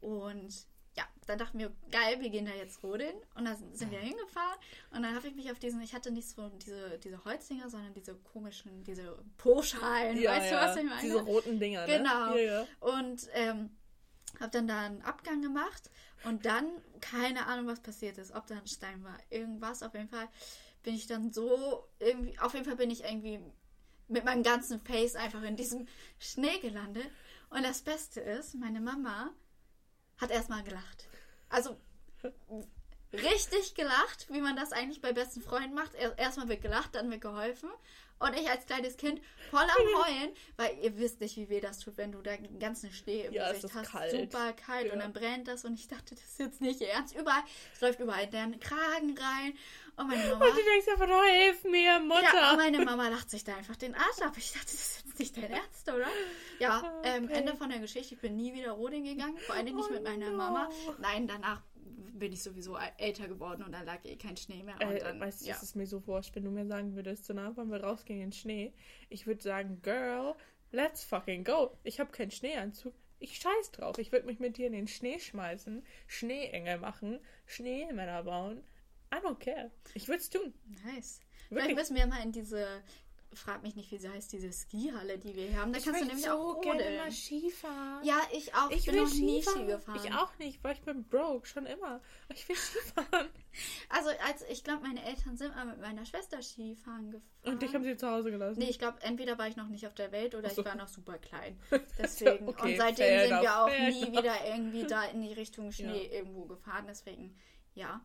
Und 0.00 0.66
ja, 0.96 1.04
dann 1.26 1.38
dachten 1.38 1.58
wir, 1.58 1.72
geil, 1.90 2.20
wir 2.20 2.30
gehen 2.30 2.44
da 2.44 2.52
jetzt 2.52 2.82
rodeln. 2.82 3.14
Und 3.34 3.46
dann 3.46 3.56
sind 3.74 3.90
wir 3.90 3.98
hingefahren. 3.98 4.58
Und 4.90 5.02
dann 5.02 5.14
habe 5.14 5.28
ich 5.28 5.34
mich 5.34 5.50
auf 5.50 5.58
diesen, 5.58 5.80
ich 5.80 5.94
hatte 5.94 6.10
nicht 6.10 6.28
so 6.28 6.48
diese, 6.50 6.98
diese 6.98 7.24
Holzdinger, 7.24 7.70
sondern 7.70 7.94
diese 7.94 8.14
komischen, 8.14 8.84
diese 8.84 9.18
Po-Schalen. 9.38 10.20
Ja, 10.20 10.32
weißt 10.32 10.50
ja. 10.50 10.60
du, 10.60 10.66
was 10.66 10.76
ich 10.76 10.84
meine? 10.84 11.00
Diese 11.00 11.22
roten 11.22 11.58
Dinger, 11.58 11.86
ne? 11.86 11.98
Genau. 11.98 12.36
Ja, 12.36 12.36
ja. 12.36 12.66
Und 12.80 13.28
ähm, 13.34 13.70
habe 14.38 14.50
dann 14.50 14.68
da 14.68 14.80
einen 14.80 15.02
Abgang 15.02 15.40
gemacht. 15.40 15.90
Und 16.24 16.44
dann, 16.44 16.66
keine 17.00 17.46
Ahnung, 17.46 17.66
was 17.66 17.80
passiert 17.80 18.18
ist. 18.18 18.32
Ob 18.32 18.46
da 18.46 18.56
ein 18.56 18.66
Stein 18.66 19.02
war, 19.02 19.18
irgendwas. 19.30 19.82
Auf 19.82 19.94
jeden 19.94 20.08
Fall 20.08 20.28
bin 20.82 20.94
ich 20.94 21.06
dann 21.06 21.32
so, 21.32 21.88
irgendwie, 21.98 22.38
auf 22.38 22.52
jeden 22.52 22.64
Fall 22.64 22.76
bin 22.76 22.90
ich 22.90 23.04
irgendwie 23.04 23.40
mit 24.08 24.24
meinem 24.24 24.42
ganzen 24.42 24.80
Face 24.80 25.16
einfach 25.16 25.42
in 25.42 25.56
diesem 25.56 25.88
Schnee 26.18 26.58
gelandet. 26.58 27.10
Und 27.50 27.64
das 27.64 27.82
Beste 27.82 28.20
ist, 28.20 28.54
meine 28.54 28.80
Mama 28.80 29.30
hat 30.18 30.30
erstmal 30.30 30.62
gelacht. 30.62 31.08
Also 31.48 31.76
richtig 33.12 33.74
gelacht, 33.74 34.26
wie 34.30 34.40
man 34.40 34.56
das 34.56 34.72
eigentlich 34.72 35.00
bei 35.00 35.12
besten 35.12 35.42
Freunden 35.42 35.74
macht. 35.74 35.94
Erstmal 35.94 36.48
wird 36.48 36.62
gelacht, 36.62 36.94
dann 36.94 37.10
wird 37.10 37.20
geholfen. 37.20 37.70
Und 38.18 38.38
ich 38.38 38.48
als 38.48 38.66
kleines 38.66 38.96
Kind 38.96 39.20
voll 39.50 39.62
am 39.62 39.68
Heulen, 40.04 40.30
weil 40.56 40.78
ihr 40.80 40.96
wisst 40.96 41.20
nicht, 41.20 41.36
wie 41.36 41.48
weh 41.48 41.60
das 41.60 41.80
tut, 41.80 41.96
wenn 41.96 42.12
du 42.12 42.22
da 42.22 42.36
den 42.36 42.60
ganzen 42.60 42.92
Schnee 42.92 43.22
im 43.22 43.32
ja, 43.32 43.52
Gesicht 43.52 43.74
hast. 43.74 43.90
Kalt. 43.90 44.12
Super 44.12 44.52
kalt 44.52 44.86
ja. 44.86 44.92
und 44.92 45.00
dann 45.00 45.12
brennt 45.12 45.48
das 45.48 45.64
und 45.64 45.74
ich 45.74 45.88
dachte, 45.88 46.14
das 46.14 46.24
ist 46.24 46.38
jetzt 46.38 46.60
nicht 46.60 46.80
ernst. 46.80 47.16
Überall, 47.16 47.42
es 47.74 47.80
läuft 47.80 47.98
überall 47.98 48.24
in 48.24 48.30
den 48.30 48.60
Kragen 48.60 49.18
rein. 49.18 49.58
Und 49.96 50.08
meine 50.08 50.22
Mama. 50.30 50.46
Und 50.46 50.52
du 50.52 50.62
denkst 50.62 50.88
einfach, 50.88 51.08
oh, 51.08 51.24
hilf 51.24 51.64
mir, 51.64 52.00
Mutter. 52.00 52.22
Ja, 52.22 52.50
und 52.52 52.56
meine 52.56 52.84
Mama 52.84 53.08
lacht 53.08 53.30
sich 53.30 53.44
da 53.44 53.56
einfach 53.56 53.76
den 53.76 53.94
Arsch 53.94 54.22
ab. 54.22 54.32
Ich 54.36 54.52
dachte, 54.52 54.64
das 54.64 54.74
ist 54.74 55.04
jetzt 55.06 55.18
nicht 55.18 55.36
dein 55.36 55.50
Ernst, 55.50 55.88
oder? 55.88 56.06
Ja, 56.58 56.82
oh, 56.82 57.02
ähm, 57.04 57.28
Ende 57.28 57.54
von 57.56 57.68
der 57.68 57.78
Geschichte. 57.78 58.14
Ich 58.14 58.20
bin 58.20 58.36
nie 58.36 58.54
wieder 58.54 58.72
Roding 58.72 59.04
gegangen. 59.04 59.36
Vor 59.38 59.54
allem 59.54 59.64
nicht 59.76 59.88
oh, 59.88 59.92
mit 59.92 60.02
meiner 60.02 60.30
no. 60.30 60.36
Mama. 60.36 60.70
Nein, 60.98 61.26
danach 61.26 61.62
bin 62.22 62.32
ich 62.32 62.42
sowieso 62.42 62.78
älter 62.98 63.26
geworden 63.26 63.64
und 63.64 63.72
da 63.72 63.82
lag 63.82 64.04
eh 64.04 64.16
kein 64.16 64.36
Schnee 64.36 64.62
mehr. 64.62 64.80
Äh, 64.80 65.00
dann, 65.00 65.20
weißt 65.20 65.42
du, 65.42 65.46
ja. 65.46 65.54
das 65.54 65.62
ist 65.64 65.76
mir 65.76 65.86
so 65.86 66.06
wurscht, 66.06 66.34
wenn 66.36 66.44
du 66.44 66.50
mir 66.50 66.66
sagen 66.66 66.94
würdest, 66.94 67.24
so 67.24 67.34
nah 67.34 67.56
wollen 67.56 67.70
wir 67.70 67.82
rausgehen 67.82 68.20
in 68.20 68.26
den 68.26 68.32
Schnee. 68.32 68.72
Ich 69.08 69.26
würde 69.26 69.42
sagen, 69.42 69.82
Girl, 69.82 70.34
let's 70.70 71.04
fucking 71.04 71.44
go. 71.44 71.76
Ich 71.82 72.00
habe 72.00 72.12
keinen 72.12 72.30
Schneeanzug. 72.30 72.94
Ich 73.18 73.36
scheiß 73.36 73.72
drauf. 73.72 73.98
Ich 73.98 74.10
würde 74.12 74.26
mich 74.26 74.40
mit 74.40 74.56
dir 74.56 74.66
in 74.66 74.72
den 74.72 74.88
Schnee 74.88 75.18
schmeißen, 75.18 75.84
Schneeengel 76.06 76.78
machen, 76.78 77.20
Schneemänner 77.46 78.24
bauen. 78.24 78.62
I 79.12 79.16
don't 79.16 79.38
care. 79.38 79.70
Ich 79.94 80.08
würde 80.08 80.20
es 80.20 80.30
tun. 80.30 80.54
Nice. 80.84 81.20
Wirklich. 81.48 81.64
Vielleicht 81.64 81.76
müssen 81.76 81.96
wir 81.96 82.06
mal 82.06 82.22
in 82.22 82.32
diese 82.32 82.82
frag 83.34 83.62
mich 83.62 83.76
nicht, 83.76 83.90
wie 83.90 83.98
sie 83.98 84.08
heißt, 84.08 84.32
diese 84.32 84.52
Skihalle, 84.52 85.18
die 85.18 85.34
wir 85.34 85.56
haben. 85.56 85.72
Da 85.72 85.78
ich 85.78 85.84
kannst 85.84 86.00
du 86.00 86.04
nämlich 86.06 86.24
so 86.24 86.32
auch 86.32 86.60
gerne 86.60 86.82
mal 86.96 87.10
Skifahren. 87.10 88.04
Ja, 88.04 88.20
ich 88.32 88.54
auch. 88.54 88.70
Ich, 88.70 88.78
ich 88.78 88.86
bin 88.86 88.96
noch 88.96 89.12
nie 89.12 89.42
Ski 89.42 89.66
gefahren. 89.66 90.00
Ich 90.02 90.12
auch 90.12 90.38
nicht, 90.38 90.62
weil 90.62 90.74
ich 90.74 90.82
bin 90.82 91.04
broke, 91.04 91.46
schon 91.46 91.66
immer. 91.66 92.00
Ich 92.34 92.48
will 92.48 92.56
Skifahren. 92.56 93.28
Also, 93.90 94.08
als 94.26 94.42
ich 94.48 94.64
glaube, 94.64 94.80
meine 94.82 95.04
Eltern 95.04 95.36
sind 95.36 95.54
mal 95.54 95.66
mit 95.66 95.78
meiner 95.78 96.06
Schwester 96.06 96.40
Skifahren 96.40 97.10
gefahren. 97.10 97.28
Und 97.44 97.60
dich 97.60 97.74
haben 97.74 97.84
sie 97.84 97.98
zu 97.98 98.08
Hause 98.08 98.30
gelassen? 98.30 98.58
Nee, 98.58 98.70
ich 98.70 98.78
glaube, 98.78 99.02
entweder 99.02 99.36
war 99.36 99.46
ich 99.46 99.56
noch 99.56 99.68
nicht 99.68 99.86
auf 99.86 99.92
der 99.92 100.10
Welt 100.10 100.34
oder 100.34 100.48
so. 100.48 100.62
ich 100.62 100.66
war 100.66 100.74
noch 100.74 100.88
super 100.88 101.18
klein. 101.18 101.60
Deswegen. 101.98 102.48
okay, 102.48 102.72
und 102.72 102.78
seitdem 102.78 103.28
sind 103.28 103.42
wir 103.42 103.62
auch 103.62 103.68
nie 103.68 104.10
wieder 104.10 104.34
irgendwie 104.46 104.84
da 104.84 105.04
in 105.04 105.20
die 105.20 105.34
Richtung 105.34 105.70
Schnee 105.70 106.06
ja. 106.06 106.12
irgendwo 106.12 106.46
gefahren. 106.46 106.86
Deswegen, 106.88 107.36
ja. 107.74 108.00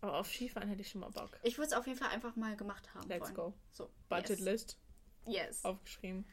Aber 0.00 0.18
auf 0.18 0.28
Skifahren 0.28 0.68
hätte 0.68 0.82
ich 0.82 0.90
schon 0.90 1.00
mal 1.00 1.10
Bock. 1.10 1.38
Ich 1.42 1.58
würde 1.58 1.68
es 1.68 1.72
auf 1.72 1.86
jeden 1.86 1.98
Fall 1.98 2.10
einfach 2.10 2.36
mal 2.36 2.56
gemacht 2.56 2.94
haben. 2.94 3.08
Let's 3.08 3.22
wollen. 3.22 3.34
go. 3.34 3.54
So. 3.72 3.90
Budget 4.08 4.30
yes. 4.30 4.40
List. 4.40 4.78
Yes. 5.26 5.64
Aufgeschrieben. 5.64 6.26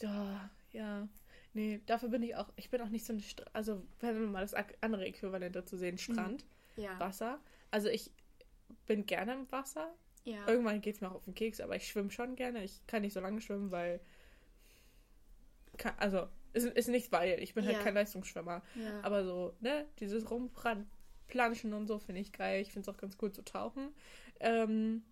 Ja, 0.00 0.50
ja. 0.72 1.08
Nee, 1.54 1.80
dafür 1.86 2.08
bin 2.08 2.22
ich 2.22 2.34
auch, 2.34 2.50
ich 2.56 2.70
bin 2.70 2.80
auch 2.80 2.88
nicht 2.88 3.04
so 3.04 3.12
ein, 3.12 3.20
St 3.20 3.44
also 3.52 3.82
wenn 4.00 4.18
wir 4.18 4.26
mal 4.26 4.40
das 4.40 4.54
andere 4.80 5.04
Äquivalent 5.04 5.54
dazu 5.54 5.76
sehen, 5.76 5.98
Strand, 5.98 6.46
mhm. 6.76 6.82
ja. 6.82 6.98
Wasser. 6.98 7.40
Also 7.70 7.88
ich 7.88 8.10
bin 8.86 9.06
gerne 9.06 9.34
im 9.34 9.52
Wasser. 9.52 9.92
Ja. 10.24 10.46
Irgendwann 10.46 10.80
geht 10.80 10.94
es 10.94 11.00
mir 11.00 11.10
auch 11.10 11.16
auf 11.16 11.24
den 11.24 11.34
Keks, 11.34 11.60
aber 11.60 11.76
ich 11.76 11.88
schwimme 11.88 12.10
schon 12.10 12.36
gerne. 12.36 12.64
Ich 12.64 12.86
kann 12.86 13.02
nicht 13.02 13.12
so 13.12 13.20
lange 13.20 13.40
schwimmen, 13.40 13.70
weil, 13.70 14.00
kann, 15.76 15.94
also 15.98 16.28
ist, 16.52 16.66
ist 16.66 16.88
nicht 16.88 17.12
weil, 17.12 17.42
ich 17.42 17.54
bin 17.54 17.64
halt 17.64 17.72
ja. 17.72 17.78
halt 17.78 17.86
kein 17.86 17.94
Leistungsschwimmer. 17.94 18.62
Ja. 18.76 19.00
Aber 19.02 19.24
so, 19.24 19.54
ne, 19.60 19.86
dieses 19.98 20.30
Rumran 20.30 20.88
Planschen 21.32 21.72
und 21.72 21.86
so 21.86 21.98
finde 21.98 22.20
ich 22.20 22.30
geil. 22.32 22.60
Ich 22.60 22.72
finde 22.72 22.88
es 22.88 22.94
auch 22.94 23.00
ganz 23.00 23.16
cool 23.22 23.32
zu 23.32 23.42
tauchen. 23.42 23.88
Ähm, 24.38 25.02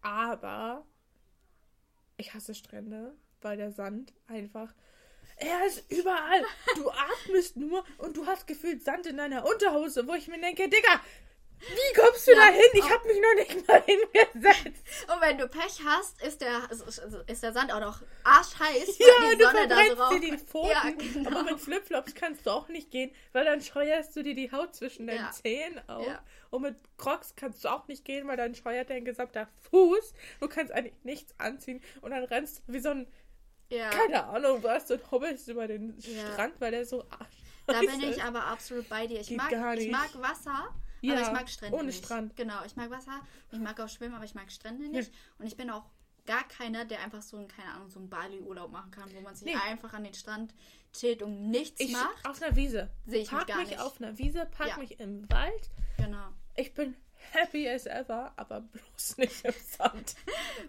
aber 0.00 0.86
ich 2.16 2.34
hasse 2.34 2.54
Strände, 2.54 3.16
weil 3.42 3.56
der 3.56 3.72
Sand 3.72 4.14
einfach. 4.28 4.72
Er 5.38 5.66
ist 5.66 5.90
überall. 5.90 6.44
Du 6.76 6.88
atmest 6.88 7.56
nur 7.56 7.84
und 7.98 8.16
du 8.16 8.26
hast 8.26 8.46
gefühlt 8.46 8.84
Sand 8.84 9.06
in 9.06 9.16
deiner 9.16 9.44
Unterhose, 9.44 10.06
wo 10.06 10.14
ich 10.14 10.28
mir 10.28 10.40
denke, 10.40 10.68
Digga, 10.68 11.00
wie 11.58 12.00
kommst 12.00 12.26
du 12.26 12.32
ja, 12.32 12.38
da 12.38 12.46
hin? 12.52 12.70
Ich 12.74 12.90
habe 12.90 13.08
mich 13.08 13.20
noch 13.20 13.34
nicht 13.34 13.68
mal 13.68 13.82
hingesetzt. 13.82 14.84
Und 15.12 15.20
wenn 15.20 15.38
du 15.38 15.48
Pech 15.48 15.80
hast, 15.84 16.22
ist 16.22 16.40
der, 16.40 16.68
ist 17.26 17.42
der 17.42 17.52
Sand 17.52 17.72
auch 17.72 17.80
noch 17.80 18.02
arschheiß, 18.24 18.98
ja, 18.98 19.34
die 19.34 19.42
Sonne 19.42 19.68
da 19.68 20.08
so. 20.08 20.14
Dir 20.14 20.30
die 20.30 20.38
Pfoten. 20.44 20.70
Ja, 20.70 20.90
genau. 20.90 21.30
Aber 21.30 21.42
mit 21.50 21.60
Flipflops 21.60 22.14
kannst 22.14 22.46
du 22.46 22.50
auch 22.50 22.68
nicht 22.68 22.90
gehen, 22.90 23.10
weil 23.32 23.44
dann 23.44 23.60
scheuerst 23.60 24.14
du 24.14 24.22
dir 24.22 24.34
die 24.34 24.52
Haut 24.52 24.74
zwischen 24.74 25.06
deinen 25.06 25.24
ja. 25.24 25.30
Zähnen 25.32 25.80
auf. 25.88 26.06
Ja. 26.06 26.22
Und 26.50 26.62
mit 26.62 26.76
Crocs 26.98 27.34
kannst 27.36 27.64
du 27.64 27.68
auch 27.68 27.88
nicht 27.88 28.04
gehen, 28.04 28.28
weil 28.28 28.36
dann 28.36 28.54
scheuert 28.54 28.90
dein 28.90 29.04
gesamter 29.04 29.48
Fuß. 29.70 30.12
Du 30.40 30.48
kannst 30.48 30.72
eigentlich 30.72 30.94
nichts 31.04 31.34
anziehen 31.38 31.82
und 32.02 32.10
dann 32.10 32.24
rennst 32.24 32.62
du 32.66 32.72
wie 32.72 32.80
so 32.80 32.90
ein, 32.90 33.06
keine 33.68 34.24
Ahnung 34.24 34.62
was, 34.62 34.90
und 34.90 35.10
hobbelst 35.10 35.48
über 35.48 35.66
den 35.66 36.00
Strand, 36.00 36.54
weil 36.60 36.70
der 36.70 36.86
so 36.86 37.02
arschheiß 37.10 37.66
Da 37.66 37.80
bin 37.80 38.00
ich 38.02 38.22
aber 38.22 38.44
absolut 38.44 38.88
bei 38.88 39.06
dir. 39.06 39.20
Ich, 39.20 39.30
mag, 39.30 39.50
ich 39.78 39.90
mag 39.90 40.10
Wasser 40.20 40.72
ja, 41.08 41.14
aber 41.14 41.26
ich 41.26 41.32
mag 41.32 41.48
Strände 41.48 41.76
ohne 41.76 41.86
nicht. 41.86 42.04
Strand. 42.04 42.36
Genau, 42.36 42.64
ich 42.64 42.76
mag 42.76 42.90
Wasser, 42.90 43.20
ich 43.50 43.58
mag 43.58 43.78
auch 43.80 43.88
Schwimmen, 43.88 44.14
aber 44.14 44.24
ich 44.24 44.34
mag 44.34 44.50
Strände 44.50 44.88
nicht. 44.88 45.12
Ja. 45.12 45.18
Und 45.38 45.46
ich 45.46 45.56
bin 45.56 45.70
auch 45.70 45.84
gar 46.26 46.46
keiner, 46.48 46.84
der 46.84 47.00
einfach 47.00 47.22
so 47.22 47.36
einen, 47.36 47.48
keine 47.48 47.72
Ahnung, 47.72 47.88
so 47.88 47.98
einen 47.98 48.10
Bali-Urlaub 48.10 48.70
machen 48.70 48.90
kann, 48.90 49.12
wo 49.14 49.20
man 49.20 49.34
sich 49.34 49.46
nee. 49.46 49.60
einfach 49.68 49.92
an 49.94 50.04
den 50.04 50.14
Strand 50.14 50.52
chillt 50.92 51.22
und 51.22 51.50
nichts 51.50 51.80
ich, 51.80 51.92
macht. 51.92 52.28
Auf 52.28 52.42
einer 52.42 52.56
Wiese. 52.56 52.90
Sehe 53.06 53.22
ich 53.22 53.30
park 53.30 53.46
mich 53.46 53.54
gar 53.54 53.58
mich 53.62 53.70
nicht. 53.70 53.80
auf 53.80 54.00
einer 54.00 54.18
Wiese, 54.18 54.46
park 54.46 54.68
ja. 54.68 54.78
mich 54.78 54.98
im 55.00 55.30
Wald. 55.30 55.70
Genau. 55.98 56.28
Ich 56.56 56.74
bin 56.74 56.96
happy 57.32 57.68
as 57.68 57.86
ever, 57.86 58.32
aber 58.36 58.60
bloß 58.60 59.18
nicht 59.18 59.44
im 59.44 59.54
Sand. 59.66 60.14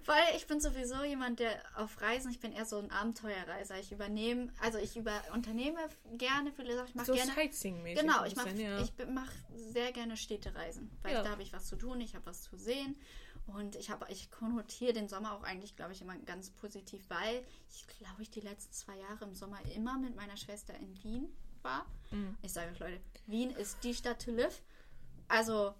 Weil 0.05 0.35
ich 0.35 0.47
bin 0.47 0.59
sowieso 0.59 1.03
jemand, 1.03 1.39
der 1.39 1.51
auf 1.75 2.01
Reisen, 2.01 2.31
ich 2.31 2.39
bin 2.39 2.51
eher 2.51 2.65
so 2.65 2.77
ein 2.77 2.91
Abenteuerreiser. 2.91 3.79
Ich 3.79 3.91
übernehme, 3.91 4.51
also 4.61 4.77
ich 4.77 4.97
über, 4.97 5.21
unternehme 5.33 5.79
gerne 6.17 6.51
viele 6.51 6.75
Sachen. 6.75 6.89
Ich 6.89 6.95
mache 6.95 7.07
so 7.07 7.13
gerne. 7.13 7.31
Sightseeing-mäßig. 7.31 8.01
Genau, 8.01 8.23
ich 8.25 8.35
mache 8.35 8.49
ja. 8.51 8.85
mach 9.11 9.31
sehr 9.55 9.91
gerne 9.91 10.17
Städtereisen, 10.17 10.89
weil 11.01 11.13
ja. 11.13 11.23
da 11.23 11.29
habe 11.29 11.41
ich 11.41 11.53
was 11.53 11.67
zu 11.67 11.75
tun, 11.75 12.01
ich 12.01 12.15
habe 12.15 12.25
was 12.25 12.43
zu 12.43 12.57
sehen. 12.57 12.95
Und 13.47 13.77
ich 13.77 13.89
habe, 13.89 14.05
ich 14.09 14.29
konnotiere 14.29 14.91
den 14.91 15.07
Sommer 15.07 15.33
auch 15.33 15.43
eigentlich, 15.43 15.77
glaube 15.77 15.93
ich, 15.93 16.01
immer 16.01 16.17
ganz 16.19 16.49
positiv, 16.49 17.05
weil 17.07 17.45
ich 17.69 17.87
glaube, 17.87 18.21
ich 18.21 18.29
die 18.29 18.41
letzten 18.41 18.73
zwei 18.73 18.97
Jahre 18.97 19.23
im 19.23 19.35
Sommer 19.35 19.59
immer 19.73 19.97
mit 19.97 20.17
meiner 20.17 20.35
Schwester 20.35 20.73
in 20.75 21.01
Wien 21.01 21.29
war. 21.61 21.85
Mhm. 22.11 22.37
Ich 22.41 22.51
sage 22.51 22.71
euch, 22.71 22.79
Leute, 22.79 22.99
Wien 23.25 23.51
ist 23.51 23.83
die 23.83 23.93
Stadt 23.93 24.21
to 24.23 24.31
live. 24.31 24.61
Also 25.29 25.73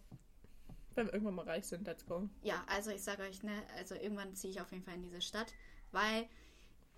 wenn 0.97 1.07
wir 1.07 1.13
irgendwann 1.13 1.35
mal 1.35 1.45
reich 1.45 1.65
sind, 1.65 1.85
let's 1.85 2.05
go. 2.05 2.27
Ja, 2.41 2.63
also 2.67 2.91
ich 2.91 3.03
sage 3.03 3.23
euch, 3.23 3.43
ne, 3.43 3.63
also 3.77 3.95
irgendwann 3.95 4.35
ziehe 4.35 4.51
ich 4.51 4.59
auf 4.59 4.71
jeden 4.71 4.83
Fall 4.83 4.95
in 4.95 5.03
diese 5.03 5.21
Stadt, 5.21 5.53
weil 5.91 6.27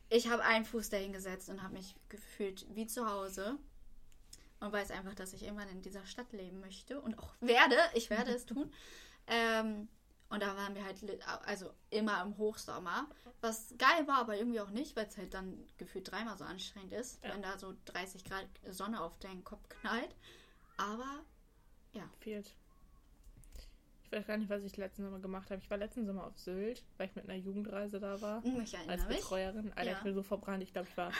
ich 0.10 0.30
habe 0.30 0.44
einen 0.44 0.66
Fuß 0.66 0.90
dahin 0.90 1.14
gesetzt 1.14 1.50
und 1.50 1.62
habe 1.62 1.74
mich 1.74 1.96
gefühlt 2.08 2.66
wie 2.74 2.88
zu 2.88 3.08
Hause 3.08 3.58
und 4.60 4.72
weiß 4.72 4.92
einfach, 4.92 5.14
dass 5.14 5.34
ich 5.34 5.44
irgendwann 5.44 5.70
in 5.70 5.82
dieser 5.82 6.06
Stadt 6.06 6.32
leben 6.32 6.60
möchte 6.60 7.00
und 7.00 7.20
auch 7.20 7.34
werde. 7.42 7.78
Ich 7.94 8.10
werde 8.10 8.32
es 8.32 8.46
tun. 8.48 8.72
Ähm, 9.28 9.88
und 10.30 10.44
da 10.44 10.56
waren 10.56 10.76
wir 10.76 10.86
halt, 10.86 11.00
also 11.46 11.72
immer 11.90 12.22
im 12.22 12.38
Hochsommer, 12.38 13.10
was 13.42 13.74
geil 13.78 14.08
war, 14.08 14.20
aber 14.20 14.38
irgendwie 14.38 14.60
auch 14.60 14.70
nicht, 14.70 14.96
weil 14.96 15.08
es 15.08 15.18
halt 15.18 15.34
dann 15.34 15.68
gefühlt 15.78 16.12
dreimal 16.12 16.38
so 16.38 16.46
anstrengend 16.46 16.94
ist, 16.94 17.24
ja. 17.24 17.34
wenn 17.34 17.42
da 17.42 17.58
so 17.58 17.74
30 17.86 18.24
Grad 18.26 18.48
Sonne 18.70 19.02
auf 19.02 19.18
deinen 19.20 19.44
Kopf 19.44 19.68
knallt. 19.70 20.16
Aber 20.78 21.24
ja. 21.94 22.08
Fehlt. 22.20 22.54
Ich 24.10 24.18
weiß 24.18 24.26
gar 24.26 24.38
nicht, 24.38 24.50
was 24.50 24.64
ich 24.64 24.76
letzten 24.76 25.04
Sommer 25.04 25.20
gemacht 25.20 25.52
habe. 25.52 25.62
Ich 25.62 25.70
war 25.70 25.78
letzten 25.78 26.08
Sommer 26.08 26.26
auf 26.26 26.36
Sylt, 26.36 26.84
weil 26.98 27.08
ich 27.08 27.16
mit 27.16 27.30
einer 27.30 27.38
Jugendreise 27.38 28.00
da 28.00 28.20
war. 28.20 28.44
Hm, 28.44 28.62
ich 28.62 28.76
als 28.90 29.06
Betreuerin. 29.06 29.72
Alter, 29.76 29.92
ja. 29.92 29.98
ich 29.98 30.04
bin 30.04 30.16
so 30.16 30.24
verbrannt. 30.24 30.64
Ich 30.64 30.74
glaube, 30.74 30.88
ich 30.90 30.98
war. 30.98 31.12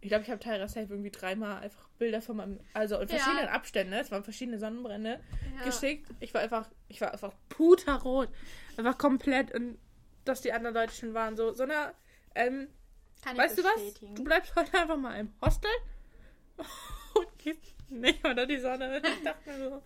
ich 0.00 0.08
glaube, 0.08 0.24
ich 0.24 0.30
habe 0.30 0.40
Tyra 0.40 0.66
Safe 0.66 0.86
irgendwie 0.88 1.10
dreimal 1.10 1.60
einfach 1.60 1.86
Bilder 1.98 2.22
von 2.22 2.38
meinem. 2.38 2.60
Also 2.72 2.98
in 2.98 3.08
verschiedenen 3.08 3.44
ja. 3.44 3.50
Abständen, 3.50 3.92
es 3.92 4.10
waren 4.10 4.24
verschiedene 4.24 4.58
Sonnenbrände 4.58 5.20
ja. 5.58 5.64
geschickt. 5.64 6.08
Ich 6.20 6.32
war 6.32 6.40
einfach. 6.40 6.70
Ich 6.88 7.02
war 7.02 7.12
einfach 7.12 7.34
puterrot. 7.50 8.30
Einfach 8.78 8.96
komplett. 8.96 9.54
Und 9.54 9.76
dass 10.24 10.40
die 10.40 10.54
anderen 10.54 10.74
Leute 10.74 10.94
schon 10.94 11.12
waren. 11.12 11.36
So, 11.36 11.52
so 11.52 11.64
eine. 11.64 11.92
Ähm, 12.34 12.68
weißt 13.36 13.58
du 13.58 13.64
was? 13.64 14.14
Du 14.14 14.24
bleibst 14.24 14.56
heute 14.56 14.78
einfach 14.78 14.96
mal 14.96 15.20
im 15.20 15.34
Hostel 15.44 15.70
nicht 17.90 18.24
unter 18.24 18.46
die 18.46 18.58
Sonne. 18.58 18.98
Ich 18.98 19.24
dachte 19.24 19.50
mir 19.50 19.58
so, 19.58 19.82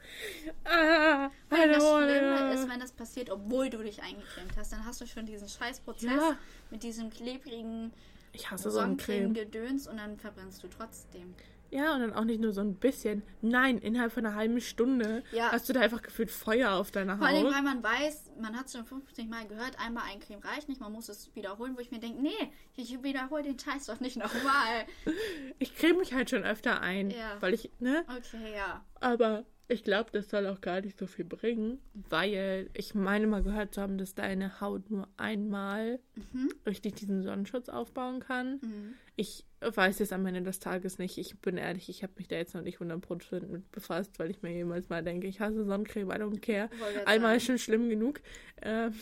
ah, 0.64 1.30
Weil 1.48 1.68
das 1.68 1.82
Schlimme 1.82 2.54
ist, 2.54 2.68
wenn 2.68 2.80
das 2.80 2.92
passiert, 2.92 3.30
obwohl 3.30 3.70
du 3.70 3.78
dich 3.78 4.02
eingecremt 4.02 4.56
hast, 4.56 4.72
dann 4.72 4.84
hast 4.84 5.00
du 5.00 5.06
schon 5.06 5.26
diesen 5.26 5.48
Scheißprozess 5.48 6.10
ja. 6.10 6.36
mit 6.70 6.82
diesem 6.82 7.10
klebrigen 7.10 7.92
ich 8.32 8.50
hasse 8.50 8.70
Sonnencreme 8.70 9.32
Gedöns 9.32 9.86
und 9.86 9.96
dann 9.96 10.18
verbrennst 10.18 10.62
du 10.62 10.68
trotzdem. 10.68 11.34
Ja, 11.74 11.92
und 11.92 12.02
dann 12.02 12.12
auch 12.12 12.22
nicht 12.22 12.40
nur 12.40 12.52
so 12.52 12.60
ein 12.60 12.76
bisschen. 12.76 13.24
Nein, 13.42 13.78
innerhalb 13.78 14.12
von 14.12 14.24
einer 14.24 14.36
halben 14.36 14.60
Stunde 14.60 15.24
ja. 15.32 15.50
hast 15.50 15.68
du 15.68 15.72
da 15.72 15.80
einfach 15.80 16.02
gefühlt 16.02 16.30
Feuer 16.30 16.74
auf 16.74 16.92
deiner 16.92 17.14
Haut. 17.14 17.18
Vor 17.18 17.26
allem, 17.26 17.52
weil 17.52 17.62
man 17.62 17.82
weiß, 17.82 18.30
man 18.40 18.56
hat 18.56 18.66
es 18.66 18.74
schon 18.74 18.84
50 18.84 19.28
Mal 19.28 19.48
gehört, 19.48 19.76
einmal 19.84 20.04
ein 20.08 20.20
Creme 20.20 20.38
reicht 20.38 20.68
nicht, 20.68 20.80
man 20.80 20.92
muss 20.92 21.08
es 21.08 21.34
wiederholen, 21.34 21.74
wo 21.76 21.80
ich 21.80 21.90
mir 21.90 21.98
denke, 21.98 22.22
nee, 22.22 22.52
ich 22.76 23.02
wiederhole 23.02 23.42
den 23.42 23.58
Scheiß 23.58 23.86
doch 23.86 23.98
nicht 23.98 24.16
nochmal. 24.16 24.86
ich 25.58 25.74
creme 25.74 25.98
mich 25.98 26.14
halt 26.14 26.30
schon 26.30 26.44
öfter 26.44 26.80
ein, 26.80 27.10
ja. 27.10 27.38
weil 27.40 27.54
ich, 27.54 27.72
ne? 27.80 28.04
Okay, 28.08 28.54
ja. 28.54 28.84
Aber 29.00 29.44
ich 29.66 29.82
glaube, 29.82 30.10
das 30.12 30.30
soll 30.30 30.46
auch 30.46 30.60
gar 30.60 30.80
nicht 30.80 30.96
so 30.96 31.08
viel 31.08 31.24
bringen, 31.24 31.80
weil 32.08 32.70
ich 32.74 32.94
meine 32.94 33.26
mal 33.26 33.42
gehört 33.42 33.74
zu 33.74 33.80
haben, 33.80 33.98
dass 33.98 34.14
deine 34.14 34.60
Haut 34.60 34.90
nur 34.90 35.08
einmal 35.16 35.98
mhm. 36.14 36.50
richtig 36.66 36.94
diesen 36.94 37.22
Sonnenschutz 37.22 37.68
aufbauen 37.68 38.20
kann. 38.20 38.60
Mhm. 38.62 38.94
Ich 39.16 39.44
weiß 39.60 40.00
es 40.00 40.12
am 40.12 40.26
Ende 40.26 40.42
des 40.42 40.58
Tages 40.58 40.98
nicht. 40.98 41.18
Ich 41.18 41.38
bin 41.40 41.56
ehrlich, 41.56 41.88
ich 41.88 42.02
habe 42.02 42.12
mich 42.16 42.28
da 42.28 42.36
jetzt 42.36 42.54
noch 42.54 42.62
nicht 42.62 42.78
100% 42.78 43.46
mit 43.46 43.70
befasst, 43.70 44.18
weil 44.18 44.30
ich 44.30 44.42
mir 44.42 44.52
jemals 44.52 44.88
mal 44.88 45.02
denke, 45.02 45.26
ich 45.26 45.40
hasse 45.40 45.64
Sonnencreme, 45.64 46.10
I 46.10 46.14
don't 46.14 46.40
care. 46.40 46.68
Einmal 47.06 47.36
ist 47.36 47.46
schon 47.46 47.58
schlimm 47.58 47.88
genug. 47.88 48.20
Ähm, 48.62 48.92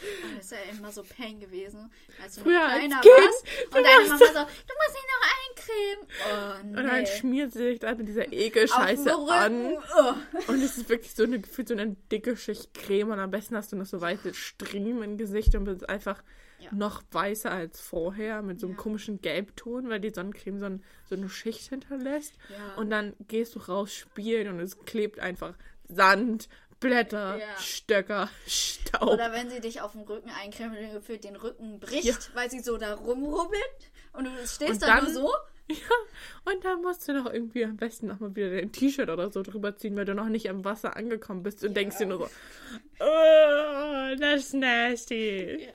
Oh, 0.00 0.36
das 0.36 0.44
ist 0.44 0.52
ja 0.52 0.58
immer 0.70 0.92
so 0.92 1.02
Pain 1.02 1.40
gewesen. 1.40 1.90
Als 2.22 2.36
du 2.36 2.42
Früher 2.42 2.60
kleiner 2.66 2.96
als 2.98 3.06
warst. 3.06 3.44
Und 3.66 3.84
deine 3.84 4.08
Mama 4.08 4.18
so, 4.18 4.26
du 4.26 4.74
musst 4.76 4.94
dich 4.94 5.06
noch 5.08 5.24
eincremen. 5.48 6.06
Oh, 6.30 6.66
nee. 6.66 6.78
Und 6.78 6.86
dann 6.86 7.06
schmiert 7.06 7.52
sie 7.52 7.58
sich 7.58 7.78
da 7.80 7.94
mit 7.94 8.08
dieser 8.08 8.32
Ekelscheiße 8.32 9.12
an. 9.12 9.76
Oh. 9.98 10.14
Und 10.46 10.62
es 10.62 10.78
ist 10.78 10.88
wirklich 10.88 11.14
so 11.14 11.24
eine, 11.24 11.40
gefühlt 11.40 11.68
so 11.68 11.74
eine 11.74 11.96
dicke 12.12 12.36
Schicht 12.36 12.74
Creme. 12.74 13.10
Und 13.10 13.18
am 13.18 13.30
besten 13.30 13.56
hast 13.56 13.72
du 13.72 13.76
noch 13.76 13.86
so 13.86 14.00
weiße 14.00 14.34
Striemen 14.34 15.02
im 15.02 15.18
Gesicht 15.18 15.54
und 15.56 15.64
bist 15.64 15.88
einfach 15.88 16.22
ja. 16.58 16.72
noch 16.72 17.02
weißer 17.10 17.50
als 17.50 17.80
vorher 17.80 18.42
mit 18.42 18.60
so 18.60 18.66
einem 18.66 18.76
ja. 18.76 18.82
komischen 18.82 19.20
Gelbton, 19.20 19.88
weil 19.88 20.00
die 20.00 20.10
Sonnencreme 20.10 20.58
so, 20.58 20.66
ein, 20.66 20.84
so 21.08 21.14
eine 21.14 21.28
Schicht 21.28 21.68
hinterlässt. 21.68 22.34
Ja. 22.50 22.74
Und 22.76 22.90
dann 22.90 23.14
gehst 23.28 23.54
du 23.54 23.60
raus 23.60 23.92
spielen 23.92 24.48
und 24.48 24.60
es 24.60 24.78
klebt 24.84 25.20
einfach 25.20 25.54
Sand, 25.88 26.48
Blätter. 26.80 27.40
Stöcker, 27.58 28.28
Staub. 28.46 29.08
Oder 29.08 29.32
wenn 29.32 29.50
sie 29.50 29.60
dich 29.60 29.80
auf 29.80 29.92
dem 29.92 30.02
Rücken 30.02 30.30
eincremen 30.30 30.78
und 30.78 30.92
gefühlt 30.92 31.24
den 31.24 31.36
Rücken 31.36 31.80
bricht, 31.80 32.34
weil 32.34 32.50
sie 32.50 32.60
so 32.60 32.76
da 32.76 32.94
rumrubbelt 32.94 33.90
und 34.12 34.24
du 34.24 34.30
stehst 34.46 34.70
und 34.70 34.82
dann, 34.82 34.88
da 34.88 35.02
nur 35.02 35.12
so. 35.12 35.32
Ja, 35.70 36.50
und 36.50 36.64
dann 36.64 36.80
musst 36.80 37.06
du 37.06 37.12
noch 37.12 37.30
irgendwie 37.30 37.62
am 37.62 37.76
besten 37.76 38.06
nochmal 38.06 38.34
wieder 38.34 38.48
dein 38.48 38.72
T-Shirt 38.72 39.10
oder 39.10 39.30
so 39.30 39.42
drüber 39.42 39.76
ziehen, 39.76 39.96
weil 39.96 40.06
du 40.06 40.14
noch 40.14 40.30
nicht 40.30 40.48
am 40.48 40.64
Wasser 40.64 40.96
angekommen 40.96 41.42
bist 41.42 41.62
und 41.62 41.72
ja. 41.72 41.74
denkst 41.74 41.98
dir 41.98 42.06
nur 42.06 42.20
so, 42.20 42.24
oh, 43.00 44.16
das 44.18 44.44
ist 44.44 44.54
nasty. 44.54 45.64
Ja. 45.66 45.72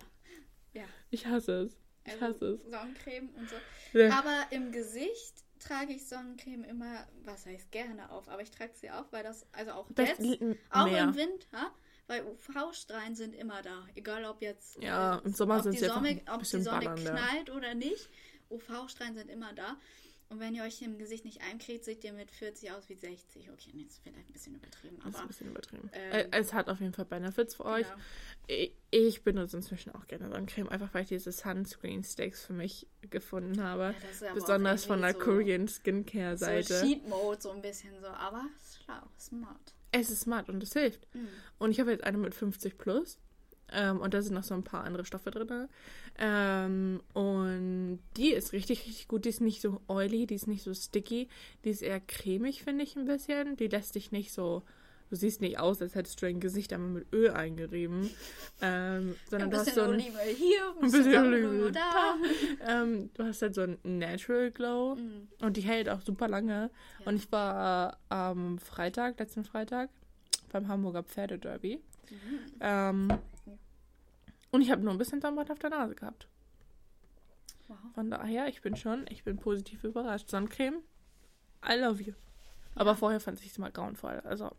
Ich 1.13 1.27
hasse 1.27 1.65
es. 1.65 1.77
Ich 2.05 2.13
also 2.13 2.25
hasse 2.25 2.45
es. 2.53 2.71
Sonnencreme 2.71 3.29
und 3.35 3.47
so. 3.47 3.99
Ja. 3.99 4.17
Aber 4.17 4.47
im 4.49 4.71
Gesicht 4.71 5.43
trage 5.59 5.93
ich 5.93 6.07
Sonnencreme 6.07 6.63
immer, 6.63 7.07
was 7.23 7.45
heißt 7.45 7.71
gerne 7.71 8.11
auf, 8.11 8.27
aber 8.27 8.41
ich 8.41 8.49
trage 8.49 8.73
sie 8.73 8.89
auf, 8.89 9.05
weil 9.11 9.23
das, 9.23 9.45
also 9.51 9.73
auch 9.73 9.87
das 9.91 10.17
jetzt, 10.17 10.41
auch 10.71 10.87
im 10.87 11.15
Winter, 11.15 11.71
weil 12.07 12.23
UV-Strahlen 12.25 13.15
sind 13.15 13.35
immer 13.35 13.61
da. 13.61 13.85
Egal 13.93 14.25
ob 14.25 14.41
jetzt 14.41 14.81
ja, 14.81 15.19
im 15.23 15.33
Sommer 15.33 15.61
sind 15.61 15.77
sie 15.77 15.85
Sonne, 15.85 16.19
ob 16.31 16.41
die 16.41 16.61
Sonne 16.61 16.95
knallt 16.95 17.51
oder 17.51 17.75
nicht. 17.75 18.09
UV-Strahlen 18.49 19.13
sind 19.13 19.29
immer 19.29 19.53
da. 19.53 19.77
Und 20.33 20.39
wenn 20.39 20.55
ihr 20.55 20.63
euch 20.63 20.81
im 20.81 20.97
Gesicht 20.97 21.25
nicht 21.25 21.41
eincremt, 21.41 21.83
seht 21.83 22.03
ihr 22.03 22.11
mit 22.11 22.31
40 22.31 22.71
aus 22.71 22.89
wie 22.89 22.95
60. 22.95 23.51
Okay, 23.51 23.69
nee, 23.73 23.83
ist 23.83 24.01
vielleicht 24.01 24.27
ein 24.27 24.33
bisschen 24.33 24.55
übertrieben. 24.55 24.97
Aber, 25.01 25.11
das 25.11 25.15
ist 25.17 25.21
ein 25.21 25.27
bisschen 25.27 25.49
übertrieben. 25.51 25.91
Ähm, 25.93 26.27
es 26.31 26.53
hat 26.53 26.69
auf 26.69 26.79
jeden 26.79 26.91
Fall 26.91 27.05
Benefits 27.05 27.53
für 27.53 27.65
euch. 27.65 27.85
Genau. 28.47 28.71
Ich 28.89 29.23
benutze 29.23 29.57
inzwischen 29.57 29.93
auch 29.93 30.07
gerne 30.07 30.29
Sonnencreme, 30.29 30.69
einfach 30.69 30.91
weil 30.95 31.03
ich 31.03 31.09
diese 31.09 31.31
Sunscreen-Sticks 31.31 32.45
für 32.45 32.53
mich 32.53 32.87
gefunden 33.11 33.61
habe. 33.61 33.93
Ja, 34.21 34.33
Besonders 34.33 34.85
von 34.85 35.01
der 35.01 35.13
so, 35.13 35.19
Korean 35.19 35.67
Skincare-Seite. 35.67 36.79
So 36.79 36.83
Cheat-Mode 36.83 37.39
so 37.39 37.51
ein 37.51 37.61
bisschen 37.61 38.01
so, 38.01 38.07
aber 38.07 38.47
schlau, 38.83 39.03
smart. 39.19 39.75
Es 39.91 40.09
ist 40.09 40.21
smart 40.21 40.49
und 40.49 40.63
es 40.63 40.73
hilft. 40.73 41.13
Mhm. 41.13 41.27
Und 41.59 41.69
ich 41.69 41.79
habe 41.79 41.91
jetzt 41.91 42.03
eine 42.03 42.17
mit 42.17 42.33
50 42.33 42.79
plus. 42.79 43.19
Ähm, 43.71 43.99
und 43.99 44.13
da 44.13 44.21
sind 44.21 44.35
noch 44.35 44.43
so 44.43 44.53
ein 44.53 44.63
paar 44.63 44.83
andere 44.83 45.05
Stoffe 45.05 45.31
drin. 45.31 45.67
Ähm, 46.19 47.01
und 47.13 47.99
die 48.17 48.31
ist 48.31 48.53
richtig, 48.53 48.85
richtig 48.85 49.07
gut. 49.07 49.25
Die 49.25 49.29
ist 49.29 49.41
nicht 49.41 49.61
so 49.61 49.81
oily, 49.87 50.27
die 50.27 50.35
ist 50.35 50.47
nicht 50.47 50.63
so 50.63 50.73
sticky. 50.73 51.27
Die 51.63 51.69
ist 51.69 51.81
eher 51.81 51.99
cremig, 51.99 52.63
finde 52.63 52.83
ich 52.83 52.95
ein 52.95 53.05
bisschen. 53.05 53.55
Die 53.57 53.67
lässt 53.67 53.95
dich 53.95 54.11
nicht 54.11 54.31
so. 54.31 54.63
Du 55.09 55.17
siehst 55.17 55.41
nicht 55.41 55.59
aus, 55.59 55.79
als 55.79 55.93
hättest 55.93 56.19
du 56.21 56.25
dein 56.25 56.39
Gesicht 56.39 56.73
einmal 56.73 56.89
mit 56.89 57.13
Öl 57.13 57.29
eingerieben. 57.31 58.09
Ähm, 58.61 59.15
sondern 59.29 59.51
ja, 59.51 59.57
du 59.57 59.61
hast 59.61 59.75
so 59.75 59.81
ein. 59.81 59.89
Olive 59.91 60.19
hier, 60.35 60.73
ein 60.81 60.91
bisschen 60.91 61.25
Olive 61.25 61.71
da. 61.71 62.15
ähm, 62.67 63.11
du 63.13 63.23
hast 63.23 63.41
halt 63.41 63.53
so 63.53 63.61
ein 63.61 63.77
Natural 63.83 64.49
Glow. 64.49 64.95
Mhm. 64.95 65.27
Und 65.41 65.57
die 65.57 65.61
hält 65.61 65.89
auch 65.89 66.01
super 66.01 66.27
lange. 66.27 66.71
Ja. 66.99 67.05
Und 67.05 67.15
ich 67.15 67.31
war 67.31 67.99
am 68.09 68.57
Freitag, 68.57 69.19
letzten 69.19 69.43
Freitag, 69.43 69.89
beim 70.51 70.67
Hamburger 70.67 71.03
Pferdederby. 71.03 71.79
Mhm. 72.09 72.39
Ähm, 72.59 73.07
und 74.53 74.61
ich 74.61 74.69
habe 74.69 74.83
nur 74.83 74.91
ein 74.91 74.99
bisschen 74.99 75.19
Sonnenbrand 75.19 75.49
auf 75.49 75.57
der 75.57 75.71
Nase 75.71 75.95
gehabt. 75.95 76.27
Wow. 77.67 77.77
Von 77.95 78.11
daher, 78.11 78.47
ich 78.47 78.61
bin 78.61 78.75
schon, 78.75 79.03
ich 79.09 79.23
bin 79.23 79.37
positiv 79.37 79.83
überrascht. 79.83 80.29
Sonnencreme, 80.29 80.83
I 81.67 81.73
love 81.73 82.03
you. 82.03 82.13
Aber 82.75 82.91
ja. 82.91 82.95
vorher 82.95 83.19
fand 83.19 83.41
ich 83.41 83.49
es 83.49 83.57
mal 83.57 83.71
grauenvoll. 83.71 84.21
Also, 84.23 84.51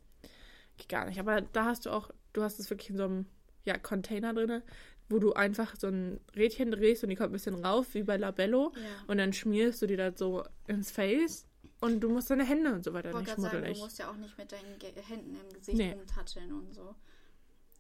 geht 0.78 0.88
gar 0.88 1.04
nicht. 1.04 1.20
Aber 1.20 1.42
da 1.42 1.66
hast 1.66 1.86
du 1.86 1.90
auch, 1.90 2.10
du 2.32 2.42
hast 2.42 2.58
es 2.58 2.70
wirklich 2.70 2.90
in 2.90 2.96
so 2.96 3.04
einem 3.04 3.26
ja, 3.64 3.78
Container 3.78 4.34
drin, 4.34 4.62
wo 5.08 5.20
du 5.20 5.32
einfach 5.34 5.76
so 5.76 5.86
ein 5.86 6.18
Rädchen 6.34 6.72
drehst 6.72 7.04
und 7.04 7.10
die 7.10 7.14
kommt 7.14 7.30
ein 7.30 7.34
bisschen 7.34 7.64
rauf, 7.64 7.94
wie 7.94 8.02
bei 8.02 8.16
Labello. 8.16 8.72
Ja. 8.74 8.80
Und 9.06 9.18
dann 9.18 9.32
schmierst 9.32 9.80
du 9.80 9.86
die 9.86 9.96
da 9.96 10.10
so 10.10 10.42
ins 10.66 10.90
Face 10.90 11.46
und 11.80 12.00
du 12.00 12.08
musst 12.08 12.30
deine 12.30 12.44
Hände 12.44 12.74
und 12.74 12.82
so 12.82 12.92
weiter 12.94 13.16
nicht 13.16 13.30
schmuddelig. 13.30 13.78
Du 13.78 13.84
musst 13.84 14.00
ja 14.00 14.10
auch 14.10 14.16
nicht 14.16 14.36
mit 14.36 14.50
deinen 14.50 14.76
Händen 14.80 15.36
im 15.36 15.52
Gesicht 15.52 15.78
nee. 15.78 15.92
rumtatscheln 15.92 16.52
und 16.52 16.74
so. 16.74 16.96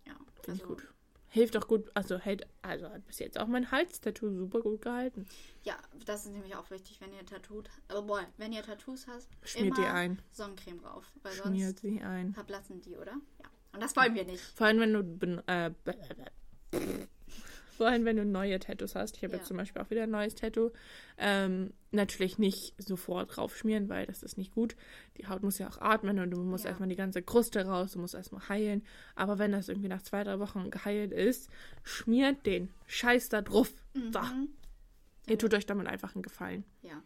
Ja, 0.06 0.14
finde 0.44 0.62
also, 0.62 0.74
gut 0.74 0.93
hilft 1.34 1.56
auch 1.56 1.66
gut, 1.66 1.90
also 1.94 2.16
hält, 2.16 2.46
also 2.62 2.88
hat 2.88 3.04
bis 3.08 3.18
jetzt 3.18 3.40
auch 3.40 3.48
mein 3.48 3.72
Halstattoo 3.72 4.30
super 4.30 4.60
gut 4.60 4.82
gehalten. 4.82 5.26
Ja, 5.64 5.76
das 6.06 6.26
ist 6.26 6.32
nämlich 6.32 6.54
auch 6.54 6.70
wichtig, 6.70 7.00
wenn 7.00 7.12
ihr 7.12 7.26
Tattoos, 7.26 7.64
oh 7.92 8.02
boy, 8.02 8.22
wenn 8.36 8.52
ihr 8.52 8.62
Tattoos 8.62 9.08
hast, 9.08 9.28
schmiert 9.42 9.76
die 9.76 9.82
ein. 9.82 10.22
Sonnencreme 10.30 10.80
drauf, 10.80 11.04
weil 11.22 11.32
Schmiert 11.32 11.80
sonst 11.80 11.80
sie 11.80 12.00
ein. 12.00 12.32
verblassen 12.34 12.80
die, 12.80 12.96
oder? 12.96 13.14
Ja. 13.42 13.48
Und 13.72 13.82
das 13.82 13.96
wollen 13.96 14.14
wir 14.14 14.24
nicht. 14.24 14.40
Vor 14.54 14.68
allem, 14.68 14.78
wenn 14.78 14.92
du 14.92 15.42
äh, 15.48 15.72
vor 17.74 17.86
allem, 17.86 18.04
wenn 18.04 18.16
du 18.16 18.24
neue 18.24 18.58
Tattoos 18.58 18.94
hast. 18.94 19.16
Ich 19.16 19.22
habe 19.22 19.32
ja. 19.32 19.38
jetzt 19.38 19.48
zum 19.48 19.56
Beispiel 19.56 19.82
auch 19.82 19.90
wieder 19.90 20.04
ein 20.04 20.10
neues 20.10 20.34
Tattoo. 20.34 20.70
Ähm, 21.18 21.72
natürlich 21.90 22.38
nicht 22.38 22.74
sofort 22.82 23.36
draufschmieren, 23.36 23.88
weil 23.88 24.06
das 24.06 24.22
ist 24.22 24.38
nicht 24.38 24.54
gut. 24.54 24.76
Die 25.16 25.26
Haut 25.26 25.42
muss 25.42 25.58
ja 25.58 25.68
auch 25.68 25.80
atmen 25.80 26.18
und 26.18 26.30
du 26.30 26.38
musst 26.38 26.64
ja. 26.64 26.70
erstmal 26.70 26.88
die 26.88 26.96
ganze 26.96 27.22
Kruste 27.22 27.66
raus, 27.66 27.92
du 27.92 27.98
musst 27.98 28.14
erstmal 28.14 28.48
heilen. 28.48 28.84
Aber 29.14 29.38
wenn 29.38 29.52
das 29.52 29.68
irgendwie 29.68 29.88
nach 29.88 30.02
zwei, 30.02 30.24
drei 30.24 30.38
Wochen 30.38 30.70
geheilt 30.70 31.12
ist, 31.12 31.50
schmiert 31.82 32.46
den 32.46 32.70
Scheiß 32.86 33.28
da 33.28 33.42
drauf. 33.42 33.72
Mhm. 33.94 34.12
So. 34.12 34.20
Ihr 35.26 35.38
tut 35.38 35.54
euch 35.54 35.66
damit 35.66 35.86
einfach 35.86 36.14
einen 36.14 36.22
Gefallen. 36.22 36.64
Ja. 36.82 37.02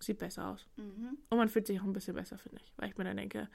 Sieht 0.00 0.18
besser 0.18 0.48
aus. 0.48 0.66
Mhm. 0.76 1.18
Und 1.28 1.38
man 1.38 1.48
fühlt 1.48 1.66
sich 1.66 1.80
auch 1.80 1.84
ein 1.84 1.92
bisschen 1.92 2.14
besser, 2.14 2.38
finde 2.38 2.60
ich. 2.62 2.72
Weil 2.76 2.90
ich 2.90 2.98
mir 2.98 3.04
dann 3.04 3.16
denke, 3.16 3.48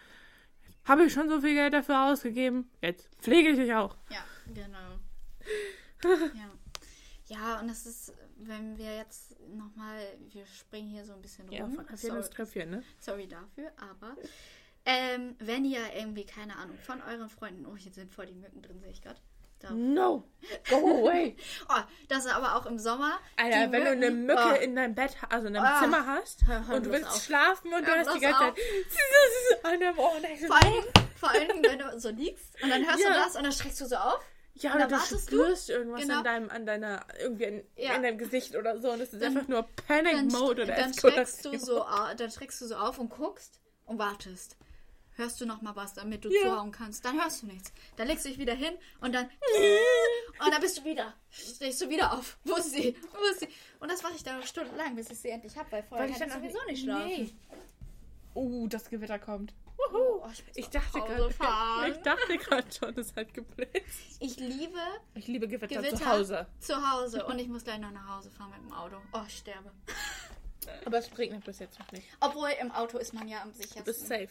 habe 0.86 1.06
ich 1.06 1.14
schon 1.14 1.30
so 1.30 1.42
viel 1.42 1.54
Geld 1.54 1.74
dafür 1.74 2.12
ausgegeben, 2.12 2.70
jetzt 2.82 3.10
pflege 3.22 3.50
ich 3.50 3.58
dich 3.58 3.74
auch. 3.74 3.96
Ja, 4.10 4.26
genau 4.54 5.00
ja. 6.04 6.52
Ja, 7.28 7.60
und 7.62 7.70
es 7.70 7.86
ist, 7.86 8.14
wenn 8.36 8.78
wir 8.78 8.98
jetzt 8.98 9.40
nochmal, 9.50 9.98
wir 10.30 10.46
springen 10.46 10.90
hier 10.90 11.06
so 11.06 11.14
ein 11.14 11.22
bisschen 11.22 11.48
rum. 11.48 11.58
Ja, 11.58 11.68
von 11.68 11.88
Treffchen 11.88 12.18
ins 12.18 12.30
Treffchen, 12.30 12.70
ne? 12.70 12.84
Sorry 13.00 13.28
dafür, 13.28 13.72
aber 13.78 14.16
ähm, 14.86 15.36
wenn 15.40 15.64
ihr 15.64 15.82
irgendwie, 15.96 16.26
keine 16.26 16.58
Ahnung, 16.58 16.78
von 16.80 17.02
euren 17.02 17.30
Freunden, 17.30 17.66
oh, 17.66 17.78
hier 17.78 17.94
sind 17.94 18.12
voll 18.12 18.26
die 18.26 18.34
Mücken 18.34 18.62
drin, 18.62 18.80
sehe 18.80 18.92
ich 18.92 19.02
gerade. 19.02 19.20
No, 19.72 20.28
go 20.70 20.76
away. 20.76 21.38
oh, 21.70 21.82
das 22.10 22.26
ist 22.26 22.34
aber 22.34 22.58
auch 22.58 22.66
im 22.66 22.78
Sommer. 22.78 23.18
Alter, 23.38 23.72
wenn 23.72 23.84
Mücken, 23.84 23.86
du 23.86 23.92
eine 23.92 24.12
Mücke 24.12 24.58
oh. 24.60 24.62
in 24.62 24.76
deinem 24.76 24.94
Bett, 24.94 25.16
also 25.30 25.48
in 25.48 25.54
deinem 25.54 25.74
oh. 25.74 25.82
Zimmer 25.82 26.06
hast 26.06 26.46
hör, 26.46 26.68
hör 26.68 26.76
und 26.76 26.86
du 26.86 26.92
willst 26.92 27.08
auf. 27.08 27.24
schlafen 27.24 27.74
und 27.74 27.88
hör 27.88 28.04
du 28.04 28.10
hast 28.10 28.16
die 28.16 28.20
ganze 28.20 28.44
auf. 28.44 28.56
Zeit 29.62 29.82
an 29.82 29.98
Ohr. 29.98 30.12
Vor 30.48 30.56
allem, 30.56 30.84
vor 31.16 31.30
allem, 31.30 31.64
wenn 31.64 31.80
du 31.80 31.98
so 31.98 32.10
liegst 32.10 32.62
und 32.62 32.70
dann 32.72 32.86
hörst 32.86 33.00
ja. 33.00 33.08
du 33.08 33.14
das 33.14 33.36
und 33.38 33.44
dann 33.44 33.54
schreckst 33.54 33.80
du 33.80 33.86
so 33.86 33.96
auf. 33.96 34.20
Ja, 34.56 34.76
oder 34.76 34.88
du 34.88 35.00
spürst 35.00 35.70
du? 35.70 35.74
irgendwas 35.74 36.02
genau. 36.02 36.18
an 36.20 36.24
deinem, 36.24 36.50
an 36.50 36.66
deiner, 36.66 37.06
irgendwie 37.20 37.44
in, 37.46 37.64
ja. 37.76 37.96
in, 37.96 38.04
deinem 38.04 38.18
Gesicht 38.18 38.56
oder 38.56 38.80
so 38.80 38.92
und 38.92 39.02
es 39.02 39.14
ist 39.14 39.22
dann, 39.22 39.36
einfach 39.36 39.48
nur 39.48 39.64
Panic 39.88 40.32
Mode 40.32 40.64
oder 40.64 40.76
dann 40.76 40.94
schreckst 40.94 41.44
du 41.44 41.58
so 41.58 41.84
Dann 42.18 42.32
schreckst 42.32 42.62
du 42.62 42.68
so 42.68 42.76
auf 42.76 43.00
und 43.00 43.10
guckst 43.10 43.60
und 43.86 43.98
wartest. 43.98 44.58
Hörst 45.16 45.40
du 45.40 45.46
noch 45.46 45.62
mal 45.62 45.76
was, 45.76 45.94
damit 45.94 46.26
du 46.26 46.30
ja. 46.30 46.42
zuhauen 46.42 46.72
kannst. 46.72 47.06
Dann 47.06 47.22
hörst 47.22 47.44
du 47.44 47.48
nichts. 47.48 47.72
Dann 47.98 48.08
legst 48.08 48.26
du 48.26 48.30
dich 48.30 48.40
wieder 48.40 48.56
hin 48.56 48.74
und 49.00 49.14
dann 49.14 49.26
und 50.40 50.52
dann 50.52 50.62
bist 50.62 50.80
du 50.80 50.86
wieder. 50.86 51.14
Stehst 51.30 51.82
du 51.82 51.90
wieder 51.90 52.14
auf. 52.14 52.38
Wo 52.44 52.56
ist 52.56 52.72
sie? 52.72 52.96
Wo 53.12 53.24
ist 53.32 53.42
sie? 53.42 53.48
Und 53.80 53.92
das 53.92 54.02
mache 54.02 54.14
ich 54.16 54.24
dann 54.24 54.42
stundenlang, 54.44 54.96
bis 54.96 55.10
ich 55.12 55.20
sie 55.20 55.30
endlich 55.30 55.56
habe, 55.56 55.72
weil 55.72 55.84
vorher 55.84 56.10
weil 56.10 56.18
kann 56.18 56.28
ich 56.28 56.34
sowieso 56.34 56.66
nicht 56.66 56.84
schlafen. 56.84 57.08
Nee. 57.08 57.36
Oh, 58.34 58.68
das 58.68 58.90
Gewitter 58.90 59.20
kommt. 59.20 59.54
Oh, 59.94 60.26
ich, 60.32 60.44
ich, 60.56 60.70
dachte 60.70 61.00
grad, 61.00 61.90
ich 61.90 61.98
dachte 61.98 62.38
gerade 62.38 62.72
schon, 62.72 62.98
es 62.98 63.16
hat 63.16 63.34
geblitzt. 63.34 64.18
Ich 64.20 64.38
liebe, 64.38 64.80
ich 65.14 65.28
liebe 65.28 65.48
Gewitter, 65.48 65.76
Gewitter, 65.76 65.98
zu 65.98 66.06
Hause. 66.06 66.48
Zu 66.60 66.92
Hause. 66.92 67.26
Und 67.26 67.40
ich 67.40 67.48
muss 67.48 67.64
gleich 67.64 67.80
noch 67.80 67.92
nach 67.92 68.18
Hause 68.18 68.32
fahren 68.32 68.52
mit 68.52 68.62
dem 68.62 68.74
Auto. 68.74 68.96
Oh, 69.12 69.22
ich 69.28 69.38
sterbe. 69.38 69.72
Aber 70.86 70.98
es 70.98 71.16
regnet 71.18 71.44
bis 71.44 71.60
jetzt 71.60 71.78
noch 71.80 71.92
nicht. 71.92 72.08
Obwohl 72.22 72.50
im 72.62 72.72
Auto 72.72 72.98
ist 72.98 73.14
man 73.14 73.28
ja 73.28 73.42
am 73.42 73.52
sichersten. 73.54 73.84
Du 73.84 73.86
bist 73.86 74.08
safe. 74.08 74.30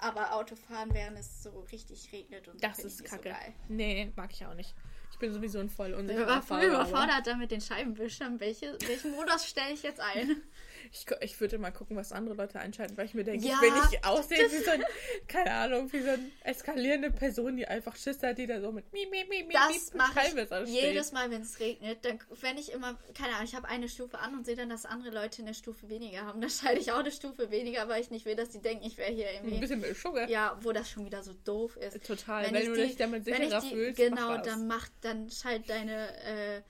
Aber 0.00 0.34
Autofahren, 0.34 0.92
während 0.92 1.18
es 1.18 1.42
so 1.42 1.66
richtig 1.72 2.12
regnet 2.12 2.46
und 2.48 2.62
das 2.62 2.78
ist 2.80 3.04
kacke. 3.04 3.30
So 3.30 3.74
nee, 3.74 4.12
mag 4.16 4.30
ich 4.32 4.44
auch 4.44 4.54
nicht. 4.54 4.74
Ich 5.10 5.18
bin 5.18 5.32
sowieso 5.32 5.58
ein 5.58 5.70
voll 5.70 5.94
unsicherer 5.94 6.22
Ich 6.22 6.28
war 6.28 6.42
voll 6.42 6.62
überfordert 6.62 7.26
da 7.26 7.34
mit 7.36 7.50
den 7.50 7.60
Scheibenwischern. 7.60 8.38
Welche, 8.38 8.76
welchen 8.86 9.12
Modus 9.12 9.46
stelle 9.46 9.72
ich 9.72 9.82
jetzt 9.82 10.00
ein? 10.00 10.42
Ich, 10.92 11.06
ich 11.20 11.40
würde 11.40 11.58
mal 11.58 11.70
gucken, 11.70 11.96
was 11.96 12.12
andere 12.12 12.34
Leute 12.34 12.58
einschalten, 12.60 12.96
weil 12.96 13.06
ich 13.06 13.14
mir 13.14 13.24
denke, 13.24 13.46
ja, 13.46 13.54
ich 13.54 13.62
will 13.62 13.72
nicht 13.72 14.04
aussehen 14.04 14.50
wie 14.50 14.64
so 14.64 14.70
ein, 14.70 14.84
keine 15.26 15.52
Ahnung, 15.52 15.92
wie 15.92 16.00
so 16.00 16.10
eine 16.10 16.30
eskalierende 16.44 17.10
Person, 17.10 17.56
die 17.56 17.66
einfach 17.66 17.96
Schiss 17.96 18.22
hat, 18.22 18.38
die 18.38 18.46
da 18.46 18.60
so 18.60 18.72
mit 18.72 18.92
mi, 18.92 19.06
mi, 19.10 19.24
mi, 19.28 19.44
mi, 19.44 19.52
Das 19.52 19.94
mache 19.94 20.20
ich 20.64 20.70
jedes 20.70 21.12
Mal, 21.12 21.30
wenn 21.30 21.42
es 21.42 21.60
regnet. 21.60 22.04
Dann, 22.04 22.18
wenn 22.40 22.58
ich 22.58 22.72
immer, 22.72 22.98
keine 23.14 23.34
Ahnung, 23.34 23.44
ich 23.44 23.54
habe 23.54 23.68
eine 23.68 23.88
Stufe 23.88 24.18
an 24.18 24.34
und 24.34 24.46
sehe 24.46 24.56
dann, 24.56 24.68
dass 24.68 24.86
andere 24.86 25.10
Leute 25.10 25.42
eine 25.42 25.54
Stufe 25.54 25.88
weniger 25.88 26.22
haben. 26.22 26.40
Dann 26.40 26.50
schalte 26.50 26.80
ich 26.80 26.92
auch 26.92 26.98
eine 26.98 27.12
Stufe 27.12 27.50
weniger, 27.50 27.88
weil 27.88 28.00
ich 28.00 28.10
nicht 28.10 28.24
will, 28.24 28.36
dass 28.36 28.52
sie 28.52 28.60
denken, 28.60 28.84
ich 28.84 28.96
wäre 28.98 29.12
hier 29.12 29.30
irgendwie... 29.32 29.54
Ein 29.54 29.60
bisschen 29.60 29.94
Sugar. 29.94 30.28
Ja, 30.28 30.58
wo 30.60 30.72
das 30.72 30.90
schon 30.90 31.04
wieder 31.04 31.22
so 31.22 31.32
doof 31.44 31.76
ist. 31.76 32.04
Total, 32.06 32.46
wenn, 32.46 32.54
wenn 32.54 32.66
du 32.66 32.74
die, 32.74 32.82
dich 32.82 32.96
damit 32.96 33.24
sicherer 33.24 33.60
die, 33.60 33.70
fühlst. 33.70 33.98
Genau, 33.98 34.38
dann 34.38 34.66
macht, 34.66 34.92
dann 35.02 35.30
schalt 35.30 35.68
deine 35.68 36.08
äh, 36.24 36.62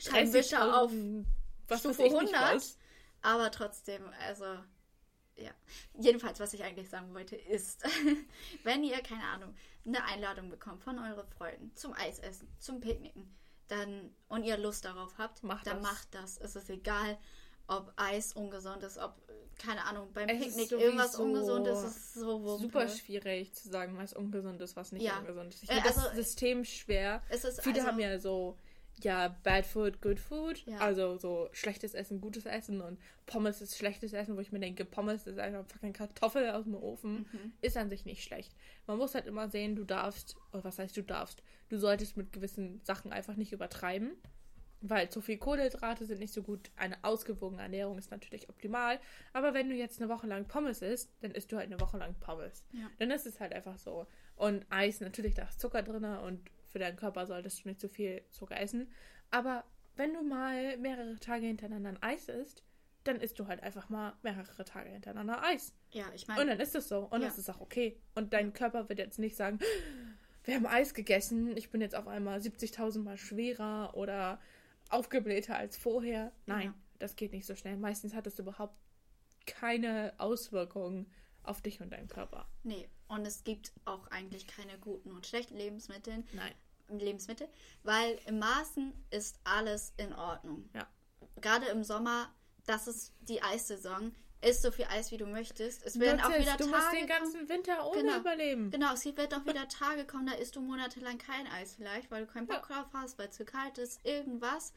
Scheinwischer 0.00 0.80
auf 0.82 0.92
was 1.68 1.80
Stufe 1.80 2.04
100 2.04 2.62
aber 3.22 3.50
trotzdem, 3.50 4.02
also, 4.26 4.44
ja. 5.36 5.50
Jedenfalls, 5.98 6.40
was 6.40 6.52
ich 6.52 6.64
eigentlich 6.64 6.88
sagen 6.88 7.14
wollte, 7.14 7.36
ist, 7.36 7.82
wenn 8.64 8.84
ihr, 8.84 9.00
keine 9.02 9.24
Ahnung, 9.24 9.54
eine 9.86 10.04
Einladung 10.04 10.50
bekommt 10.50 10.82
von 10.82 10.98
euren 10.98 11.28
Freunden 11.28 11.74
zum 11.74 11.92
Eisessen, 11.94 12.48
zum 12.58 12.80
Picknicken, 12.80 13.34
dann, 13.68 14.14
und 14.28 14.44
ihr 14.44 14.56
Lust 14.56 14.84
darauf 14.84 15.18
habt, 15.18 15.42
macht 15.42 15.66
dann 15.66 15.82
das. 15.82 15.92
macht 15.92 16.14
das. 16.14 16.38
Es 16.38 16.56
ist 16.56 16.70
egal, 16.70 17.18
ob 17.66 17.92
Eis 17.96 18.32
ungesund 18.32 18.82
ist, 18.82 18.98
ob, 18.98 19.14
keine 19.58 19.84
Ahnung, 19.84 20.10
beim 20.12 20.28
es 20.28 20.38
Picknick 20.38 20.72
irgendwas 20.72 21.16
ungesund 21.16 21.66
ist, 21.66 21.78
es 21.78 21.96
ist 21.96 22.14
so 22.14 22.42
wumpe. 22.42 22.62
super 22.62 22.88
schwierig 22.88 23.52
zu 23.54 23.68
sagen, 23.68 23.96
was 23.98 24.14
ungesund 24.14 24.60
ist, 24.62 24.74
was 24.74 24.92
nicht 24.92 25.02
ja. 25.02 25.18
ungesund 25.18 25.54
ist. 25.54 25.64
Ich 25.64 25.70
äh, 25.70 25.80
also, 25.80 26.00
das 26.00 26.14
System 26.14 26.64
schwer. 26.64 27.22
Viele 27.28 27.76
also, 27.76 27.86
haben 27.86 28.00
ja 28.00 28.18
so 28.18 28.56
ja, 29.04 29.36
Bad 29.42 29.66
Food, 29.66 30.00
Good 30.00 30.20
Food. 30.20 30.64
Ja. 30.66 30.78
Also 30.78 31.16
so 31.18 31.48
schlechtes 31.52 31.94
Essen, 31.94 32.20
gutes 32.20 32.46
Essen 32.46 32.80
und 32.80 32.98
Pommes 33.26 33.60
ist 33.60 33.76
schlechtes 33.76 34.12
Essen, 34.12 34.36
wo 34.36 34.40
ich 34.40 34.52
mir 34.52 34.60
denke, 34.60 34.84
Pommes 34.84 35.26
ist 35.26 35.38
einfach 35.38 35.64
fucking 35.66 35.92
Kartoffel 35.92 36.50
aus 36.50 36.64
dem 36.64 36.74
Ofen. 36.74 37.26
Mhm. 37.32 37.52
Ist 37.60 37.76
an 37.76 37.90
sich 37.90 38.04
nicht 38.04 38.22
schlecht. 38.24 38.54
Man 38.86 38.98
muss 38.98 39.14
halt 39.14 39.26
immer 39.26 39.48
sehen, 39.48 39.76
du 39.76 39.84
darfst, 39.84 40.36
oder 40.52 40.64
was 40.64 40.78
heißt 40.78 40.96
du 40.96 41.02
darfst, 41.02 41.42
du 41.68 41.78
solltest 41.78 42.16
mit 42.16 42.32
gewissen 42.32 42.80
Sachen 42.84 43.12
einfach 43.12 43.36
nicht 43.36 43.52
übertreiben. 43.52 44.12
Weil 44.80 45.10
zu 45.10 45.20
viel 45.20 45.38
Kohlenhydrate 45.38 46.04
sind 46.04 46.20
nicht 46.20 46.32
so 46.32 46.42
gut. 46.42 46.70
Eine 46.76 47.02
ausgewogene 47.02 47.62
Ernährung 47.62 47.98
ist 47.98 48.12
natürlich 48.12 48.48
optimal. 48.48 49.00
Aber 49.32 49.52
wenn 49.52 49.68
du 49.68 49.74
jetzt 49.74 50.00
eine 50.00 50.08
Woche 50.08 50.28
lang 50.28 50.46
Pommes 50.46 50.82
isst, 50.82 51.10
dann 51.20 51.32
isst 51.32 51.50
du 51.50 51.56
halt 51.56 51.66
eine 51.66 51.80
Woche 51.80 51.98
lang 51.98 52.14
Pommes. 52.20 52.64
Ja. 52.72 52.88
Dann 52.98 53.10
ist 53.10 53.26
es 53.26 53.40
halt 53.40 53.52
einfach 53.52 53.76
so. 53.76 54.06
Und 54.36 54.64
Eis, 54.70 55.00
natürlich, 55.00 55.34
da 55.34 55.42
ist 55.48 55.60
Zucker 55.60 55.82
drin 55.82 56.04
und 56.04 56.48
für 56.78 56.84
deinen 56.84 56.96
Körper 56.96 57.26
solltest 57.26 57.64
du 57.64 57.68
nicht 57.68 57.80
zu 57.80 57.88
viel 57.88 58.22
Zucker 58.30 58.60
essen. 58.60 58.88
Aber 59.32 59.64
wenn 59.96 60.14
du 60.14 60.22
mal 60.22 60.76
mehrere 60.78 61.18
Tage 61.18 61.46
hintereinander 61.46 61.90
ein 61.90 62.02
Eis 62.02 62.28
isst, 62.28 62.62
dann 63.02 63.20
isst 63.20 63.38
du 63.40 63.48
halt 63.48 63.62
einfach 63.64 63.88
mal 63.88 64.14
mehrere 64.22 64.64
Tage 64.64 64.90
hintereinander 64.90 65.42
Eis. 65.42 65.74
Ja, 65.90 66.04
ich 66.14 66.28
meine. 66.28 66.40
Und 66.40 66.46
dann 66.46 66.60
ist 66.60 66.76
es 66.76 66.88
so. 66.88 67.00
Und 67.00 67.22
ja. 67.22 67.28
das 67.28 67.36
ist 67.36 67.50
auch 67.50 67.60
okay. 67.60 68.00
Und 68.14 68.32
dein 68.32 68.52
Körper 68.52 68.88
wird 68.88 69.00
jetzt 69.00 69.18
nicht 69.18 69.34
sagen, 69.34 69.58
wir 70.44 70.54
haben 70.54 70.66
Eis 70.66 70.94
gegessen, 70.94 71.56
ich 71.56 71.70
bin 71.70 71.80
jetzt 71.80 71.96
auf 71.96 72.06
einmal 72.06 72.38
70.000 72.38 73.00
Mal 73.02 73.18
schwerer 73.18 73.96
oder 73.96 74.40
aufgeblähter 74.88 75.56
als 75.56 75.76
vorher. 75.76 76.30
Nein, 76.46 76.66
ja. 76.66 76.74
das 77.00 77.16
geht 77.16 77.32
nicht 77.32 77.46
so 77.46 77.56
schnell. 77.56 77.76
Meistens 77.76 78.14
hat 78.14 78.28
es 78.28 78.38
überhaupt 78.38 78.76
keine 79.46 80.14
Auswirkungen 80.18 81.10
auf 81.42 81.60
dich 81.60 81.80
und 81.80 81.90
deinen 81.90 82.08
Körper. 82.08 82.46
Nee, 82.62 82.88
und 83.08 83.26
es 83.26 83.42
gibt 83.42 83.72
auch 83.84 84.06
eigentlich 84.08 84.46
keine 84.46 84.78
guten 84.78 85.10
und 85.10 85.26
schlechten 85.26 85.56
Lebensmittel. 85.56 86.22
Nein. 86.32 86.52
Lebensmittel, 86.88 87.48
weil 87.82 88.18
im 88.26 88.38
Maßen 88.38 88.92
ist 89.10 89.38
alles 89.44 89.92
in 89.96 90.14
Ordnung. 90.14 90.68
Ja. 90.74 90.86
Gerade 91.40 91.66
im 91.66 91.84
Sommer, 91.84 92.32
das 92.66 92.88
ist 92.88 93.12
die 93.20 93.42
Eissaison. 93.42 94.14
Isst 94.40 94.62
so 94.62 94.70
viel 94.70 94.86
Eis, 94.88 95.10
wie 95.10 95.16
du 95.16 95.26
möchtest. 95.26 95.84
Es 95.84 95.98
werden 95.98 96.20
auch 96.20 96.28
wieder 96.28 96.56
du 96.56 96.64
Tage. 96.64 96.64
Du 96.64 96.68
musst 96.68 96.92
den 96.92 97.06
ganzen 97.08 97.48
Winter 97.48 97.84
ohne 97.90 98.02
genau. 98.02 98.18
überleben. 98.18 98.70
Genau, 98.70 98.94
es 98.94 99.04
wird 99.04 99.34
auch 99.34 99.44
wieder 99.44 99.66
Tage 99.68 100.06
kommen, 100.06 100.26
da 100.26 100.34
isst 100.34 100.54
du 100.54 100.60
monatelang 100.60 101.18
kein 101.18 101.48
Eis 101.48 101.74
vielleicht, 101.74 102.10
weil 102.12 102.24
du 102.24 102.32
keinen 102.32 102.46
Bock 102.46 102.68
ja. 102.70 102.76
drauf 102.76 102.86
hast, 102.92 103.18
weil 103.18 103.28
es 103.28 103.36
zu 103.36 103.44
kalt 103.44 103.78
ist, 103.78 104.04
irgendwas. 104.04 104.72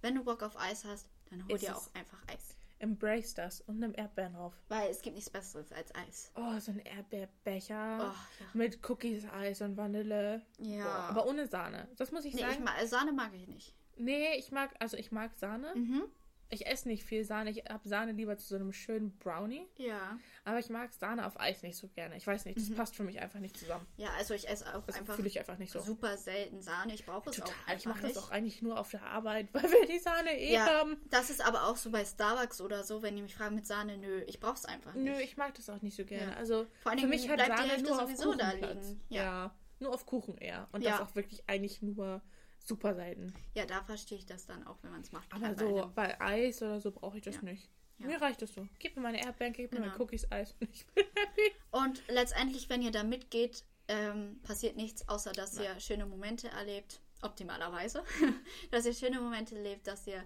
Wenn 0.00 0.14
du 0.14 0.24
Bock 0.24 0.42
auf 0.42 0.58
Eis 0.58 0.84
hast, 0.86 1.06
dann 1.28 1.44
hol 1.44 1.54
ist 1.54 1.62
dir 1.62 1.76
auch 1.76 1.88
einfach 1.94 2.18
Eis. 2.28 2.56
Embrace 2.78 3.34
das 3.34 3.60
und 3.62 3.78
nimm 3.78 3.94
Erdbeeren 3.94 4.34
drauf. 4.34 4.54
Weil 4.68 4.90
es 4.90 5.02
gibt 5.02 5.16
nichts 5.16 5.30
Besseres 5.30 5.72
als 5.72 5.94
Eis. 5.94 6.32
Oh, 6.36 6.58
so 6.58 6.72
ein 6.72 6.80
Erdbeerbecher 6.80 7.98
oh, 8.00 8.14
ja. 8.40 8.46
mit 8.52 8.88
Cookies, 8.88 9.26
Eis 9.26 9.60
und 9.60 9.76
Vanille. 9.76 10.42
Ja. 10.58 10.84
Boah, 10.84 11.08
aber 11.10 11.26
ohne 11.26 11.46
Sahne. 11.46 11.88
Das 11.96 12.12
muss 12.12 12.24
ich 12.24 12.34
nee, 12.34 12.40
sagen. 12.40 12.54
Ich 12.54 12.60
mag, 12.60 12.74
Sahne 12.86 13.12
mag 13.12 13.32
ich 13.34 13.48
nicht. 13.48 13.74
Nee, 13.96 14.34
ich 14.36 14.50
mag, 14.50 14.74
also 14.80 14.96
ich 14.96 15.12
mag 15.12 15.32
Sahne. 15.36 15.72
Mhm. 15.74 16.04
Ich 16.50 16.66
esse 16.66 16.88
nicht 16.88 17.04
viel 17.04 17.24
Sahne. 17.24 17.50
Ich 17.50 17.64
habe 17.68 17.88
Sahne 17.88 18.12
lieber 18.12 18.36
zu 18.36 18.46
so 18.46 18.54
einem 18.56 18.72
schönen 18.72 19.16
Brownie. 19.18 19.66
Ja. 19.76 20.18
Aber 20.44 20.58
ich 20.58 20.68
mag 20.68 20.92
Sahne 20.92 21.26
auf 21.26 21.40
Eis 21.40 21.62
nicht 21.62 21.76
so 21.76 21.88
gerne. 21.88 22.16
Ich 22.16 22.26
weiß 22.26 22.44
nicht, 22.44 22.58
das 22.58 22.68
mhm. 22.68 22.74
passt 22.74 22.94
für 22.94 23.02
mich 23.02 23.20
einfach 23.20 23.40
nicht 23.40 23.56
zusammen. 23.56 23.86
Ja, 23.96 24.10
also 24.18 24.34
ich 24.34 24.48
esse 24.48 24.66
auch 24.74 24.84
das 24.84 24.96
einfach, 24.96 25.18
ich 25.18 25.38
einfach 25.38 25.58
nicht 25.58 25.72
so. 25.72 25.80
super 25.80 26.16
selten 26.16 26.60
Sahne. 26.60 26.94
Ich 26.94 27.06
brauche 27.06 27.30
es 27.30 27.36
Total. 27.36 27.54
auch 27.66 27.76
Ich 27.76 27.86
mache 27.86 28.02
das 28.02 28.16
auch 28.18 28.30
eigentlich 28.30 28.62
nur 28.62 28.78
auf 28.78 28.90
der 28.90 29.02
Arbeit, 29.02 29.48
weil 29.52 29.62
wir 29.62 29.86
die 29.86 29.98
Sahne 29.98 30.38
eh 30.38 30.52
ja, 30.52 30.66
haben. 30.66 30.96
Das 31.10 31.30
ist 31.30 31.44
aber 31.44 31.66
auch 31.66 31.76
so 31.76 31.90
bei 31.90 32.04
Starbucks 32.04 32.60
oder 32.60 32.84
so, 32.84 33.02
wenn 33.02 33.16
die 33.16 33.22
mich 33.22 33.34
fragen 33.34 33.54
mit 33.54 33.66
Sahne, 33.66 33.96
nö, 33.96 34.22
ich 34.26 34.40
brauche 34.40 34.54
es 34.54 34.64
einfach 34.64 34.94
nicht. 34.94 35.04
Nö, 35.04 35.20
ich 35.20 35.36
mag 35.36 35.54
das 35.54 35.68
auch 35.70 35.82
nicht 35.82 35.96
so 35.96 36.04
gerne. 36.04 36.32
Ja. 36.32 36.36
Also 36.36 36.66
Vor 36.82 36.92
allem 36.92 37.00
für 37.00 37.06
mich 37.06 37.28
hat 37.28 37.40
Sahne 37.40 37.82
nur 37.82 38.02
auf 38.02 38.14
Kuchen 38.14 38.38
da 38.38 38.52
liegen. 38.52 39.00
Ja. 39.08 39.22
ja. 39.22 39.54
nur 39.80 39.94
auf 39.94 40.06
Kuchen 40.06 40.36
eher. 40.38 40.68
Und 40.72 40.84
das 40.84 41.00
auch 41.00 41.14
wirklich 41.14 41.42
eigentlich 41.48 41.82
nur 41.82 42.22
super 42.64 42.94
selten. 42.94 43.34
Ja, 43.54 43.66
da 43.66 43.82
verstehe 43.82 44.18
ich 44.18 44.26
das 44.26 44.46
dann 44.46 44.66
auch, 44.66 44.76
wenn 44.82 44.90
man 44.90 45.02
es 45.02 45.12
macht. 45.12 45.32
Aber 45.32 45.54
so 45.56 45.90
bei 45.94 46.20
Eis 46.20 46.62
oder 46.62 46.80
so 46.80 46.90
brauche 46.90 47.18
ich 47.18 47.24
das 47.24 47.36
ja. 47.36 47.42
nicht. 47.42 47.68
Ja. 47.98 48.06
Mir 48.06 48.20
reicht 48.20 48.42
das 48.42 48.52
so. 48.52 48.66
Gib 48.78 48.96
mir 48.96 49.02
meine 49.02 49.24
Erdbeeren, 49.24 49.52
gib 49.52 49.70
mir 49.72 49.78
genau. 49.78 49.90
meine 49.90 50.02
Cookies, 50.02 50.30
Eis 50.30 50.54
und 50.60 50.68
ich 50.70 50.86
bin 50.88 51.04
happy. 51.14 51.52
Und 51.70 52.02
letztendlich, 52.08 52.68
wenn 52.68 52.82
ihr 52.82 52.90
da 52.90 53.04
mitgeht, 53.04 53.64
ähm, 53.88 54.40
passiert 54.42 54.76
nichts, 54.76 55.08
außer 55.08 55.32
dass 55.32 55.54
Nein. 55.54 55.66
ihr 55.66 55.80
schöne 55.80 56.06
Momente 56.06 56.48
erlebt. 56.48 57.00
Optimalerweise. 57.22 58.02
dass 58.70 58.84
ihr 58.86 58.94
schöne 58.94 59.20
Momente 59.20 59.56
erlebt, 59.56 59.86
dass 59.86 60.06
ihr 60.06 60.24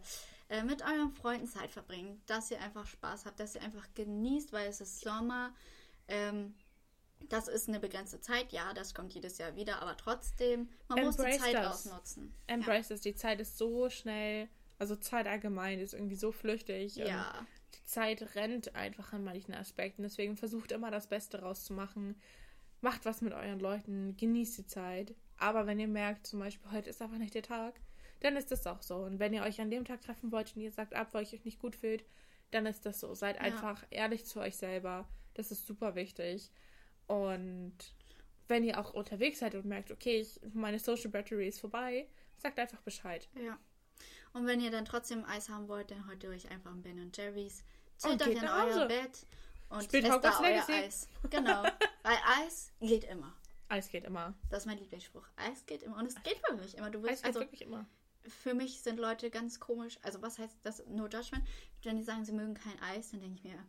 äh, 0.48 0.62
mit 0.62 0.82
euren 0.82 1.12
Freunden 1.12 1.46
Zeit 1.46 1.70
verbringt, 1.70 2.18
dass 2.28 2.50
ihr 2.50 2.60
einfach 2.60 2.86
Spaß 2.86 3.26
habt, 3.26 3.38
dass 3.38 3.54
ihr 3.54 3.62
einfach 3.62 3.86
genießt, 3.94 4.52
weil 4.52 4.68
es 4.68 4.80
ist 4.80 5.00
Sommer. 5.00 5.54
Ähm, 6.08 6.54
das 7.28 7.48
ist 7.48 7.68
eine 7.68 7.80
begrenzte 7.80 8.20
Zeit, 8.20 8.52
ja, 8.52 8.72
das 8.74 8.94
kommt 8.94 9.12
jedes 9.12 9.38
Jahr 9.38 9.56
wieder, 9.56 9.82
aber 9.82 9.96
trotzdem, 9.96 10.68
man 10.88 10.98
Embrace 10.98 11.18
muss 11.18 11.26
die 11.26 11.38
Zeit 11.38 11.54
das. 11.54 11.86
ausnutzen. 11.86 12.34
Embrace 12.46 12.88
ja. 12.88 12.94
es, 12.94 13.00
die 13.00 13.14
Zeit 13.14 13.40
ist 13.40 13.58
so 13.58 13.90
schnell, 13.90 14.48
also 14.78 14.96
Zeit 14.96 15.26
allgemein 15.26 15.80
ist 15.80 15.94
irgendwie 15.94 16.16
so 16.16 16.32
flüchtig. 16.32 16.96
Ja. 16.96 17.46
Die 17.74 17.84
Zeit 17.84 18.34
rennt 18.34 18.74
einfach 18.74 19.12
an 19.12 19.24
manchen 19.24 19.54
Aspekten, 19.54 20.02
deswegen 20.02 20.36
versucht 20.36 20.72
immer 20.72 20.90
das 20.90 21.06
Beste 21.06 21.40
rauszumachen. 21.40 22.16
Macht 22.80 23.04
was 23.04 23.20
mit 23.20 23.32
euren 23.32 23.58
Leuten, 23.58 24.16
genießt 24.16 24.58
die 24.58 24.66
Zeit. 24.66 25.14
Aber 25.36 25.66
wenn 25.66 25.80
ihr 25.80 25.88
merkt, 25.88 26.26
zum 26.26 26.38
Beispiel, 26.38 26.70
heute 26.70 26.90
ist 26.90 27.02
einfach 27.02 27.18
nicht 27.18 27.34
der 27.34 27.42
Tag, 27.42 27.74
dann 28.20 28.36
ist 28.36 28.50
das 28.50 28.66
auch 28.66 28.82
so. 28.82 28.96
Und 28.96 29.18
wenn 29.18 29.32
ihr 29.32 29.42
euch 29.42 29.60
an 29.60 29.70
dem 29.70 29.84
Tag 29.84 30.00
treffen 30.00 30.32
wollt 30.32 30.54
und 30.54 30.62
ihr 30.62 30.72
sagt 30.72 30.94
ab, 30.94 31.08
weil 31.12 31.22
ich 31.24 31.34
euch 31.34 31.44
nicht 31.44 31.60
gut 31.60 31.76
fühlt, 31.76 32.04
dann 32.50 32.66
ist 32.66 32.86
das 32.86 33.00
so. 33.00 33.14
Seid 33.14 33.36
ja. 33.36 33.42
einfach 33.42 33.84
ehrlich 33.90 34.24
zu 34.26 34.40
euch 34.40 34.56
selber. 34.56 35.08
Das 35.34 35.50
ist 35.50 35.66
super 35.66 35.94
wichtig. 35.94 36.50
Und 37.08 37.74
wenn 38.46 38.64
ihr 38.64 38.78
auch 38.78 38.94
unterwegs 38.94 39.40
seid 39.40 39.54
und 39.54 39.64
merkt, 39.64 39.90
okay, 39.90 40.20
ich, 40.20 40.40
meine 40.54 40.78
Social 40.78 41.10
Battery 41.10 41.48
ist 41.48 41.60
vorbei, 41.60 42.08
sagt 42.36 42.58
einfach 42.58 42.80
Bescheid. 42.82 43.28
Ja. 43.34 43.58
Und 44.32 44.46
wenn 44.46 44.60
ihr 44.60 44.70
dann 44.70 44.84
trotzdem 44.84 45.24
Eis 45.24 45.48
haben 45.48 45.68
wollt, 45.68 45.90
dann 45.90 46.06
holt 46.06 46.22
ihr 46.22 46.30
euch 46.30 46.50
einfach 46.50 46.70
ein 46.70 46.82
Ben 46.82 47.10
Jerry's, 47.14 47.64
zieht 47.96 48.22
euch 48.22 48.36
in 48.36 48.44
euer 48.44 48.86
Bett 48.86 49.26
und 49.70 49.84
Spielt 49.84 50.04
esst 50.04 50.24
da 50.24 50.40
euer 50.40 50.48
Legacy. 50.48 50.72
Eis. 50.72 51.08
Genau. 51.30 51.62
Weil 52.02 52.16
Eis 52.42 52.72
geht 52.80 53.04
immer. 53.04 53.34
Eis 53.68 53.90
geht 53.90 54.04
immer. 54.04 54.34
Das 54.50 54.60
ist 54.60 54.66
mein 54.66 54.78
Lieblingsspruch. 54.78 55.26
Eis 55.36 55.66
geht 55.66 55.82
immer. 55.82 55.98
Und 55.98 56.06
es 56.06 56.22
geht 56.22 56.38
für 56.46 56.54
mich 56.54 56.76
immer. 56.76 56.90
Du 56.90 57.02
willst, 57.02 57.16
Eis 57.16 57.22
geht 57.22 57.26
also, 57.26 57.40
wirklich 57.40 57.62
immer. 57.62 57.86
Für 58.26 58.54
mich 58.54 58.80
sind 58.82 58.98
Leute 58.98 59.30
ganz 59.30 59.60
komisch. 59.60 59.98
Also, 60.02 60.22
was 60.22 60.38
heißt 60.38 60.58
das? 60.62 60.84
No 60.86 61.06
judgment. 61.06 61.46
Wenn 61.82 61.96
die 61.96 62.02
sagen, 62.02 62.24
sie 62.24 62.32
mögen 62.32 62.54
kein 62.54 62.80
Eis, 62.82 63.10
dann 63.10 63.20
denke 63.20 63.36
ich 63.36 63.44
mir, 63.44 63.62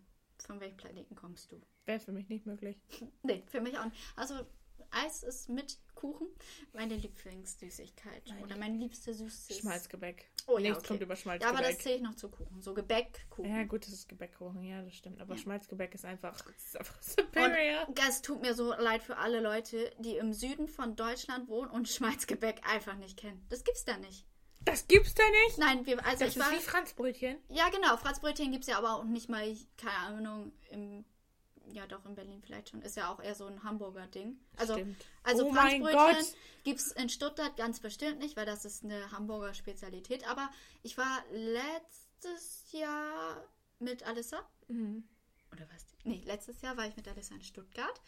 von 0.43 0.59
welchem 0.59 0.77
Planeten 0.77 1.15
kommst 1.15 1.51
du? 1.51 1.61
Wäre 1.85 1.99
für 1.99 2.11
mich 2.11 2.29
nicht 2.29 2.45
möglich. 2.45 2.77
nee, 3.23 3.43
für 3.47 3.61
mich 3.61 3.77
auch 3.77 3.85
nicht. 3.85 3.97
Also 4.15 4.45
Eis 4.91 5.23
ist 5.23 5.49
mit 5.49 5.77
Kuchen 5.93 6.27
meine 6.73 6.95
Lieblingssüßigkeit. 6.95 8.27
Meine 8.27 8.43
oder 8.43 8.57
mein 8.57 8.79
liebster 8.79 9.13
Süßes. 9.13 9.59
Schmalzgebäck. 9.59 10.31
Oh 10.47 10.57
ja, 10.57 10.73
okay. 10.75 10.87
kommt 10.87 11.01
über 11.01 11.15
Schmalzgebäck. 11.15 11.53
Ja, 11.53 11.59
aber 11.59 11.67
das 11.67 11.79
zähle 11.79 11.95
ich 11.97 12.01
noch 12.01 12.15
zu 12.15 12.29
Kuchen. 12.29 12.61
So 12.61 12.73
Gebäckkuchen. 12.73 13.51
Ja, 13.51 13.63
gut, 13.65 13.85
das 13.85 13.93
ist 13.93 14.09
Gebäckkuchen. 14.09 14.63
Ja, 14.63 14.81
das 14.81 14.95
stimmt. 14.95 15.21
Aber 15.21 15.35
ja. 15.35 15.41
Schmalzgebäck 15.41 15.93
ist 15.93 16.05
einfach, 16.05 16.43
ist 16.55 16.77
einfach 16.77 17.01
superior. 17.01 17.87
Und 17.87 17.99
es 17.99 18.21
tut 18.21 18.41
mir 18.41 18.53
so 18.53 18.73
leid 18.73 19.03
für 19.03 19.17
alle 19.17 19.41
Leute, 19.41 19.91
die 19.99 20.15
im 20.15 20.33
Süden 20.33 20.67
von 20.67 20.95
Deutschland 20.95 21.49
wohnen 21.49 21.69
und 21.69 21.89
Schmalzgebäck 21.89 22.61
einfach 22.67 22.95
nicht 22.95 23.17
kennen. 23.17 23.45
Das 23.49 23.63
gibt's 23.63 23.85
da 23.85 23.97
nicht. 23.97 24.25
Das 24.65 24.87
gibt's 24.87 25.13
da 25.13 25.23
nicht? 25.45 25.57
Nein, 25.57 25.85
wir, 25.85 26.05
also 26.05 26.25
das 26.25 26.35
ich 26.35 26.37
ist 26.37 26.39
war, 26.39 26.51
wie 26.51 26.61
Franzbrötchen. 26.61 27.37
Ja, 27.49 27.69
genau. 27.69 27.95
Franzbrötchen 27.97 28.51
gibt 28.51 28.63
es 28.63 28.69
ja 28.69 28.77
aber 28.77 28.95
auch 28.95 29.03
nicht 29.03 29.29
mal, 29.29 29.55
keine 29.77 29.97
Ahnung, 29.97 30.51
im. 30.69 31.05
Ja, 31.71 31.85
doch, 31.85 32.03
in 32.05 32.15
Berlin 32.15 32.41
vielleicht 32.41 32.69
schon. 32.69 32.81
Ist 32.81 32.97
ja 32.97 33.13
auch 33.13 33.21
eher 33.21 33.35
so 33.35 33.45
ein 33.45 33.63
Hamburger 33.63 34.07
Ding. 34.07 34.39
Also, 34.57 34.73
Stimmt. 34.73 35.05
also 35.23 35.47
Oh 35.47 35.53
Franzbrötchen 35.53 36.33
gibt 36.63 36.79
es 36.79 36.91
in 36.93 37.09
Stuttgart 37.09 37.55
ganz 37.57 37.79
bestimmt 37.79 38.19
nicht, 38.19 38.35
weil 38.37 38.47
das 38.47 38.65
ist 38.65 38.83
eine 38.83 39.11
Hamburger 39.11 39.53
Spezialität. 39.53 40.27
Aber 40.27 40.49
ich 40.81 40.97
war 40.97 41.23
letztes 41.31 42.71
Jahr 42.71 43.47
mit 43.77 44.01
Alissa. 44.01 44.39
Mhm. 44.67 45.03
Oder 45.51 45.67
was? 45.71 45.85
Nee, 46.03 46.23
letztes 46.25 46.61
Jahr 46.61 46.75
war 46.75 46.87
ich 46.87 46.95
mit 46.95 47.07
Alissa 47.07 47.35
in 47.35 47.43
Stuttgart. 47.43 48.01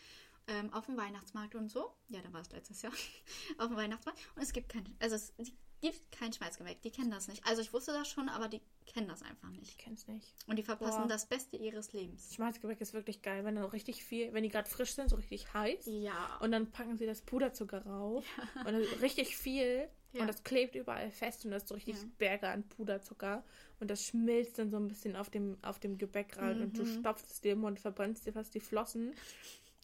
Ähm, 0.47 0.73
auf 0.73 0.87
dem 0.87 0.97
Weihnachtsmarkt 0.97 1.53
und 1.53 1.69
so. 1.69 1.93
Ja, 2.09 2.19
da 2.21 2.33
war 2.33 2.41
es 2.41 2.51
letztes 2.51 2.81
Jahr. 2.81 2.93
auf 3.59 3.67
dem 3.67 3.77
Weihnachtsmarkt. 3.77 4.19
Und 4.35 4.41
es 4.41 4.53
gibt 4.53 4.69
kein. 4.69 4.85
Also 4.99 5.15
es 5.15 5.33
gibt 5.81 6.11
kein 6.11 6.31
Schmalzgebäck. 6.31 6.81
Die 6.83 6.91
kennen 6.91 7.11
das 7.11 7.27
nicht. 7.27 7.45
Also 7.45 7.61
ich 7.61 7.73
wusste 7.73 7.91
das 7.91 8.07
schon, 8.07 8.29
aber 8.29 8.47
die 8.47 8.61
kennen 8.85 9.07
das 9.07 9.21
einfach 9.23 9.49
nicht. 9.49 9.69
Ich 9.71 9.77
kenn's 9.77 10.07
nicht. 10.07 10.33
Und 10.47 10.57
die 10.57 10.63
verpassen 10.63 11.01
Boah. 11.01 11.07
das 11.07 11.25
Beste 11.25 11.57
ihres 11.57 11.91
Lebens. 11.93 12.33
Schmalzgebäck 12.33 12.79
ist 12.81 12.93
wirklich 12.93 13.21
geil, 13.21 13.43
wenn 13.43 13.55
da 13.55 13.61
noch 13.61 13.73
richtig 13.73 14.03
viel, 14.03 14.31
wenn 14.33 14.43
die 14.43 14.49
gerade 14.49 14.69
frisch 14.69 14.93
sind, 14.93 15.09
so 15.09 15.15
richtig 15.17 15.53
heiß. 15.53 15.85
Ja. 15.87 16.37
Und 16.41 16.51
dann 16.51 16.71
packen 16.71 16.97
sie 16.97 17.05
das 17.05 17.21
Puderzucker 17.21 17.85
rauf. 17.85 18.25
Und 18.59 18.65
dann 18.65 18.83
richtig 19.01 19.35
viel. 19.35 19.87
Ja. 20.13 20.21
Und 20.21 20.27
das 20.27 20.43
klebt 20.43 20.75
überall 20.75 21.09
fest 21.09 21.45
und 21.45 21.51
das 21.51 21.63
ist 21.63 21.69
so 21.69 21.75
richtig 21.75 21.95
Ja. 21.95 22.03
Berge 22.17 22.47
an 22.49 22.63
Puderzucker. 22.67 23.43
Und 23.79 23.89
das 23.89 24.03
schmilzt 24.05 24.59
dann 24.59 24.69
so 24.69 24.77
ein 24.77 24.87
bisschen 24.89 25.15
auf 25.15 25.29
dem, 25.29 25.57
auf 25.63 25.79
dem 25.79 25.97
Gebäck 25.97 26.37
rein 26.37 26.61
und 26.61 26.77
du 26.77 26.83
Mhm. 26.83 26.99
stopfst 26.99 27.31
es 27.31 27.41
dir 27.41 27.53
im 27.53 27.59
Mund, 27.61 27.79
verbrennst 27.79 28.25
dir 28.25 28.33
fast 28.33 28.53
die 28.53 28.59
Flossen, 28.59 29.13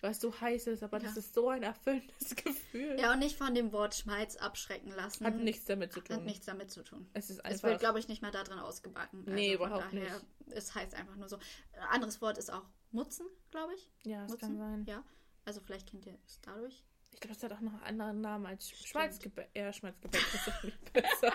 weil 0.02 0.12
es 0.12 0.20
so 0.22 0.40
heiß 0.40 0.68
ist. 0.68 0.84
Aber 0.84 1.00
das 1.00 1.14
Ja. 1.16 1.20
ist 1.20 1.34
so 1.34 1.50
ein 1.50 1.64
erfüllendes 1.64 2.36
Gefühl. 2.36 3.00
Ja, 3.00 3.14
und 3.14 3.20
nicht 3.20 3.38
von 3.38 3.54
dem 3.56 3.72
Wort 3.72 3.96
Schmalz 3.96 4.36
abschrecken 4.38 4.92
lassen. 4.92 5.26
Hat 5.26 5.36
nichts 5.36 5.66
damit 5.66 5.94
zu 5.94 6.02
tun. 6.02 6.16
Hat 6.18 6.24
nichts 6.26 6.46
damit 6.46 6.72
zu 6.72 6.84
tun. 6.84 7.10
Es 7.14 7.30
ist 7.30 7.40
Es 7.40 7.46
einfach. 7.46 7.70
wird, 7.70 7.80
glaube 7.80 8.00
ich, 8.00 8.08
nicht 8.08 8.22
mal 8.22 8.32
da 8.32 8.44
drin 8.44 8.60
ausgebacken. 8.60 9.20
Also 9.22 9.32
Nee, 9.32 9.58
von 9.58 9.68
überhaupt 9.68 9.94
daher, 9.94 10.22
Es 10.52 10.74
heißt 10.76 10.94
einfach 10.96 11.16
nur 11.16 11.30
so. 11.30 11.38
Ein 11.74 11.84
anderes 11.90 12.22
Wort 12.22 12.38
ist 12.38 12.52
auch 12.52 12.64
Mutzen, 12.92 13.26
glaube 13.52 13.74
ich. 13.76 13.90
ja, 14.04 14.26
es 14.26 14.38
kann 14.38 14.54
Mutzen. 14.54 14.58
sein. 14.58 14.86
Ja. 14.88 15.04
Also 15.46 15.62
vielleicht 15.62 15.90
kennt 15.90 16.06
ihr 16.06 16.18
es 16.26 16.40
dadurch. 16.42 16.84
Ich 17.18 17.22
glaube, 17.22 17.36
es 17.36 17.42
hat 17.42 17.52
auch 17.52 17.62
noch 17.62 17.74
einen 17.82 18.00
anderen 18.00 18.22
Namen 18.22 18.46
als 18.46 18.70
Schmalzgebäck. 18.70 19.50
Ja, 19.56 19.74
Schmalzgebäck 19.74 20.22
ist 20.22 20.48
doch 20.48 20.62
nicht 20.64 20.94
besser. 20.94 21.34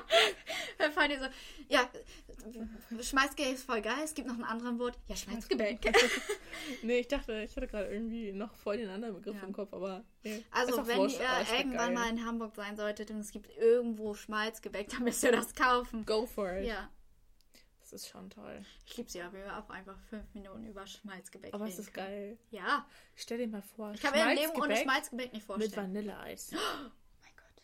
Fallen 0.94 1.10
die 1.10 1.16
so, 1.18 1.26
ja, 1.68 1.90
Schmalzgebäck 3.02 3.54
ist 3.54 3.64
voll 3.64 3.82
geil, 3.82 3.98
es 4.04 4.14
gibt 4.14 4.28
noch 4.28 4.36
ein 4.36 4.44
anderes 4.44 4.78
Wort. 4.78 4.96
Ja, 5.08 5.16
Schmalzgebäck. 5.16 5.80
nee, 6.82 7.00
ich 7.00 7.08
dachte, 7.08 7.42
ich 7.42 7.56
hatte 7.56 7.66
gerade 7.66 7.88
irgendwie 7.92 8.30
noch 8.32 8.54
voll 8.54 8.76
den 8.76 8.90
anderen 8.90 9.16
Begriff 9.16 9.34
Ja. 9.34 9.42
im 9.42 9.52
Kopf, 9.52 9.72
aber. 9.74 10.04
Nee, 10.22 10.44
Also, 10.52 10.86
wenn 10.86 10.98
wurscht, 10.98 11.18
ihr 11.18 11.56
irgendwann 11.58 11.94
geil. 11.96 12.04
mal 12.04 12.10
in 12.10 12.24
Hamburg 12.24 12.54
sein 12.54 12.76
solltet 12.76 13.10
und 13.10 13.18
es 13.18 13.32
gibt 13.32 13.50
irgendwo 13.56 14.14
Schmalzgebäck, 14.14 14.88
dann 14.90 15.02
müsst 15.02 15.24
ihr 15.24 15.32
das 15.32 15.52
kaufen. 15.52 16.06
Go 16.06 16.26
for 16.26 16.58
it. 16.58 16.66
Ja, 16.68 16.88
Das 17.92 18.04
ist 18.04 18.08
schon 18.08 18.30
toll. 18.30 18.64
ich 18.86 18.96
liebe 18.96 19.10
sie 19.10 19.18
ja, 19.18 19.30
wir 19.34 19.58
auch 19.58 19.68
einfach 19.68 19.98
fünf 20.08 20.24
Minuten 20.32 20.64
über 20.66 20.86
Schmalzgebäck 20.86 21.52
Aber 21.52 21.66
es 21.68 21.78
ist 21.78 21.92
geil. 21.92 22.38
Ja, 22.50 22.86
Stell 23.16 23.36
dir 23.36 23.46
mal 23.48 23.60
vor, 23.60 23.92
ich 23.92 24.00
kann 24.00 24.12
mir 24.14 24.30
im 24.32 24.38
Leben 24.38 24.52
ohne 24.62 24.74
Schmalzgebäck 24.78 25.30
nicht 25.34 25.46
mit 25.46 25.58
vorstellen. 25.58 25.88
Vanilleeis. 25.94 26.52
Oh 26.54 26.88
mein 27.22 27.36
Gott. 27.36 27.62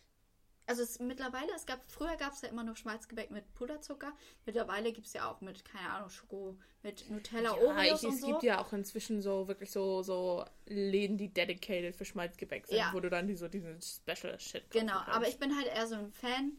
Also 0.66 0.82
es, 0.82 0.98
mittlerweile, 0.98 1.50
es 1.56 1.64
gab, 1.64 1.80
früher 1.90 2.14
gab 2.16 2.34
es 2.34 2.42
ja 2.42 2.50
immer 2.50 2.62
nur 2.62 2.76
Schmalzgebäck 2.76 3.30
mit 3.30 3.54
Puderzucker. 3.54 4.12
Mittlerweile 4.44 4.92
gibt 4.92 5.06
es 5.06 5.14
ja 5.14 5.30
auch 5.30 5.40
mit, 5.40 5.64
keine 5.64 5.88
Ahnung, 5.94 6.10
Schoko, 6.10 6.58
mit 6.82 7.08
Nutella, 7.08 7.56
Ja, 7.56 7.66
Oreos 7.66 8.02
ich, 8.02 8.08
und 8.10 8.14
es 8.16 8.20
so. 8.20 8.26
gibt 8.26 8.42
ja 8.42 8.60
auch 8.60 8.74
inzwischen 8.74 9.22
so 9.22 9.48
wirklich 9.48 9.70
so, 9.70 10.02
so 10.02 10.44
Läden, 10.66 11.16
die 11.16 11.32
dedicated 11.32 11.96
für 11.96 12.04
Schmalzgebäck 12.04 12.66
sind, 12.66 12.76
Ja. 12.76 12.90
wo 12.92 13.00
du 13.00 13.08
dann 13.08 13.26
die, 13.26 13.34
so 13.34 13.48
diesen 13.48 13.80
Special 13.80 14.38
Shit 14.38 14.70
Genau, 14.72 14.98
aber 15.06 15.26
ich 15.26 15.38
bin 15.38 15.56
halt 15.56 15.68
eher 15.68 15.86
so 15.86 15.94
ein 15.94 16.12
Fan 16.12 16.52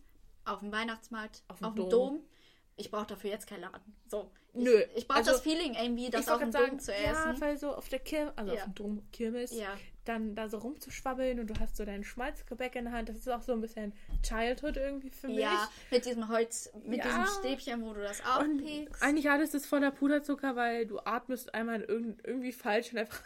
auf 0.46 0.62
dem 0.62 0.72
Weihnachtsmarkt, 0.72 1.44
Auf 1.50 1.62
auf 1.62 1.76
dem 1.76 1.84
dem, 1.84 1.90
Dom. 1.92 2.14
Dom. 2.16 2.24
Ich 2.80 2.90
brauche 2.92 3.08
dafür 3.08 3.30
jetzt 3.30 3.46
keinen 3.48 3.62
Laden. 3.62 3.94
So. 4.08 4.32
Ich, 4.54 4.64
Nö, 4.64 4.82
Ich 4.96 5.08
brauche 5.08 5.20
also, 5.20 5.32
das 5.34 5.42
Feeling 5.42 5.76
irgendwie, 5.76 6.10
das 6.10 6.28
auf 6.28 6.40
dem 6.40 6.50
grad 6.52 6.72
Dom 6.72 6.80
zu 6.80 6.92
Ja, 6.92 7.12
essen. 7.32 7.42
weil 7.42 7.58
so 7.58 7.76
auf 7.76 7.88
der 7.90 8.00
Kirmes, 8.00 8.34
also 8.38 8.54
Ja. 8.54 8.60
auf 8.60 8.64
dem 8.66 8.76
Dom 8.76 9.12
Kirmes, 9.12 9.52
Ja. 9.52 9.78
dann 10.06 10.34
da 10.34 10.50
so 10.50 10.58
rumzuschwabbeln 10.58 11.40
und 11.40 11.48
du 11.48 11.60
hast 11.60 11.76
so 11.78 11.86
dein 11.86 12.04
Schmalzgebäck 12.04 12.76
in 12.76 12.86
der 12.86 12.94
Hand. 12.94 13.10
Das 13.10 13.18
ist 13.18 13.28
auch 13.30 13.42
so 13.44 13.52
ein 13.54 13.62
bisschen 13.62 13.94
Childhood 14.24 14.78
irgendwie 14.78 15.12
für 15.12 15.28
mich. 15.28 15.40
Ja, 15.40 15.70
mit 15.92 16.06
diesem 16.06 16.30
Holz, 16.30 16.72
mit 16.84 16.98
Ja. 16.98 17.04
diesem 17.06 17.26
Stäbchen, 17.40 17.84
wo 17.84 17.94
du 17.94 18.02
das 18.02 18.22
Und 18.22 18.62
aufpiekst. 18.62 19.04
eigentlich 19.04 19.30
alles 19.30 19.54
ist 19.54 19.68
voller 19.68 19.92
Puderzucker, 19.92 20.56
weil 20.56 20.88
du 20.88 21.00
atmest 21.00 21.54
einmal 21.54 21.82
irgend, 21.84 22.26
irgendwie 22.26 22.52
falsch 22.54 22.92
und 22.94 22.98
einfach 23.00 23.22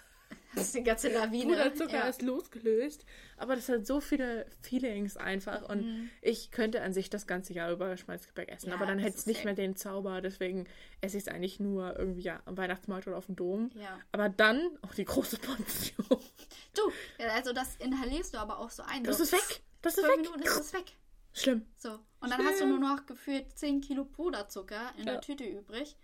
Das 0.56 0.66
ist 0.66 0.76
die 0.76 0.84
ganze 0.84 1.10
Lawine. 1.10 1.56
Puderzucker 1.56 1.94
ja. 1.94 2.08
ist 2.08 2.22
losgelöst. 2.22 3.06
Aber 3.38 3.56
das 3.56 3.70
hat 3.70 3.86
so 3.86 4.00
viele 4.02 4.46
Feelings 4.62 5.18
einfach. 5.18 5.68
Und 5.68 6.10
ich 6.22 6.52
könnte 6.52 6.82
an 6.82 6.94
sich 6.94 7.10
das 7.10 7.28
ganze 7.28 7.54
Jahr 7.54 7.72
über 7.72 7.98
Schmalzgebäck 7.98 8.50
essen. 8.50 8.68
Mhm. 8.68 8.72
Ja, 8.72 8.76
aber 8.78 8.86
dann 8.86 9.00
hätte 9.00 9.18
es 9.18 9.26
nicht 9.26 9.46
mehr 9.46 9.54
den 9.54 9.76
Zauber. 9.76 10.22
Deswegen 10.22 10.68
esse 11.02 11.18
ich 11.18 11.24
es 11.24 11.28
eigentlich 11.28 11.60
nur 11.60 11.98
irgendwie 11.98 12.22
ja, 12.22 12.42
am 12.46 12.58
Weihnachtsmarkt 12.58 13.08
oder 13.08 13.18
auf 13.18 13.26
dem 13.26 13.36
Dom. 13.36 13.72
Ja. 13.76 14.00
Aber 14.12 14.30
dann 14.30 14.78
auch 14.82 14.94
die 14.94 15.06
große 15.06 15.38
Portion. 15.38 16.20
Du, 16.76 16.92
also 17.30 17.54
das 17.54 17.76
inhalierst 17.76 18.34
du 18.34 18.40
aber 18.40 18.58
auch 18.58 18.72
so 18.72 18.82
ein. 18.82 19.04
Das 19.04 19.20
ist 19.20 19.32
weg. 19.32 19.62
Das 19.84 19.96
ist 19.96 20.04
weg. 20.04 20.18
Minuten 20.18 20.42
ist 20.42 20.60
es 20.60 20.74
weg. 20.74 20.96
Schlimm. 21.34 21.68
So. 21.78 22.00
Und 22.20 22.32
dann 22.32 22.44
hast 22.44 22.62
du 22.62 22.66
nur 22.66 22.80
noch 22.80 23.06
gefühlt 23.06 23.58
10 23.58 23.82
Kilo 23.82 24.06
Puderzucker 24.06 24.92
in 24.98 25.06
der 25.06 25.22
Tüte 25.22 25.44
übrig 25.44 25.96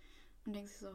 und 0.44 0.54
denkst 0.54 0.78
dir 0.78 0.90
so, 0.90 0.94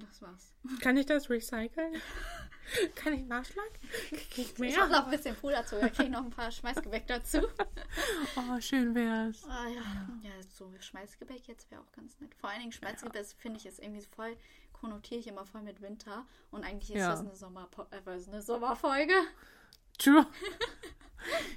das 0.00 0.22
war's. 0.22 0.52
Kann 0.80 0.96
ich 0.96 1.06
das 1.06 1.28
recyceln? 1.30 1.94
Kann 2.94 3.14
ich 3.14 3.24
Nachschlag? 3.26 3.68
Krieg 4.10 4.20
ich 4.36 4.52
Ich 4.52 4.58
mehr? 4.58 4.76
hab 4.80 4.90
noch 4.90 5.04
ein 5.06 5.10
bisschen 5.10 5.34
Puderzucker, 5.34 5.88
krieg 5.90 6.10
noch 6.10 6.22
ein 6.24 6.30
paar 6.30 6.50
Schmeißgebäck 6.50 7.06
dazu. 7.06 7.40
Oh, 8.36 8.60
schön 8.60 8.94
wär's. 8.94 9.44
Ah 9.48 9.66
ja. 9.68 9.82
Ja, 10.22 10.30
so 10.48 10.72
Schmalzgebäck 10.78 11.48
jetzt 11.48 11.68
wäre 11.70 11.80
auch 11.80 11.92
ganz 11.92 12.18
nett. 12.20 12.32
Vor 12.36 12.48
allen 12.50 12.60
Dingen 12.60 12.72
Schmalzgebäck 12.72 13.26
finde 13.38 13.58
ich 13.58 13.66
ist 13.66 13.80
irgendwie 13.80 14.02
voll, 14.14 14.36
konnotiere 14.72 15.18
ich 15.18 15.26
immer 15.26 15.44
voll 15.44 15.62
mit 15.62 15.80
Winter. 15.82 16.24
Und 16.52 16.62
eigentlich 16.64 16.90
ist 16.90 17.00
Ja. 17.00 17.10
das 17.10 17.20
eine, 17.20 17.34
Sommerpo 17.34 17.82
äh, 17.90 18.00
eine 18.28 18.42
Sommerfolge. 18.42 19.14
True. 19.98 20.26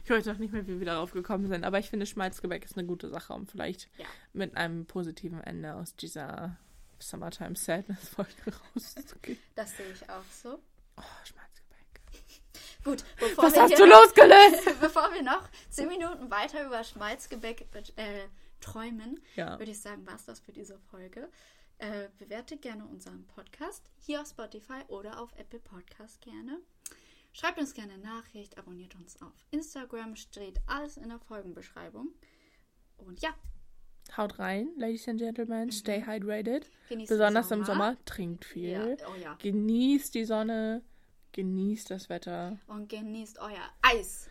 Ich 0.04 0.10
weiß 0.10 0.28
auch 0.28 0.38
nicht 0.39 0.52
mehr, 0.52 0.68
wie 0.68 0.78
wir 0.80 0.86
darauf 0.86 1.12
gekommen 1.14 1.48
sind, 1.48 1.64
aber 1.64 1.80
ich 1.80 1.89
finde, 1.89 2.06
Schmalzgebäck 2.06 2.66
ist 2.66 2.78
eine 2.78 2.86
gute 2.86 3.08
Sache, 3.08 3.32
um 3.32 3.48
vielleicht 3.48 3.89
Ja. 3.98 4.06
mit 4.34 4.58
einem 4.58 4.86
positiven 4.86 5.39
Ende 5.39 5.76
aus 5.76 5.96
dieser 5.96 6.58
Summertime 7.04 7.56
Sadness 7.56 8.10
Folge 8.10 8.32
rauszugehen. 8.76 9.39
Das 9.56 9.76
sehe 9.76 9.91
ich 9.91 10.10
auch 10.10 10.24
so. 10.32 10.60
Oh, 10.97 11.01
Schmalzgebäck. 11.24 12.01
Gut, 12.84 13.04
bevor 13.20 13.45
Was 13.45 13.54
wir 13.56 13.62
hast 13.64 13.78
du 13.80 13.86
losgelöst? 13.86 14.80
Bevor 14.82 15.14
wir 15.14 15.22
noch 15.24 15.49
10 15.70 15.88
Minuten 15.88 16.30
weiter 16.32 16.66
über 16.66 16.84
Schmalzgebäck 16.84 17.66
äh, 17.95 18.28
träumen, 18.60 19.20
Ja. 19.36 19.58
würde 19.60 19.72
ich 19.72 19.82
sagen, 19.82 20.06
war 20.06 20.16
es 20.16 20.26
das 20.26 20.39
für 20.39 20.51
diese 20.51 20.78
Folge. 20.91 21.30
Äh, 21.80 22.10
bewertet 22.20 22.62
gerne 22.62 22.86
unseren 22.86 23.26
Podcast 23.28 23.89
hier 23.99 24.22
auf 24.22 24.28
Spotify 24.28 24.84
oder 24.88 25.20
auf 25.20 25.34
Apple 25.38 25.60
Podcast 25.60 26.22
gerne. 26.22 26.60
Schreibt 27.34 27.58
uns 27.58 27.74
gerne 27.74 27.93
eine 27.93 28.04
Nachricht, 28.04 28.58
abonniert 28.58 28.93
uns 28.95 29.20
auf 29.22 29.34
Instagram, 29.49 30.16
steht 30.16 30.62
alles 30.68 30.97
in 30.97 31.10
der 31.10 31.20
Folgenbeschreibung. 31.20 32.10
Und 32.97 33.22
ja, 33.22 33.34
Haut 34.18 34.38
rein, 34.38 34.70
Ladies 34.78 35.08
and 35.08 35.20
Gentlemen, 35.20 35.72
stay 35.72 36.04
hydrated. 36.06 36.70
genießt 36.89 37.10
Besonders 37.10 37.49
im 37.51 37.64
Sommer, 37.64 37.97
trinkt 38.06 38.45
Ja, 38.45 38.49
viel. 38.84 38.97
oh 39.10 39.16
ja. 39.22 39.36
Genießt 39.41 40.14
die 40.14 40.26
Sonne, 40.26 40.82
genießt 41.32 41.89
das 41.89 42.10
Wetter. 42.10 42.60
Und 42.68 42.89
genießt 42.89 43.39
euer 43.39 43.70
Eis. 43.82 44.30